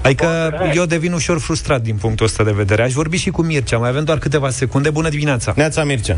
Adică 0.03 0.53
eu 0.75 0.85
devin 0.85 1.13
ușor 1.13 1.39
frustrat 1.39 1.83
din 1.83 1.97
punctul 1.97 2.27
ăsta 2.27 2.45
de 2.45 2.53
vedere. 2.53 2.83
Aș 2.83 2.93
vorbi 2.93 3.17
și 3.17 3.31
cu 3.31 3.43
Mircea, 3.43 3.79
mai 3.79 3.89
avem 3.89 4.05
doar 4.05 4.19
câteva 4.19 4.51
secunde. 4.51 4.91
Bună 4.91 5.09
dimineața! 5.09 5.53
Neața 5.57 5.85
Mircea! 5.85 6.17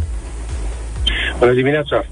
Bună 1.38 1.52
dimineața! 1.52 2.06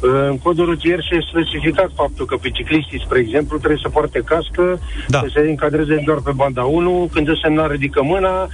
În 0.00 0.38
codul 0.38 0.64
rutier 0.64 1.02
și 1.02 1.26
specificat 1.30 1.90
faptul 1.94 2.26
că 2.26 2.36
bicicliștii, 2.40 3.02
spre 3.04 3.18
exemplu, 3.18 3.58
trebuie 3.58 3.80
să 3.82 3.88
poarte 3.88 4.22
cască, 4.24 4.80
da. 5.08 5.18
să 5.18 5.30
se 5.32 5.40
încadreze 5.40 6.02
doar 6.04 6.18
pe 6.24 6.32
banda 6.34 6.62
1, 6.62 7.08
când 7.12 7.26
dă 7.26 7.38
semnal 7.42 7.70
ridică 7.70 8.02
mâna, 8.02 8.48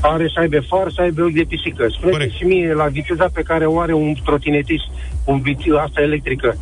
are 0.00 0.30
să 0.34 0.40
aibă 0.40 0.60
far, 0.60 0.90
să 0.90 1.00
aibă 1.00 1.22
ochi 1.22 1.32
de 1.32 1.44
pisică. 1.48 1.86
Spune 1.90 2.28
și 2.28 2.44
mie, 2.44 2.74
la 2.74 2.86
viteza 2.86 3.28
pe 3.32 3.42
care 3.42 3.66
o 3.66 3.80
are 3.80 3.92
un 3.92 4.14
trotinetist, 4.24 4.84
un 5.24 5.42
asta 5.78 6.00
electrică, 6.00 6.56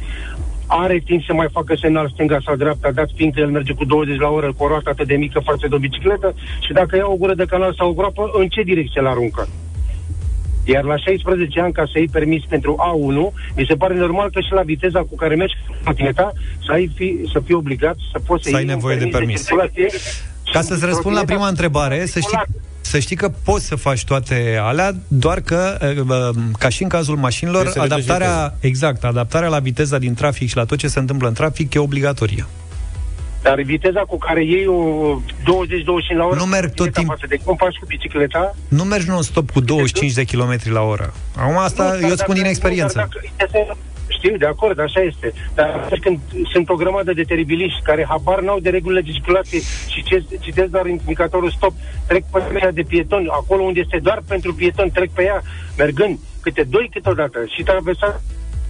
are 0.67 1.03
timp 1.05 1.23
să 1.25 1.33
mai 1.33 1.49
facă 1.53 1.75
semnal 1.75 2.09
stânga 2.09 2.39
sau 2.45 2.57
dreapta, 2.57 2.91
dat 2.91 3.09
fiindcă 3.15 3.41
el 3.41 3.51
merge 3.51 3.73
cu 3.73 3.85
20 3.85 4.19
la 4.19 4.29
oră 4.29 4.53
cu 4.57 4.65
o 4.65 4.69
roată 4.69 4.91
atât 4.91 5.07
de 5.07 5.15
mică 5.15 5.41
față 5.45 5.67
de 5.69 5.75
o 5.75 5.79
bicicletă 5.79 6.35
și 6.61 6.73
dacă 6.73 6.97
ia 6.97 7.07
o 7.07 7.17
gură 7.17 7.35
de 7.35 7.45
canal 7.45 7.75
sau 7.75 7.89
o 7.89 7.93
groapă, 7.93 8.31
în 8.33 8.49
ce 8.49 8.63
direcție 8.63 9.01
l-aruncă? 9.01 9.49
Iar 10.73 10.85
la 10.85 10.97
16 10.97 11.61
ani, 11.61 11.73
ca 11.73 11.85
să 11.93 11.99
iei 11.99 12.09
permis 12.09 12.43
pentru 12.49 12.77
A1, 12.87 13.55
mi 13.57 13.65
se 13.69 13.75
pare 13.75 13.95
normal 13.95 14.31
că 14.31 14.41
și 14.41 14.53
la 14.53 14.63
viteza 14.63 15.01
cu 15.01 15.15
care 15.17 15.35
mergi 15.35 15.55
patineta, 15.85 16.33
să, 16.65 16.73
ai 16.73 16.91
fi, 16.95 17.19
să 17.33 17.41
fii 17.45 17.55
obligat 17.55 17.97
să 18.13 18.19
poți 18.27 18.45
să, 18.45 18.51
să 18.51 18.57
ai 18.57 18.65
nevoie 18.65 18.97
de 18.97 19.07
permis. 19.07 19.47
De 19.75 19.87
ca 20.53 20.61
să-ți 20.61 20.85
răspund 20.85 21.17
la 21.17 21.25
prima 21.25 21.49
întrebare, 21.49 22.07
să 22.07 22.21
știi, 22.21 22.39
să 22.81 22.99
știi 22.99 23.17
că 23.17 23.29
poți 23.45 23.67
să 23.67 23.75
faci 23.77 24.05
toate 24.05 24.59
alea, 24.63 24.95
doar 25.09 25.41
că, 25.41 25.79
ca 26.59 26.69
și 26.69 26.83
în 26.83 26.89
cazul 26.89 27.17
mașinilor, 27.17 27.73
adaptarea, 27.77 28.55
exact, 28.61 29.05
adaptarea 29.05 29.49
la 29.49 29.59
viteza 29.59 29.99
din 29.99 30.15
trafic 30.15 30.49
și 30.49 30.57
la 30.57 30.65
tot 30.65 30.79
ce 30.79 30.89
se 30.89 30.99
întâmplă 30.99 31.29
în 31.29 31.35
trafic 31.35 31.75
e 31.75 31.79
obligatorie. 31.79 32.47
Dar 33.43 33.63
viteza 33.63 34.01
cu 34.01 34.19
care 34.19 34.45
iei 34.45 34.67
o 34.67 35.21
20-25 35.21 36.17
la 36.17 36.25
oră... 36.25 36.37
Nu 36.37 36.45
merg 36.45 36.75
tot 36.75 36.93
timpul... 36.93 37.17
De 37.29 37.39
cum 37.45 37.57
faci 37.57 37.77
cu 37.77 37.87
bicicleta? 37.87 38.55
Nu 38.69 38.85
mergi 38.85 39.09
non-stop 39.09 39.51
cu 39.51 39.61
25 39.61 40.13
de 40.13 40.25
km 40.25 40.59
la 40.65 40.83
oră. 40.83 41.13
Acum 41.37 41.57
asta 41.57 41.85
nu, 41.85 42.07
eu 42.07 42.11
îți 42.11 42.23
spun 42.23 42.35
din 42.35 42.45
experiență. 42.45 43.09
Dacă, 43.39 43.77
Știu, 44.21 44.37
de 44.37 44.47
acord, 44.47 44.81
așa 44.81 45.01
este. 45.01 45.33
Dar 45.55 45.69
atunci 45.69 46.01
când 46.01 46.19
sunt 46.53 46.69
o 46.69 46.75
grămadă 46.75 47.13
de 47.13 47.23
teribiliști 47.23 47.83
care 47.83 48.07
habar 48.09 48.41
n-au 48.41 48.61
de 48.61 48.71
regulile 48.71 49.01
de 49.01 49.11
circulație 49.11 49.61
și 49.89 50.03
ce, 50.03 50.25
citesc 50.41 50.71
doar 50.71 50.87
indicatorul 50.87 51.51
stop, 51.51 51.73
trec 52.07 52.25
pe 52.25 52.59
ea 52.63 52.71
de 52.71 52.83
pietoni, 52.83 53.29
acolo 53.29 53.63
unde 53.63 53.81
este 53.81 53.99
doar 53.99 54.23
pentru 54.29 54.55
pietoni, 54.55 54.91
trec 54.91 55.11
pe 55.11 55.23
ea, 55.23 55.43
mergând 55.77 56.19
câte 56.41 56.63
doi 56.63 56.91
câteodată 56.93 57.39
și 57.57 57.63
traversa 57.63 58.21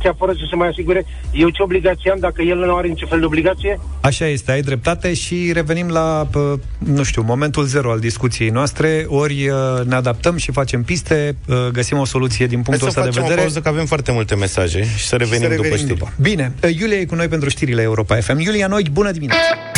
chiar 0.02 0.14
fără 0.18 0.32
să 0.32 0.44
se 0.50 0.56
mai 0.56 0.68
asigure, 0.68 1.06
eu 1.32 1.48
ce 1.48 1.62
obligație 1.62 2.10
am 2.10 2.18
dacă 2.18 2.42
el 2.42 2.58
nu 2.58 2.76
are 2.76 2.88
niciun 2.88 3.08
fel 3.08 3.18
de 3.18 3.24
obligație? 3.24 3.80
Așa 4.00 4.26
este, 4.26 4.50
ai 4.52 4.60
dreptate 4.60 5.14
și 5.14 5.50
revenim 5.52 5.88
la, 5.88 6.28
nu 6.78 7.02
știu, 7.02 7.22
momentul 7.22 7.64
zero 7.64 7.90
al 7.90 7.98
discuției 7.98 8.48
noastre, 8.48 9.04
ori 9.08 9.48
uh, 9.48 9.86
ne 9.86 9.94
adaptăm 9.94 10.36
și 10.36 10.52
facem 10.52 10.82
piste, 10.82 11.36
uh, 11.48 11.56
găsim 11.72 11.98
o 11.98 12.04
soluție 12.04 12.46
din 12.46 12.62
punctul 12.62 12.88
ăsta 12.88 13.02
de 13.02 13.08
vedere. 13.08 13.32
o 13.32 13.36
pauză, 13.36 13.60
că 13.60 13.68
avem 13.68 13.86
foarte 13.86 14.12
multe 14.12 14.34
mesaje 14.34 14.84
și 14.96 15.06
să 15.06 15.16
revenim, 15.16 15.42
și 15.42 15.48
să 15.48 15.54
revenim 15.54 15.62
după 15.62 15.76
știri. 15.76 15.98
După. 15.98 16.12
Bine, 16.20 16.52
uh, 16.64 16.76
Iulia 16.78 16.98
e 16.98 17.04
cu 17.04 17.14
noi 17.14 17.28
pentru 17.28 17.48
știrile 17.48 17.82
Europa 17.82 18.14
FM. 18.16 18.38
Iulia 18.38 18.66
Noi, 18.66 18.86
bună 18.92 19.10
dimineața! 19.10 19.69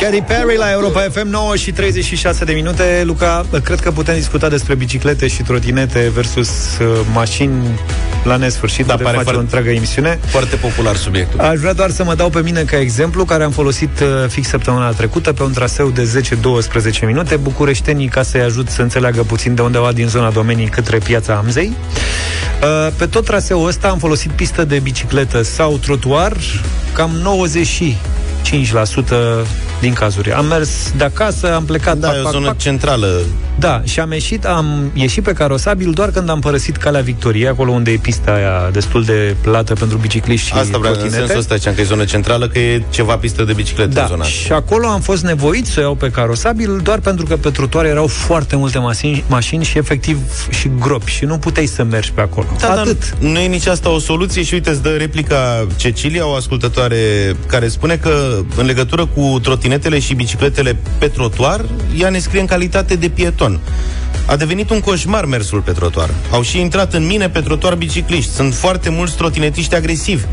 Katy 0.00 0.20
Perry 0.20 0.56
la 0.56 0.70
Europa 0.70 1.00
FM 1.00 1.28
9 1.28 1.56
și 1.56 1.72
36 1.72 2.44
de 2.44 2.52
minute. 2.52 3.02
Luca, 3.04 3.46
cred 3.64 3.80
că 3.80 3.90
putem 3.90 4.14
discuta 4.14 4.48
despre 4.48 4.74
biciclete 4.74 5.28
și 5.28 5.42
trotinete 5.42 6.10
versus 6.14 6.48
uh, 6.48 6.86
mașini 7.12 7.80
la 8.24 8.36
nesfârșit. 8.36 8.86
Da, 8.86 8.92
pare 8.92 9.04
face 9.04 9.14
foarte, 9.14 9.36
o 9.38 9.40
întreagă 9.40 9.70
emisiune. 9.70 10.18
Foarte 10.26 10.56
popular 10.56 10.96
subiectul. 10.96 11.40
Aș 11.40 11.58
vrea 11.58 11.72
doar 11.72 11.90
să 11.90 12.04
mă 12.04 12.14
dau 12.14 12.28
pe 12.28 12.40
mine 12.40 12.62
ca 12.62 12.78
exemplu 12.78 13.24
Care 13.24 13.44
am 13.44 13.50
folosit 13.50 14.00
uh, 14.00 14.28
fix 14.28 14.48
săptămâna 14.48 14.90
trecută 14.90 15.32
Pe 15.32 15.42
un 15.42 15.52
traseu 15.52 15.88
de 15.88 16.22
10-12 17.02 17.06
minute. 17.06 17.36
Bucureștenii 17.36 18.08
ca 18.08 18.22
să-i 18.22 18.40
ajut 18.40 18.68
să 18.68 18.82
înțeleagă 18.82 19.22
puțin 19.22 19.54
De 19.54 19.62
undeva 19.62 19.92
din 19.92 20.08
zona 20.08 20.30
domenii 20.30 20.68
către 20.68 20.98
piața 20.98 21.34
Amzei. 21.34 21.72
Uh, 22.62 22.92
Pe 22.96 23.06
tot 23.06 23.24
traseul 23.24 23.66
ăsta 23.66 23.88
am 23.88 23.98
folosit 23.98 24.30
pistă 24.30 24.64
de 24.64 24.78
bicicletă 24.78 25.42
sau 25.42 25.78
trotuar 25.78 26.36
Cam 26.92 27.10
90 27.22 27.82
5% 28.44 29.44
din 29.80 29.92
cazuri. 29.92 30.32
Am 30.32 30.46
mers 30.46 30.92
de 30.96 31.04
acasă, 31.04 31.54
am 31.54 31.64
plecat... 31.64 31.96
Da, 31.96 32.08
pac, 32.08 32.16
e 32.16 32.20
o 32.20 32.30
zonă 32.30 32.46
pac, 32.46 32.58
centrală. 32.58 33.20
Da, 33.58 33.82
și 33.84 34.00
am 34.00 34.12
ieșit, 34.12 34.44
am 34.44 34.90
ieșit 34.94 35.22
pe 35.22 35.32
carosabil 35.32 35.90
doar 35.90 36.10
când 36.10 36.28
am 36.28 36.40
părăsit 36.40 36.76
Calea 36.76 37.00
Victoriei, 37.00 37.48
acolo 37.48 37.70
unde 37.70 37.90
e 37.90 37.96
pista 37.96 38.32
aia 38.32 38.70
destul 38.72 39.04
de 39.04 39.36
plată 39.40 39.74
pentru 39.74 39.96
bicicliști 39.98 40.46
și 40.46 40.52
Asta 40.52 40.78
vreau, 40.78 40.94
în 41.02 41.10
sensul 41.10 41.38
ăsta, 41.38 41.54
că 41.74 41.80
e 41.80 41.84
zonă 41.84 42.04
centrală, 42.04 42.48
că 42.48 42.58
e 42.58 42.82
ceva 42.90 43.16
pistă 43.16 43.44
de 43.44 43.52
bicicletă 43.52 43.90
da, 43.90 44.02
în 44.02 44.08
zona 44.08 44.24
și 44.24 44.52
acolo 44.52 44.86
am 44.86 45.00
fost 45.00 45.22
nevoit 45.22 45.66
să 45.66 45.80
o 45.80 45.82
iau 45.82 45.94
pe 45.94 46.10
carosabil 46.10 46.80
doar 46.82 46.98
pentru 46.98 47.26
că 47.26 47.36
pe 47.36 47.50
trotuar 47.50 47.84
erau 47.84 48.06
foarte 48.06 48.56
multe 48.56 48.78
mașini, 48.78 49.24
mașini 49.26 49.64
și 49.64 49.78
efectiv 49.78 50.18
și 50.50 50.70
gropi 50.78 51.10
și 51.10 51.24
nu 51.24 51.38
puteai 51.38 51.66
să 51.66 51.84
mergi 51.84 52.12
pe 52.12 52.20
acolo. 52.20 52.46
Da, 52.60 52.70
Atât. 52.70 53.10
Dar 53.10 53.30
nu 53.30 53.38
e 53.38 53.46
nici 53.46 53.66
asta 53.66 53.90
o 53.90 53.98
soluție 53.98 54.42
și 54.42 54.54
uite, 54.54 54.70
îți 54.70 54.82
dă 54.82 54.90
replica 54.90 55.66
Cecilia, 55.76 56.26
o 56.26 56.34
ascultătoare 56.34 56.96
care 57.46 57.68
spune 57.68 57.96
că 57.96 58.29
în 58.56 58.66
legătură 58.66 59.06
cu 59.06 59.38
trotinetele 59.42 59.98
și 59.98 60.14
bicicletele 60.14 60.76
pe 60.98 61.06
trotuar, 61.08 61.64
ea 61.98 62.08
ne 62.08 62.18
scrie 62.18 62.40
în 62.40 62.46
calitate 62.46 62.94
de 62.96 63.08
pieton. 63.08 63.60
A 64.26 64.36
devenit 64.36 64.70
un 64.70 64.80
coșmar 64.80 65.24
mersul 65.24 65.60
pe 65.60 65.72
trotuar. 65.72 66.10
Au 66.30 66.42
și 66.42 66.60
intrat 66.60 66.94
în 66.94 67.06
mine 67.06 67.28
pe 67.28 67.40
trotuar 67.40 67.74
bicicliști. 67.74 68.30
Sunt 68.30 68.54
foarte 68.54 68.90
mulți 68.90 69.16
trotinetiști 69.16 69.74
agresivi. 69.74 70.24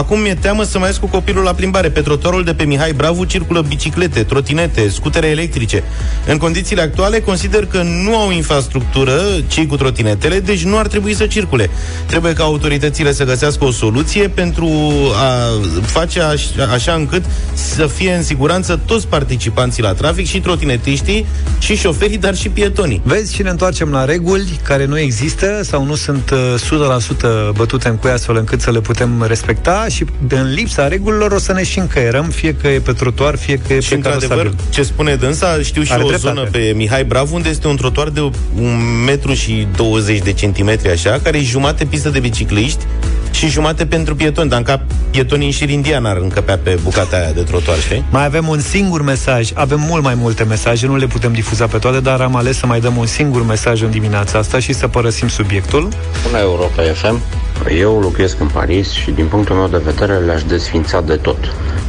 Acum 0.00 0.20
mi-e 0.20 0.34
teamă 0.34 0.62
să 0.62 0.78
mai 0.78 0.88
ies 0.88 0.96
cu 0.96 1.06
copilul 1.06 1.44
la 1.44 1.52
plimbare. 1.54 1.90
Pe 1.90 2.00
trotuarul 2.00 2.44
de 2.44 2.54
pe 2.54 2.64
Mihai 2.64 2.92
Bravu 2.92 3.24
circulă 3.24 3.60
biciclete, 3.60 4.22
trotinete, 4.22 4.88
scutere 4.88 5.26
electrice. 5.26 5.82
În 6.26 6.36
condițiile 6.36 6.82
actuale, 6.82 7.20
consider 7.20 7.66
că 7.66 7.82
nu 7.82 8.16
au 8.16 8.30
infrastructură 8.30 9.20
cei 9.48 9.66
cu 9.66 9.76
trotinetele, 9.76 10.40
deci 10.40 10.64
nu 10.64 10.78
ar 10.78 10.86
trebui 10.86 11.14
să 11.14 11.26
circule. 11.26 11.70
Trebuie 12.06 12.32
ca 12.32 12.44
autoritățile 12.44 13.12
să 13.12 13.24
găsească 13.24 13.64
o 13.64 13.70
soluție 13.70 14.28
pentru 14.28 14.68
a 15.14 15.60
face 15.82 16.20
așa, 16.20 16.48
așa 16.72 16.92
încât 16.92 17.24
să 17.52 17.86
fie 17.86 18.12
în 18.12 18.22
siguranță 18.22 18.80
toți 18.86 19.06
participanții 19.06 19.82
la 19.82 19.92
trafic, 19.92 20.26
și 20.26 20.40
trotinetiștii, 20.40 21.26
și 21.58 21.76
șoferii, 21.76 22.18
dar 22.18 22.34
și 22.34 22.48
pietonii. 22.48 23.00
Vezi 23.04 23.34
și 23.34 23.42
ne 23.42 23.50
întoarcem 23.50 23.90
la 23.90 24.04
reguli 24.04 24.60
care 24.62 24.84
nu 24.84 24.98
există 24.98 25.60
sau 25.62 25.84
nu 25.84 25.94
sunt 25.94 26.30
100% 26.30 26.32
uh, 26.32 27.48
bătute 27.54 27.88
în 27.88 27.96
cuie 27.96 28.12
astfel 28.12 28.36
încât 28.36 28.60
să 28.60 28.70
le 28.70 28.80
putem 28.80 29.24
respecta 29.26 29.88
și 29.90 30.04
în 30.28 30.52
lipsa 30.52 30.88
regulilor 30.88 31.32
o 31.32 31.38
să 31.38 31.52
ne 31.52 31.64
și 31.64 31.78
încăierăm, 31.78 32.24
fie 32.24 32.54
că 32.54 32.68
e 32.68 32.78
pe 32.78 32.92
trotuar, 32.92 33.36
fie 33.36 33.60
că 33.66 33.72
e 33.72 33.80
și 33.80 33.96
pe 33.96 34.08
adevăr, 34.08 34.52
ce 34.70 34.82
spune 34.82 35.14
dânsa, 35.14 35.58
știu 35.62 35.82
și 35.82 35.92
Are 35.92 36.02
o 36.02 36.08
dreptate. 36.08 36.34
zonă 36.34 36.48
pe 36.50 36.72
Mihai 36.76 37.04
Bravo, 37.04 37.34
unde 37.34 37.48
este 37.48 37.68
un 37.68 37.76
trotuar 37.76 38.08
de 38.08 38.20
un 38.60 39.02
metru 39.06 39.32
și 39.32 39.66
20 39.76 40.18
de 40.18 40.32
centimetri, 40.32 40.90
așa, 40.90 41.20
care 41.22 41.38
e 41.38 41.42
jumate 41.42 41.84
pistă 41.84 42.08
de 42.08 42.18
bicicliști 42.18 42.84
și 43.30 43.48
jumate 43.48 43.86
pentru 43.86 44.14
pietoni, 44.14 44.48
dar 44.48 44.62
ca 44.62 44.82
pietonii 45.10 45.46
în 45.46 45.52
șir 45.52 45.68
indian 45.70 46.04
ar 46.04 46.16
încăpea 46.16 46.58
pe 46.58 46.78
bucata 46.82 47.16
aia 47.16 47.30
de 47.32 47.40
trotuar, 47.40 47.78
știi? 47.78 48.04
Mai 48.10 48.24
avem 48.24 48.48
un 48.48 48.60
singur 48.60 49.02
mesaj, 49.02 49.50
avem 49.54 49.80
mult 49.88 50.02
mai 50.02 50.14
multe 50.14 50.44
mesaje, 50.44 50.86
nu 50.86 50.96
le 50.96 51.06
putem 51.06 51.32
difuza 51.32 51.66
pe 51.66 51.78
toate, 51.78 52.00
dar 52.00 52.20
am 52.20 52.36
ales 52.36 52.56
să 52.56 52.66
mai 52.66 52.80
dăm 52.80 52.96
un 52.96 53.06
singur 53.06 53.46
mesaj 53.46 53.82
în 53.82 53.90
dimineața 53.90 54.38
asta 54.38 54.58
și 54.58 54.72
să 54.72 54.88
părăsim 54.88 55.28
subiectul. 55.28 55.88
Bună 56.26 56.38
Europa 56.38 56.82
FM, 56.94 57.20
eu 57.68 58.00
locuiesc 58.00 58.40
în 58.40 58.46
Paris 58.46 58.90
și 58.90 59.10
din 59.10 59.26
punctul 59.26 59.56
meu 59.56 59.68
de 59.68 59.82
vedere 59.84 60.18
le-aș 60.18 60.42
desfința 60.44 61.00
de 61.00 61.16
tot, 61.16 61.38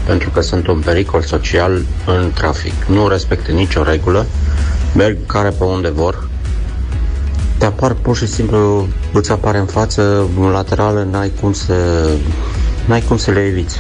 pentru 0.06 0.30
că 0.30 0.42
sunt 0.42 0.68
un 0.68 0.82
pericol 0.86 1.22
social 1.22 1.82
în 2.06 2.32
trafic. 2.34 2.74
Nu 2.88 3.08
respectă 3.08 3.52
nicio 3.52 3.84
regulă, 3.84 4.26
merg 4.96 5.18
care 5.26 5.50
pe 5.50 5.64
unde 5.64 5.90
vor, 5.90 6.30
te 7.62 7.68
apar 7.68 7.94
pur 7.94 8.16
și 8.16 8.28
simplu, 8.28 8.88
îți 9.14 9.32
apare 9.32 9.58
în 9.58 9.66
față, 9.66 10.28
în 10.40 10.50
laterală, 10.50 11.08
n-ai 11.12 11.32
cum 11.42 11.54
să, 11.54 12.10
n-ai 12.86 13.02
cum 13.02 13.18
să 13.18 13.32
le 13.32 13.40
eviți. 13.40 13.78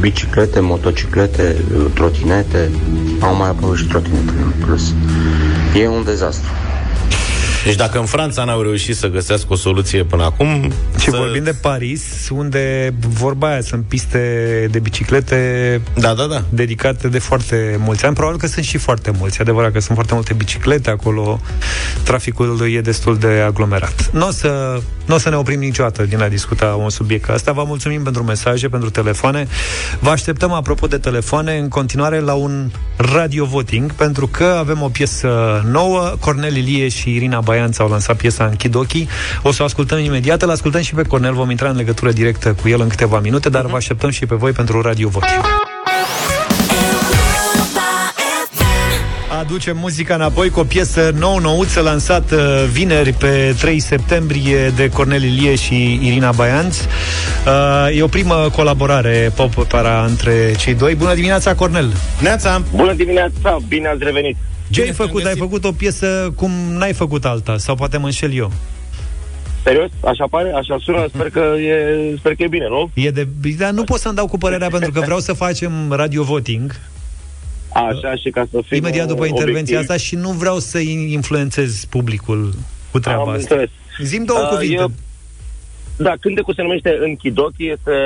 Biciclete, 0.00 0.60
motociclete, 0.60 1.64
trotinete, 1.94 2.70
au 3.20 3.34
mai 3.34 3.48
apărut 3.48 3.76
și 3.76 3.86
trotinete 3.86 4.32
în 4.44 4.52
plus. 4.66 4.92
E 5.74 5.88
un 5.88 6.04
dezastru. 6.04 6.50
Deci 7.64 7.74
dacă 7.74 7.98
în 7.98 8.06
Franța 8.06 8.44
n-au 8.44 8.62
reușit 8.62 8.96
să 8.96 9.06
găsească 9.06 9.46
o 9.52 9.56
soluție 9.56 10.04
până 10.04 10.24
acum... 10.24 10.72
Și 10.98 11.10
să... 11.10 11.16
vorbim 11.16 11.44
de 11.44 11.54
Paris, 11.60 12.28
unde 12.30 12.94
vorba 13.08 13.48
aia 13.48 13.60
sunt 13.60 13.84
piste 13.84 14.18
de 14.70 14.78
biciclete 14.78 15.80
da, 15.94 16.14
da, 16.14 16.26
da. 16.26 16.42
dedicate 16.48 17.08
de 17.08 17.18
foarte 17.18 17.76
mulți 17.78 18.04
ani. 18.04 18.14
Probabil 18.14 18.38
că 18.38 18.46
sunt 18.46 18.64
și 18.64 18.78
foarte 18.78 19.12
mulți. 19.18 19.36
E 19.38 19.42
adevărat 19.42 19.72
că 19.72 19.80
sunt 19.80 19.94
foarte 19.94 20.14
multe 20.14 20.34
biciclete 20.34 20.90
acolo. 20.90 21.40
Traficul 22.04 22.68
e 22.74 22.80
destul 22.80 23.18
de 23.18 23.42
aglomerat. 23.46 24.10
Nu 24.12 24.26
o 24.26 24.30
să, 24.30 24.80
n-o 25.06 25.18
să 25.18 25.28
ne 25.28 25.36
oprim 25.36 25.58
niciodată 25.58 26.02
din 26.02 26.22
a 26.22 26.28
discuta 26.28 26.66
un 26.66 26.90
subiect 26.90 27.24
ca 27.24 27.32
asta. 27.32 27.52
Vă 27.52 27.64
mulțumim 27.66 28.02
pentru 28.02 28.22
mesaje, 28.22 28.68
pentru 28.68 28.90
telefoane. 28.90 29.46
Vă 30.00 30.10
așteptăm, 30.10 30.52
apropo 30.52 30.86
de 30.86 30.98
telefoane, 30.98 31.58
în 31.58 31.68
continuare 31.68 32.20
la 32.20 32.32
un 32.32 32.70
radio 32.96 33.44
voting, 33.44 33.92
pentru 33.92 34.26
că 34.26 34.44
avem 34.44 34.82
o 34.82 34.88
piesă 34.88 35.62
nouă. 35.70 36.12
Cornel 36.20 36.56
Ilie 36.56 36.88
și 36.88 37.14
Irina 37.14 37.40
Baian 37.52 37.72
au 37.78 37.88
lansat 37.88 38.16
piesa 38.16 38.44
Închid 38.44 38.74
ochii. 38.74 39.08
O 39.42 39.52
să 39.52 39.62
o 39.62 39.64
ascultăm 39.64 39.98
imediat, 39.98 40.42
îl 40.42 40.50
ascultăm 40.50 40.80
și 40.80 40.94
pe 40.94 41.02
Cornel, 41.02 41.32
vom 41.32 41.50
intra 41.50 41.68
în 41.68 41.76
legătură 41.76 42.12
directă 42.12 42.56
cu 42.62 42.68
el 42.68 42.80
în 42.80 42.88
câteva 42.88 43.20
minute, 43.20 43.48
dar 43.48 43.64
uh-huh. 43.64 43.70
vă 43.70 43.76
așteptăm 43.76 44.10
și 44.10 44.26
pe 44.26 44.34
voi 44.34 44.52
pentru 44.52 44.80
Radio 44.80 45.08
Voting. 45.08 45.44
aducem 49.38 49.76
muzica 49.76 50.14
înapoi 50.14 50.50
cu 50.50 50.60
o 50.60 50.64
piesă 50.64 51.14
nou-nouță 51.18 51.80
lansată 51.80 52.36
uh, 52.36 52.68
vineri 52.72 53.12
pe 53.12 53.54
3 53.60 53.78
septembrie 53.78 54.68
de 54.76 54.88
Cornel 54.88 55.22
Ilie 55.22 55.54
și 55.54 56.00
Irina 56.02 56.32
Baianț. 56.32 56.78
Uh, 56.78 57.96
e 57.96 58.02
o 58.02 58.06
primă 58.06 58.50
colaborare 58.54 59.32
pop-para 59.34 60.04
între 60.08 60.54
cei 60.58 60.74
doi. 60.74 60.94
Bună 60.94 61.14
dimineața, 61.14 61.54
Cornel! 61.54 61.92
Neața! 62.20 62.62
Bună 62.74 62.92
dimineața! 62.92 63.58
Bine 63.68 63.88
ați 63.88 64.04
revenit! 64.04 64.36
Ce 64.72 64.82
ai 64.82 64.92
făcut? 64.92 65.24
Ai 65.24 65.36
făcut 65.36 65.64
o 65.64 65.72
piesă 65.72 66.32
cum 66.36 66.50
n-ai 66.50 66.92
făcut 66.92 67.24
alta? 67.24 67.56
Sau 67.56 67.74
poate 67.74 67.96
mă 67.96 68.04
înșel 68.04 68.34
eu? 68.34 68.52
Serios? 69.62 69.90
Așa 70.04 70.26
pare? 70.30 70.52
Așa 70.52 70.76
sună? 70.80 71.06
Sper 71.14 71.30
că 71.30 71.54
e, 71.58 72.14
sper 72.18 72.34
că 72.34 72.42
e 72.42 72.48
bine, 72.48 72.68
nu? 72.68 72.90
E 72.94 73.10
de... 73.10 73.28
Dar 73.58 73.70
nu 73.70 73.84
pot 73.84 74.00
să-mi 74.00 74.14
dau 74.14 74.26
cu 74.26 74.38
părerea 74.38 74.68
pentru 74.76 74.90
că 74.90 75.00
vreau 75.00 75.18
să 75.18 75.32
facem 75.32 75.72
radio 75.90 76.22
voting. 76.22 76.80
Așa, 77.72 78.14
și 78.14 78.30
ca 78.30 78.46
să 78.50 78.60
fim 78.66 78.76
Imediat 78.76 79.06
după 79.06 79.24
intervenția 79.24 79.76
obiectiv. 79.76 79.90
asta 79.90 79.96
și 79.96 80.14
nu 80.14 80.30
vreau 80.30 80.58
să 80.58 80.78
influențez 81.08 81.84
publicul 81.84 82.54
cu 82.90 82.98
treaba 82.98 83.22
Am 83.22 83.28
asta. 83.28 83.38
Înțeles. 83.40 83.68
Zim 84.02 84.24
două 84.24 84.40
uh, 84.40 84.48
cuvinte. 84.48 84.74
Eu 84.74 84.92
da, 85.96 86.12
cântecul 86.20 86.54
se 86.54 86.62
numește 86.62 86.98
Închidochi, 87.00 87.68
este 87.68 87.96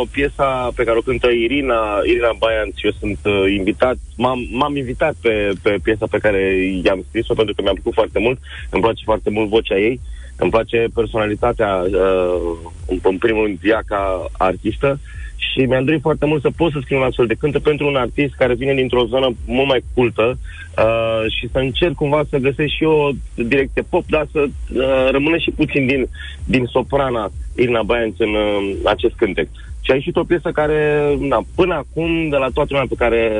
o 0.00 0.04
piesă 0.04 0.72
pe 0.74 0.84
care 0.84 0.98
o 0.98 1.00
cântă 1.00 1.28
Irina, 1.30 2.00
Irina 2.04 2.32
Baian 2.38 2.70
și 2.76 2.86
eu 2.86 2.92
sunt 2.98 3.18
uh, 3.24 3.52
invitat, 3.56 3.96
m-am, 4.16 4.48
m-am 4.52 4.76
invitat 4.76 5.14
pe, 5.20 5.52
pe 5.62 5.78
piesa 5.82 6.06
pe 6.10 6.18
care 6.18 6.40
i-am 6.84 7.04
scris-o 7.08 7.34
pentru 7.34 7.54
că 7.54 7.62
mi-a 7.62 7.72
plăcut 7.72 7.94
foarte 7.94 8.18
mult, 8.18 8.38
îmi 8.70 8.82
place 8.82 9.02
foarte 9.04 9.30
mult 9.30 9.48
vocea 9.48 9.78
ei, 9.78 10.00
îmi 10.36 10.50
place 10.50 10.86
personalitatea, 10.94 11.74
uh, 11.74 12.56
în 13.02 13.18
primul 13.18 13.44
rând, 13.44 13.58
ea 13.62 13.82
ca 13.86 14.26
artistă 14.38 14.98
și 15.38 15.60
mi-am 15.60 15.84
dorit 15.84 16.00
foarte 16.00 16.26
mult 16.26 16.42
să 16.42 16.50
pot 16.56 16.72
să 16.72 16.78
scriu 16.82 16.96
un 16.96 17.02
astfel 17.02 17.26
de 17.26 17.34
cântă 17.34 17.58
pentru 17.58 17.86
un 17.86 17.96
artist 17.96 18.34
care 18.34 18.54
vine 18.54 18.74
dintr-o 18.74 19.06
zonă 19.06 19.34
mult 19.46 19.68
mai 19.68 19.84
cultă 19.94 20.38
uh, 20.78 21.32
și 21.38 21.48
să 21.52 21.58
încerc 21.58 21.94
cumva 21.94 22.22
să 22.28 22.36
găsesc 22.36 22.72
și 22.72 22.82
eu 22.82 22.90
o 22.90 23.10
direcție 23.34 23.82
pop, 23.82 24.04
dar 24.08 24.26
să 24.32 24.40
uh, 24.40 25.08
rămână 25.10 25.36
și 25.36 25.50
puțin 25.50 25.86
din, 25.86 26.08
din 26.44 26.64
soprana 26.64 27.30
Irina 27.56 27.82
Baianț 27.82 28.18
în 28.18 28.34
uh, 28.34 28.76
acest 28.84 29.14
cântec. 29.14 29.48
Și 29.80 29.90
a 29.90 29.94
ieșit 29.94 30.16
o 30.16 30.24
piesă 30.24 30.50
care, 30.50 31.02
na, 31.20 31.44
până 31.54 31.74
acum, 31.74 32.28
de 32.28 32.36
la 32.36 32.48
toată 32.54 32.68
lumea 32.70 32.86
pe 32.88 32.94
care, 32.98 33.32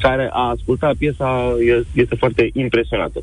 care 0.00 0.28
a 0.32 0.48
ascultat 0.48 0.94
piesa, 0.94 1.56
este 1.94 2.14
foarte 2.14 2.50
impresionată. 2.52 3.22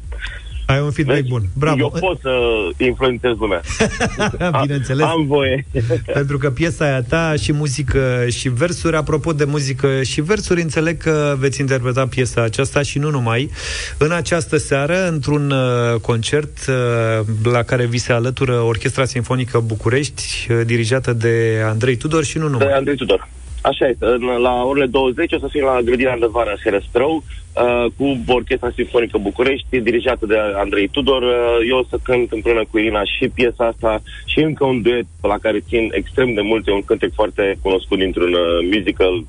Ai 0.72 0.82
un 0.82 0.92
feedback 0.92 1.20
deci, 1.20 1.30
bun. 1.30 1.44
Bravo. 1.58 1.80
Eu 1.80 1.94
pot 2.00 2.20
să 2.22 2.32
influențez 2.78 3.32
lumea. 3.40 3.62
Bineînțeles. 4.62 5.06
Am 5.06 5.26
voie. 5.26 5.66
Pentru 6.14 6.38
că 6.38 6.52
piesa 6.52 6.86
aia 6.86 7.02
ta 7.02 7.36
și 7.42 7.54
muzică 7.54 8.26
și 8.30 8.50
versuri, 8.50 8.96
apropo 8.96 9.34
de 9.34 9.44
muzică 9.44 10.04
și 10.04 10.22
versuri, 10.22 10.62
înțeleg 10.62 10.98
că 10.98 11.36
veți 11.40 11.60
interpreta 11.60 12.08
piesa 12.08 12.42
aceasta 12.42 12.82
și 12.82 13.00
nu 13.00 13.10
numai. 13.10 13.50
În 13.98 14.12
această 14.12 14.58
seară, 14.58 15.08
într-un 15.08 15.52
uh, 15.52 16.00
concert 16.02 16.58
uh, 16.68 17.26
la 17.44 17.64
care 17.64 17.86
vi 17.86 17.98
se 17.98 18.14
alătură 18.14 18.54
Orchestra 18.54 19.06
Sinfonică 19.06 19.60
București, 19.60 20.48
uh, 20.50 20.62
dirijată 20.66 21.14
de 21.14 21.62
Andrei 21.66 21.96
Tudor 21.96 22.24
și 22.24 22.38
nu 22.38 22.48
numai. 22.48 22.68
De 22.68 22.74
Andrei 22.74 22.96
Tudor. 22.96 23.28
Așa 23.62 23.88
este. 23.88 24.05
La 24.41 24.64
orele 24.64 24.86
20 24.86 25.34
o 25.34 25.39
să 25.39 25.47
fim 25.49 25.64
la 25.64 25.82
grădina 25.82 26.16
de 26.16 26.26
vară 26.26 26.57
Herăstrău 26.64 27.24
uh, 27.24 27.86
cu 27.97 28.24
Orchestra 28.28 28.72
Sinfonică 28.76 29.18
București, 29.18 29.80
dirijată 29.80 30.26
de 30.26 30.38
Andrei 30.55 30.88
Tudor. 30.88 31.22
Uh, 31.22 31.57
eu 31.70 31.78
o 31.78 31.84
să 31.89 31.97
cânt 32.03 32.32
împreună 32.32 32.64
cu 32.70 32.78
Irina 32.78 33.03
și 33.03 33.28
piesa 33.28 33.66
asta 33.66 34.01
și 34.26 34.39
încă 34.39 34.66
un 34.66 34.82
duet 34.82 35.05
la 35.22 35.38
care 35.38 35.59
țin 35.59 35.89
extrem 35.93 36.34
de 36.34 36.41
mult. 36.41 36.68
E 36.68 36.72
un 36.72 36.84
cântec 36.84 37.14
foarte 37.14 37.57
cunoscut 37.62 37.97
dintr-un 37.97 38.34
uh, 38.34 38.70
musical 38.74 39.24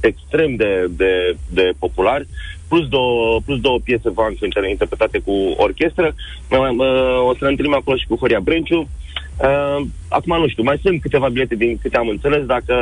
extrem 0.00 0.54
de, 0.54 0.86
de, 0.90 1.36
de 1.50 1.70
popular, 1.78 2.26
plus 2.68 2.88
două, 2.88 3.40
plus 3.44 3.60
două 3.60 3.78
piese 3.84 4.10
van 4.10 4.32
interpretate 4.68 5.18
cu 5.18 5.32
orchestră. 5.56 6.14
Uh, 6.50 7.28
o 7.28 7.32
să 7.32 7.44
ne 7.44 7.48
întâlnim 7.48 7.74
acolo 7.74 7.96
și 7.96 8.06
cu 8.06 8.16
Horia 8.16 8.40
Brenciu. 8.40 8.78
Uh, 8.78 9.86
acum 10.08 10.40
nu 10.40 10.48
știu, 10.48 10.62
mai 10.62 10.80
sunt 10.82 11.00
câteva 11.00 11.28
bilete 11.28 11.54
din 11.54 11.78
câte 11.82 11.96
am 11.96 12.08
înțeles. 12.08 12.44
Dacă 12.44 12.74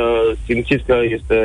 simțiți 0.45 0.83
că 0.83 0.99
este 1.09 1.37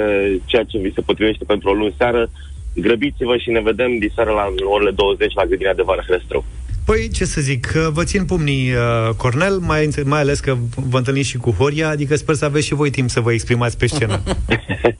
ceea 0.45 0.65
ce 0.65 0.79
vi 0.79 0.93
se 0.95 1.01
potrivește 1.01 1.45
pentru 1.45 1.69
o 1.71 1.73
luni 1.73 1.95
seară, 1.97 2.31
grăbiți-vă 2.75 3.37
și 3.37 3.51
ne 3.51 3.61
vedem 3.61 3.99
diseară 3.99 4.31
la 4.31 4.47
orele 4.65 4.91
20 4.91 5.33
la 5.35 5.45
grădina 5.45 5.73
de 5.73 5.83
vară 5.83 6.03
Hrestrău. 6.07 6.45
Păi, 6.85 7.09
ce 7.09 7.25
să 7.25 7.41
zic, 7.41 7.67
vă 7.73 8.05
țin 8.05 8.25
pumnii, 8.25 8.73
uh, 8.73 9.15
Cornel, 9.17 9.59
mai, 9.59 9.89
mai 10.05 10.21
ales 10.21 10.41
că 10.41 10.57
vă 10.75 10.97
întâlniți 10.97 11.29
și 11.29 11.37
cu 11.37 11.51
Horia, 11.51 11.89
adică 11.89 12.17
sper 12.17 12.35
să 12.35 12.45
aveți 12.45 12.67
și 12.67 12.75
voi 12.75 12.91
timp 12.91 13.11
să 13.11 13.21
vă 13.21 13.33
exprimați 13.33 13.77
pe 13.77 13.87
scenă. 13.87 14.23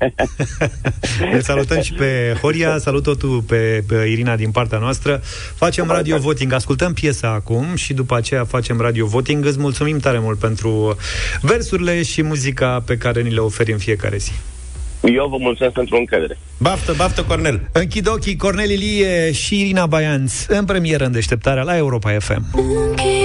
ne 1.33 1.41
salutăm 1.41 1.81
și 1.81 1.93
pe 1.93 2.37
Horia, 2.41 2.79
salut 2.79 3.19
tu 3.19 3.45
pe, 3.47 3.85
pe 3.87 3.95
Irina 3.95 4.37
din 4.37 4.51
partea 4.51 4.79
noastră. 4.79 5.23
Facem 5.55 5.87
radio 5.87 6.19
voting, 6.19 6.53
ascultăm 6.53 6.93
piesa 6.93 7.29
acum 7.29 7.75
și 7.75 7.93
după 7.95 8.17
aceea 8.17 8.45
facem 8.45 8.81
radio 8.81 9.07
voting. 9.07 9.47
Îți 9.47 9.59
mulțumim 9.59 9.99
tare 9.99 10.19
mult 10.19 10.39
pentru 10.39 10.97
versurile 11.41 12.03
și 12.03 12.23
muzica 12.23 12.83
pe 12.87 12.97
care 12.97 13.23
ni 13.23 13.31
le 13.31 13.41
oferi 13.41 13.73
în 13.73 13.79
fiecare 13.79 14.17
zi. 14.17 14.33
Eu 15.03 15.29
vă 15.29 15.37
mulțumesc 15.39 15.75
pentru 15.75 15.97
încredere. 15.97 16.39
Baftă, 16.59 16.95
baftă, 16.97 17.23
Cornel. 17.23 17.69
Închid 17.73 18.09
ochii, 18.09 18.37
Cornel 18.37 18.71
Ilie 18.71 19.33
și 19.33 19.61
Irina 19.61 19.87
Baianț 19.87 20.45
în 20.47 20.65
premieră 20.65 21.05
în 21.05 21.13
deșteptarea 21.13 21.63
la 21.63 21.77
Europa 21.77 22.11
FM. 22.19 22.45
Închid 22.55 23.22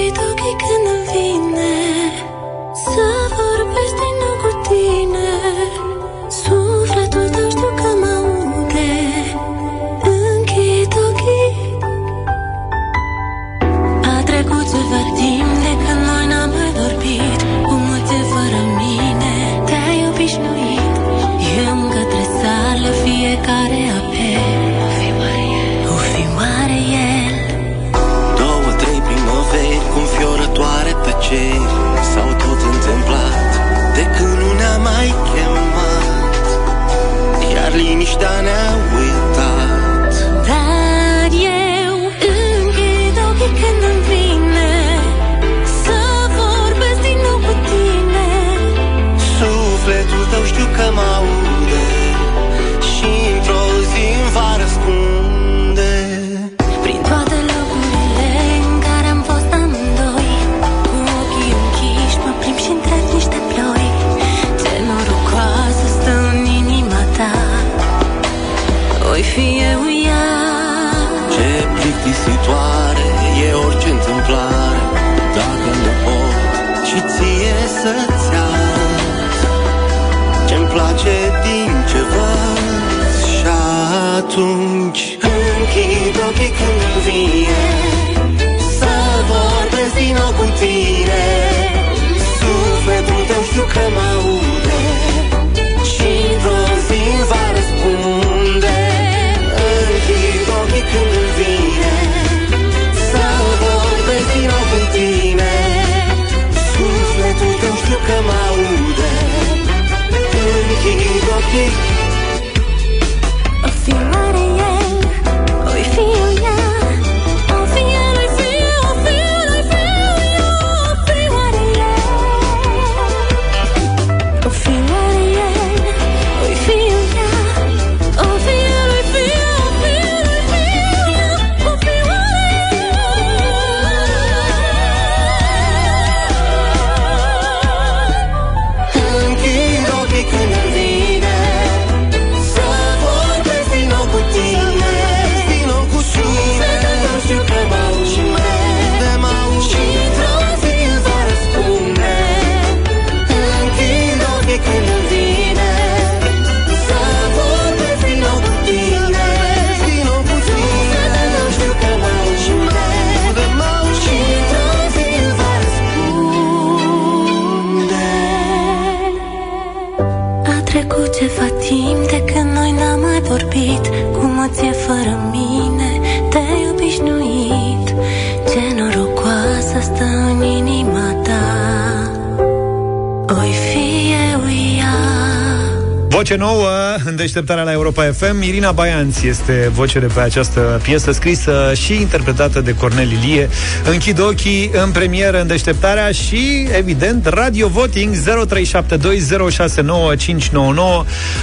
Voce 186.28 186.40
nouă 186.40 186.70
în 187.06 187.16
deșteptarea 187.16 187.64
la 187.64 187.72
Europa 187.72 188.04
FM. 188.04 188.42
Irina 188.42 188.72
Baianț 188.72 189.22
este 189.22 189.70
voce 189.74 190.00
de 190.00 190.06
pe 190.14 190.20
această 190.20 190.80
piesă 190.84 191.12
scrisă 191.12 191.72
și 191.76 191.94
interpretată 191.94 192.62
de 192.62 192.76
Cornel 192.76 193.12
Ilie. 193.12 193.50
Închid 193.92 194.20
ochii 194.20 194.72
în 194.84 194.92
premieră 194.92 195.42
în 195.42 195.48
deșteptarea 195.48 196.12
și, 196.12 196.68
evident, 196.78 197.26
Radio 197.26 197.68
Voting 197.68 198.16
0372069599. 198.16 198.20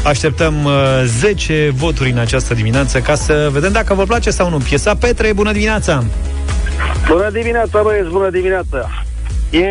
Așteptăm 0.04 0.68
10 1.04 1.52
uh, 1.52 1.74
voturi 1.74 2.10
în 2.10 2.18
această 2.18 2.54
dimineață 2.54 2.98
ca 2.98 3.14
să 3.14 3.48
vedem 3.52 3.72
dacă 3.72 3.94
vă 3.94 4.02
place 4.02 4.30
sau 4.30 4.50
nu. 4.50 4.56
Piesa 4.56 4.94
Petre, 4.94 5.32
bună 5.32 5.52
dimineața! 5.52 6.04
Bună 7.08 7.30
dimineața, 7.32 7.82
băieți, 7.82 8.08
bună 8.08 8.30
dimineața! 8.30 9.04
E 9.50 9.66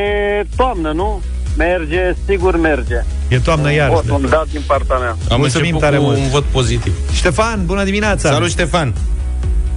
toamnă, 0.56 0.92
nu? 0.92 1.22
Merge, 1.58 2.14
sigur 2.28 2.60
merge. 2.60 3.04
E 3.34 3.40
toamnă 3.40 3.74
iar. 3.74 3.90
Vot 3.90 4.10
un 4.10 4.26
dat 4.30 4.48
din 4.52 4.62
partea 4.68 4.98
mea. 4.98 5.16
Am 5.30 5.40
Mulțumim 5.40 5.78
tare 5.78 5.98
cu 5.98 6.04
mult. 6.04 6.18
un 6.18 6.30
vot 6.30 6.44
pozitiv. 6.44 6.94
Ștefan, 7.14 7.66
bună 7.66 7.84
dimineața! 7.84 8.30
Salut, 8.32 8.50
Ștefan! 8.50 8.94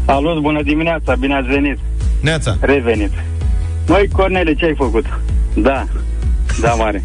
Salut, 0.06 0.40
bună 0.42 0.62
dimineața, 0.62 1.14
bine 1.14 1.34
ați 1.34 1.46
venit. 1.46 1.78
Neața. 2.20 2.56
Revenit. 2.60 3.10
Măi, 3.86 4.08
Cornele, 4.12 4.54
ce 4.54 4.64
ai 4.64 4.74
făcut? 4.76 5.04
Da, 5.54 5.86
da, 6.60 6.72
mare. 6.74 7.04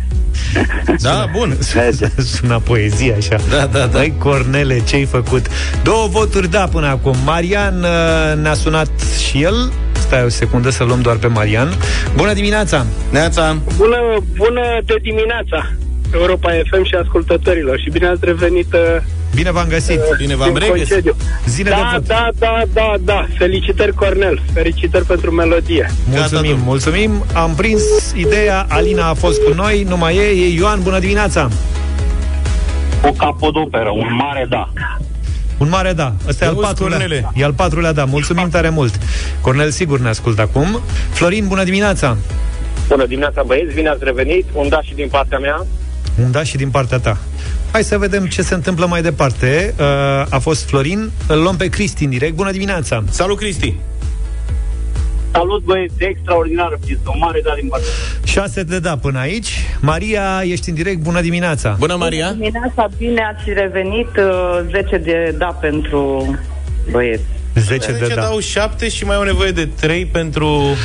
Da, 1.02 1.26
bun. 1.38 1.58
Sună 2.36 2.60
poezie 2.60 3.16
așa. 3.18 3.36
Da, 3.50 3.66
da, 3.66 3.86
da. 3.86 3.98
Măi, 3.98 4.14
Cornele, 4.18 4.80
ce-ai 4.84 5.06
făcut? 5.06 5.46
Două 5.84 6.08
voturi 6.08 6.50
da 6.52 6.68
până 6.72 6.88
acum. 6.88 7.16
Marian 7.26 7.84
uh, 7.84 8.42
ne-a 8.42 8.54
sunat 8.54 8.90
și 9.28 9.42
el. 9.42 9.72
Stai 10.00 10.24
o 10.24 10.30
secundă 10.30 10.70
să 10.70 10.84
luăm 10.84 11.02
doar 11.02 11.16
pe 11.16 11.28
Marian. 11.28 11.74
Bună 12.16 12.34
dimineața! 12.34 12.86
Neața! 13.12 13.58
Bună, 13.78 13.98
bună 14.38 14.62
de 14.86 14.96
dimineața! 15.02 15.72
Europa 16.14 16.50
FM 16.70 16.84
și 16.84 16.96
ascultătorilor 16.96 17.80
și 17.80 17.90
bine 17.90 18.08
ați 18.08 18.26
revenit 18.26 18.74
uh, 18.74 18.80
Bine 19.36 19.52
v-am 19.52 19.68
găsit. 19.68 20.00
Uh, 20.00 20.18
bine 20.18 20.36
v-am 20.36 20.58
regăsit. 20.58 21.16
Zile 21.46 21.70
da, 21.70 21.76
de 21.76 21.82
vot. 21.98 22.08
da, 22.08 22.30
da, 22.40 22.62
da, 22.74 22.94
da. 23.00 23.26
Felicitări, 23.38 23.94
Cornel. 23.94 24.42
Felicitări 24.54 25.06
pentru 25.06 25.32
melodie. 25.32 25.92
Mulțumim, 26.10 26.52
Gata, 26.52 26.64
mulțumim. 26.64 27.12
Am 27.34 27.56
prins 27.56 27.82
ideea. 28.16 28.66
Alina 28.70 29.08
a 29.08 29.14
fost 29.14 29.42
cu 29.42 29.54
noi. 29.54 29.86
Nu 29.90 29.98
mai 29.98 30.16
e. 30.16 30.22
E 30.22 30.54
Ioan. 30.54 30.82
Bună 30.82 31.00
dimineața. 31.00 31.50
O 33.04 33.12
capodoperă. 33.12 33.90
Un 33.90 34.16
mare 34.16 34.46
da. 34.50 34.70
Un 35.58 35.70
mare 35.70 35.94
da. 35.94 36.14
Ăsta 36.28 36.46
e 36.46 36.48
al 36.48 36.56
patrulea. 36.56 36.98
Cornele. 36.98 37.32
E 37.36 37.44
al 37.44 37.54
patrulea 37.54 37.92
da. 37.94 38.06
Mulțumim 38.06 38.50
tare 38.50 38.70
mult. 38.70 38.94
Cornel 39.42 39.70
sigur 39.70 40.00
ne 40.00 40.10
ascultă 40.10 40.42
acum. 40.42 40.82
Florin, 41.10 41.48
bună 41.48 41.64
dimineața. 41.64 42.18
Bună 42.88 43.06
dimineața, 43.06 43.44
băieți. 43.46 43.76
Bine 43.76 43.90
ați 43.90 44.04
revenit. 44.04 44.46
Un 44.54 44.70
da 44.70 44.82
și 44.82 44.94
din 44.94 45.08
partea 45.08 45.38
mea. 45.38 45.66
Un 46.20 46.32
da 46.32 46.44
și 46.44 46.58
din 46.58 46.70
partea 46.70 47.00
ta. 47.00 47.18
Hai 47.72 47.84
să 47.84 47.98
vedem 47.98 48.26
ce 48.26 48.42
se 48.42 48.54
întâmplă 48.54 48.86
mai 48.86 49.02
departe. 49.02 49.74
Uh, 49.80 49.86
a 50.30 50.40
fost 50.40 50.66
Florin. 50.66 51.12
Îl 51.28 51.42
luăm 51.42 51.56
pe 51.56 51.70
Cristi 51.70 52.04
în 52.04 52.10
direct. 52.10 52.34
Bună 52.34 52.52
dimineața! 52.52 53.04
Salut, 53.10 53.38
Cristi! 53.38 53.76
Salut, 55.32 55.64
băieți! 55.64 55.94
Extraordinară 55.98 56.80
pistă. 56.86 57.04
O 57.06 57.18
mare 57.18 57.42
da 57.44 57.54
din 57.60 57.68
partea. 57.68 57.90
6 58.24 58.64
de 58.64 58.80
da 58.80 58.98
până 58.98 59.20
aici. 59.20 59.50
Maria, 59.80 60.42
ești 60.44 60.70
în 60.70 60.76
direct. 60.76 61.00
Bună 61.00 61.22
dimineața! 61.22 61.76
Bună, 61.80 61.96
Maria! 61.96 62.26
Bună 62.26 62.38
dimineața! 62.38 62.90
Bine 62.98 63.22
ați 63.36 63.54
revenit. 63.54 64.08
Uh, 64.18 64.60
10 64.72 64.98
de 64.98 65.36
da 65.38 65.58
pentru 65.62 66.36
băieți. 66.92 67.41
10 67.56 67.92
de 67.92 68.14
da. 68.16 68.22
dau 68.22 68.40
7 68.40 68.90
și 68.90 69.04
mai 69.04 69.16
au 69.16 69.24
nevoie 69.24 69.52
de 69.52 69.66
3 69.66 70.06
pentru 70.06 70.76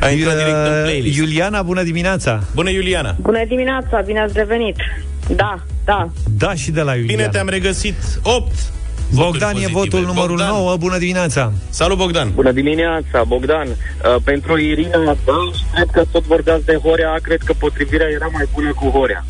a 0.00 0.08
intra 0.08 0.32
direct 0.32 0.66
în 0.66 0.82
playlist. 0.82 1.18
Iuliana, 1.18 1.62
bună 1.62 1.82
dimineața! 1.82 2.42
Bună, 2.54 2.70
Iuliana! 2.70 3.16
Bună 3.20 3.44
dimineața, 3.48 4.00
bine 4.00 4.20
ați 4.20 4.32
revenit. 4.36 4.76
Da, 5.36 5.58
da. 5.84 6.10
Da 6.38 6.54
și 6.54 6.70
de 6.70 6.80
la 6.80 6.94
Iuliana. 6.94 7.16
Bine 7.16 7.28
te-am 7.28 7.48
regăsit. 7.48 7.94
8 8.22 8.52
Bogdan 9.14 9.56
e 9.56 9.66
votul 9.66 10.00
numărul 10.00 10.36
Bogdan. 10.36 10.48
9. 10.48 10.76
Bună 10.76 10.98
dimineața! 10.98 11.52
Salut, 11.68 11.96
Bogdan! 11.96 12.30
Bună 12.34 12.52
dimineața, 12.52 13.24
Bogdan! 13.26 13.68
Uh, 13.68 14.16
pentru 14.24 14.58
Irina, 14.58 15.04
da, 15.04 15.50
cred 15.74 15.88
că 15.92 16.04
tot 16.12 16.24
vorbeați 16.24 16.64
de 16.64 16.78
Horea, 16.82 17.18
cred 17.22 17.40
că 17.42 17.52
potrivirea 17.58 18.06
era 18.08 18.28
mai 18.32 18.48
bună 18.52 18.72
cu 18.74 18.88
Horea. 18.88 19.24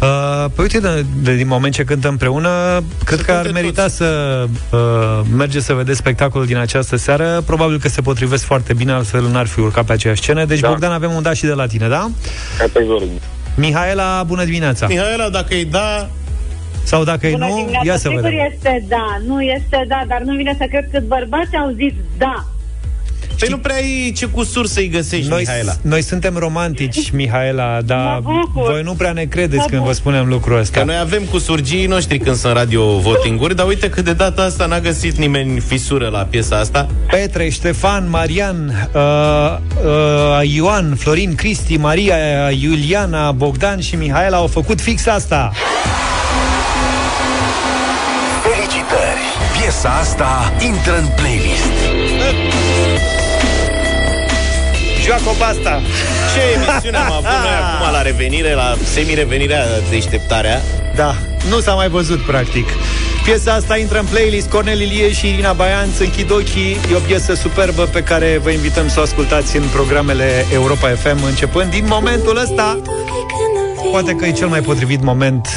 Uh, 0.00 0.44
păi 0.54 0.64
uite, 0.64 0.80
de, 0.80 1.04
de, 1.22 1.34
din 1.34 1.46
moment 1.46 1.74
ce 1.74 1.84
cântăm 1.84 2.10
împreună, 2.10 2.82
cred 3.04 3.20
că 3.20 3.32
ar 3.32 3.50
merita 3.52 3.82
toți. 3.82 3.96
să 3.96 4.44
uh, 4.72 5.20
merge 5.36 5.60
să 5.60 5.74
vedeți 5.74 5.98
spectacolul 5.98 6.46
din 6.46 6.56
această 6.56 6.96
seară. 6.96 7.42
Probabil 7.46 7.78
că 7.78 7.88
se 7.88 8.00
potrivesc 8.00 8.44
foarte 8.44 8.74
bine, 8.74 8.92
altfel 8.92 9.28
n-ar 9.28 9.46
fi 9.46 9.60
urcat 9.60 9.84
pe 9.84 9.92
aceeași 9.92 10.22
scenă. 10.22 10.44
Deci, 10.44 10.60
da. 10.60 10.68
Bogdan, 10.68 10.92
avem 10.92 11.12
un 11.12 11.22
da 11.22 11.32
și 11.32 11.44
de 11.44 11.52
la 11.52 11.66
tine, 11.66 11.88
da? 11.88 12.10
Categoric. 12.58 13.22
Mihaela, 13.54 14.22
bună 14.22 14.44
dimineața! 14.44 14.86
Mihaela, 14.86 15.28
dacă 15.28 15.54
e 15.54 15.64
da, 15.64 16.08
sau 16.82 17.04
dacă 17.04 17.28
Bună 17.30 17.46
e 17.46 17.48
nu, 17.48 17.56
dimineața. 17.56 17.86
ia 17.90 17.96
să 17.96 18.08
Sigur 18.08 18.20
vedem. 18.20 18.38
este 18.52 18.84
da, 18.88 19.06
nu 19.26 19.40
este 19.40 19.84
da, 19.88 20.02
dar 20.08 20.20
nu 20.20 20.34
vine 20.36 20.54
să 20.58 20.64
cred 20.68 20.88
că 20.92 21.00
bărbații 21.06 21.58
au 21.58 21.72
zis 21.76 21.92
da. 22.18 22.46
Păi 23.38 23.48
nu 23.50 23.58
prea 23.58 23.74
ai 23.74 24.12
ce 24.16 24.26
cusuri 24.26 24.68
să-i 24.68 24.88
găsești, 24.88 25.28
Noi, 25.28 25.38
Mihaela. 25.46 25.72
noi 25.80 26.02
suntem 26.02 26.36
romantici, 26.36 27.10
Mihaela, 27.10 27.80
dar 27.84 28.20
voi 28.54 28.82
nu 28.82 28.92
prea 28.92 29.12
ne 29.12 29.24
credeți 29.24 29.56
Mă 29.56 29.62
când 29.62 29.72
vă 29.72 29.78
bucur. 29.78 29.94
spunem 29.94 30.28
lucrul 30.28 30.58
ăsta. 30.58 30.78
Că 30.78 30.84
noi 30.84 30.98
avem 31.00 31.22
cu 31.30 31.38
surgii 31.38 31.86
noștri 31.86 32.18
când 32.18 32.36
sunt 32.36 32.52
radio 32.52 32.98
votinguri, 32.98 33.56
dar 33.56 33.66
uite 33.66 33.88
că 33.90 34.02
de 34.02 34.12
data 34.12 34.42
asta 34.42 34.66
n-a 34.66 34.80
găsit 34.80 35.16
nimeni 35.16 35.60
fisură 35.60 36.08
la 36.08 36.18
piesa 36.18 36.56
asta. 36.56 36.88
Petre, 37.10 37.48
Ștefan, 37.48 38.10
Marian, 38.10 38.88
uh, 38.94 39.56
uh, 39.84 40.54
Ioan, 40.54 40.94
Florin, 40.98 41.34
Cristi, 41.34 41.76
Maria, 41.76 42.16
Iuliana, 42.60 43.32
Bogdan 43.32 43.80
și 43.80 43.96
Mihaela 43.96 44.36
au 44.36 44.46
făcut 44.46 44.80
fix 44.80 45.06
asta. 45.06 45.52
Felicitări! 48.42 49.20
Piesa 49.60 49.88
asta 49.88 50.52
intră 50.66 50.98
în 50.98 51.06
playlist. 51.16 51.72
Joacă 55.06 55.30
basta! 55.38 55.82
Ce 56.34 56.40
emisiune 56.54 56.96
am 56.96 57.12
avut 57.12 57.24
noi 57.24 57.56
acum 57.62 57.92
la 57.92 58.02
revenire, 58.02 58.54
la 58.54 58.76
semi-revenirea 58.82 59.64
deșteptarea? 59.90 60.60
Da, 60.94 61.14
nu 61.48 61.60
s-a 61.60 61.74
mai 61.74 61.88
văzut, 61.88 62.20
practic. 62.20 62.68
Piesa 63.24 63.52
asta 63.52 63.76
intră 63.76 63.98
în 63.98 64.04
playlist 64.04 64.50
Cornel 64.50 64.80
Ilie 64.80 65.12
și 65.12 65.28
Irina 65.28 65.52
Baianț 65.52 65.98
Închid 65.98 66.30
ochii, 66.30 66.76
e 66.92 66.94
o 66.94 66.98
piesă 66.98 67.34
superbă 67.34 67.82
Pe 67.82 68.02
care 68.02 68.40
vă 68.42 68.50
invităm 68.50 68.88
să 68.88 68.98
o 68.98 69.02
ascultați 69.02 69.56
În 69.56 69.62
programele 69.72 70.44
Europa 70.52 70.88
FM 70.88 71.24
Începând 71.24 71.70
din 71.70 71.84
momentul 71.88 72.36
ăsta 72.36 72.78
Poate 73.90 74.12
că 74.12 74.26
e 74.26 74.32
cel 74.32 74.48
mai 74.48 74.60
potrivit 74.60 75.02
moment 75.02 75.48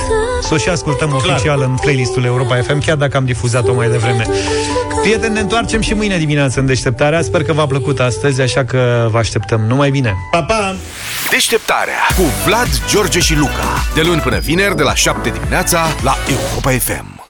Să 0.42 0.54
o 0.54 0.58
și 0.58 0.70
ascultăm 0.70 1.10
Clar. 1.10 1.22
oficial 1.22 1.62
în 1.62 1.76
playlistul 1.82 2.24
Europa 2.24 2.56
FM 2.56 2.80
Chiar 2.86 2.98
dacă 2.98 3.18
am 3.18 3.26
difuzat-o 3.26 3.74
mai 3.74 3.90
devreme 3.90 4.26
Prieteni, 5.02 5.34
ne 5.34 5.40
întoarcem 5.40 5.82
și 5.82 5.94
mâine 5.94 6.18
dimineață 6.18 6.60
în 6.60 6.66
deșteptarea 6.66 7.22
Sper 7.22 7.44
că 7.44 7.54
v-a 7.54 7.66
plăcut 7.66 8.00
astăzi 8.00 8.42
Așa 8.42 8.66
că 8.66 9.08
vă 9.12 9.18
așteptăm 9.18 9.62
numai 9.62 9.90
bine 9.90 10.14
Pa, 10.32 10.44
pa! 10.44 10.76
Deșteptarea 11.30 12.00
cu 12.16 12.24
Vlad, 12.46 12.68
George 12.90 13.20
și 13.20 13.36
Luca. 13.36 13.84
De 13.96 14.02
luni 14.02 14.22
până 14.22 14.38
vineri, 14.38 14.76
de 14.76 14.84
la 14.84 14.96
7 14.96 15.30
dimineața, 15.30 15.88
la 16.04 16.16
Europa 16.28 16.70
FM. 16.70 17.19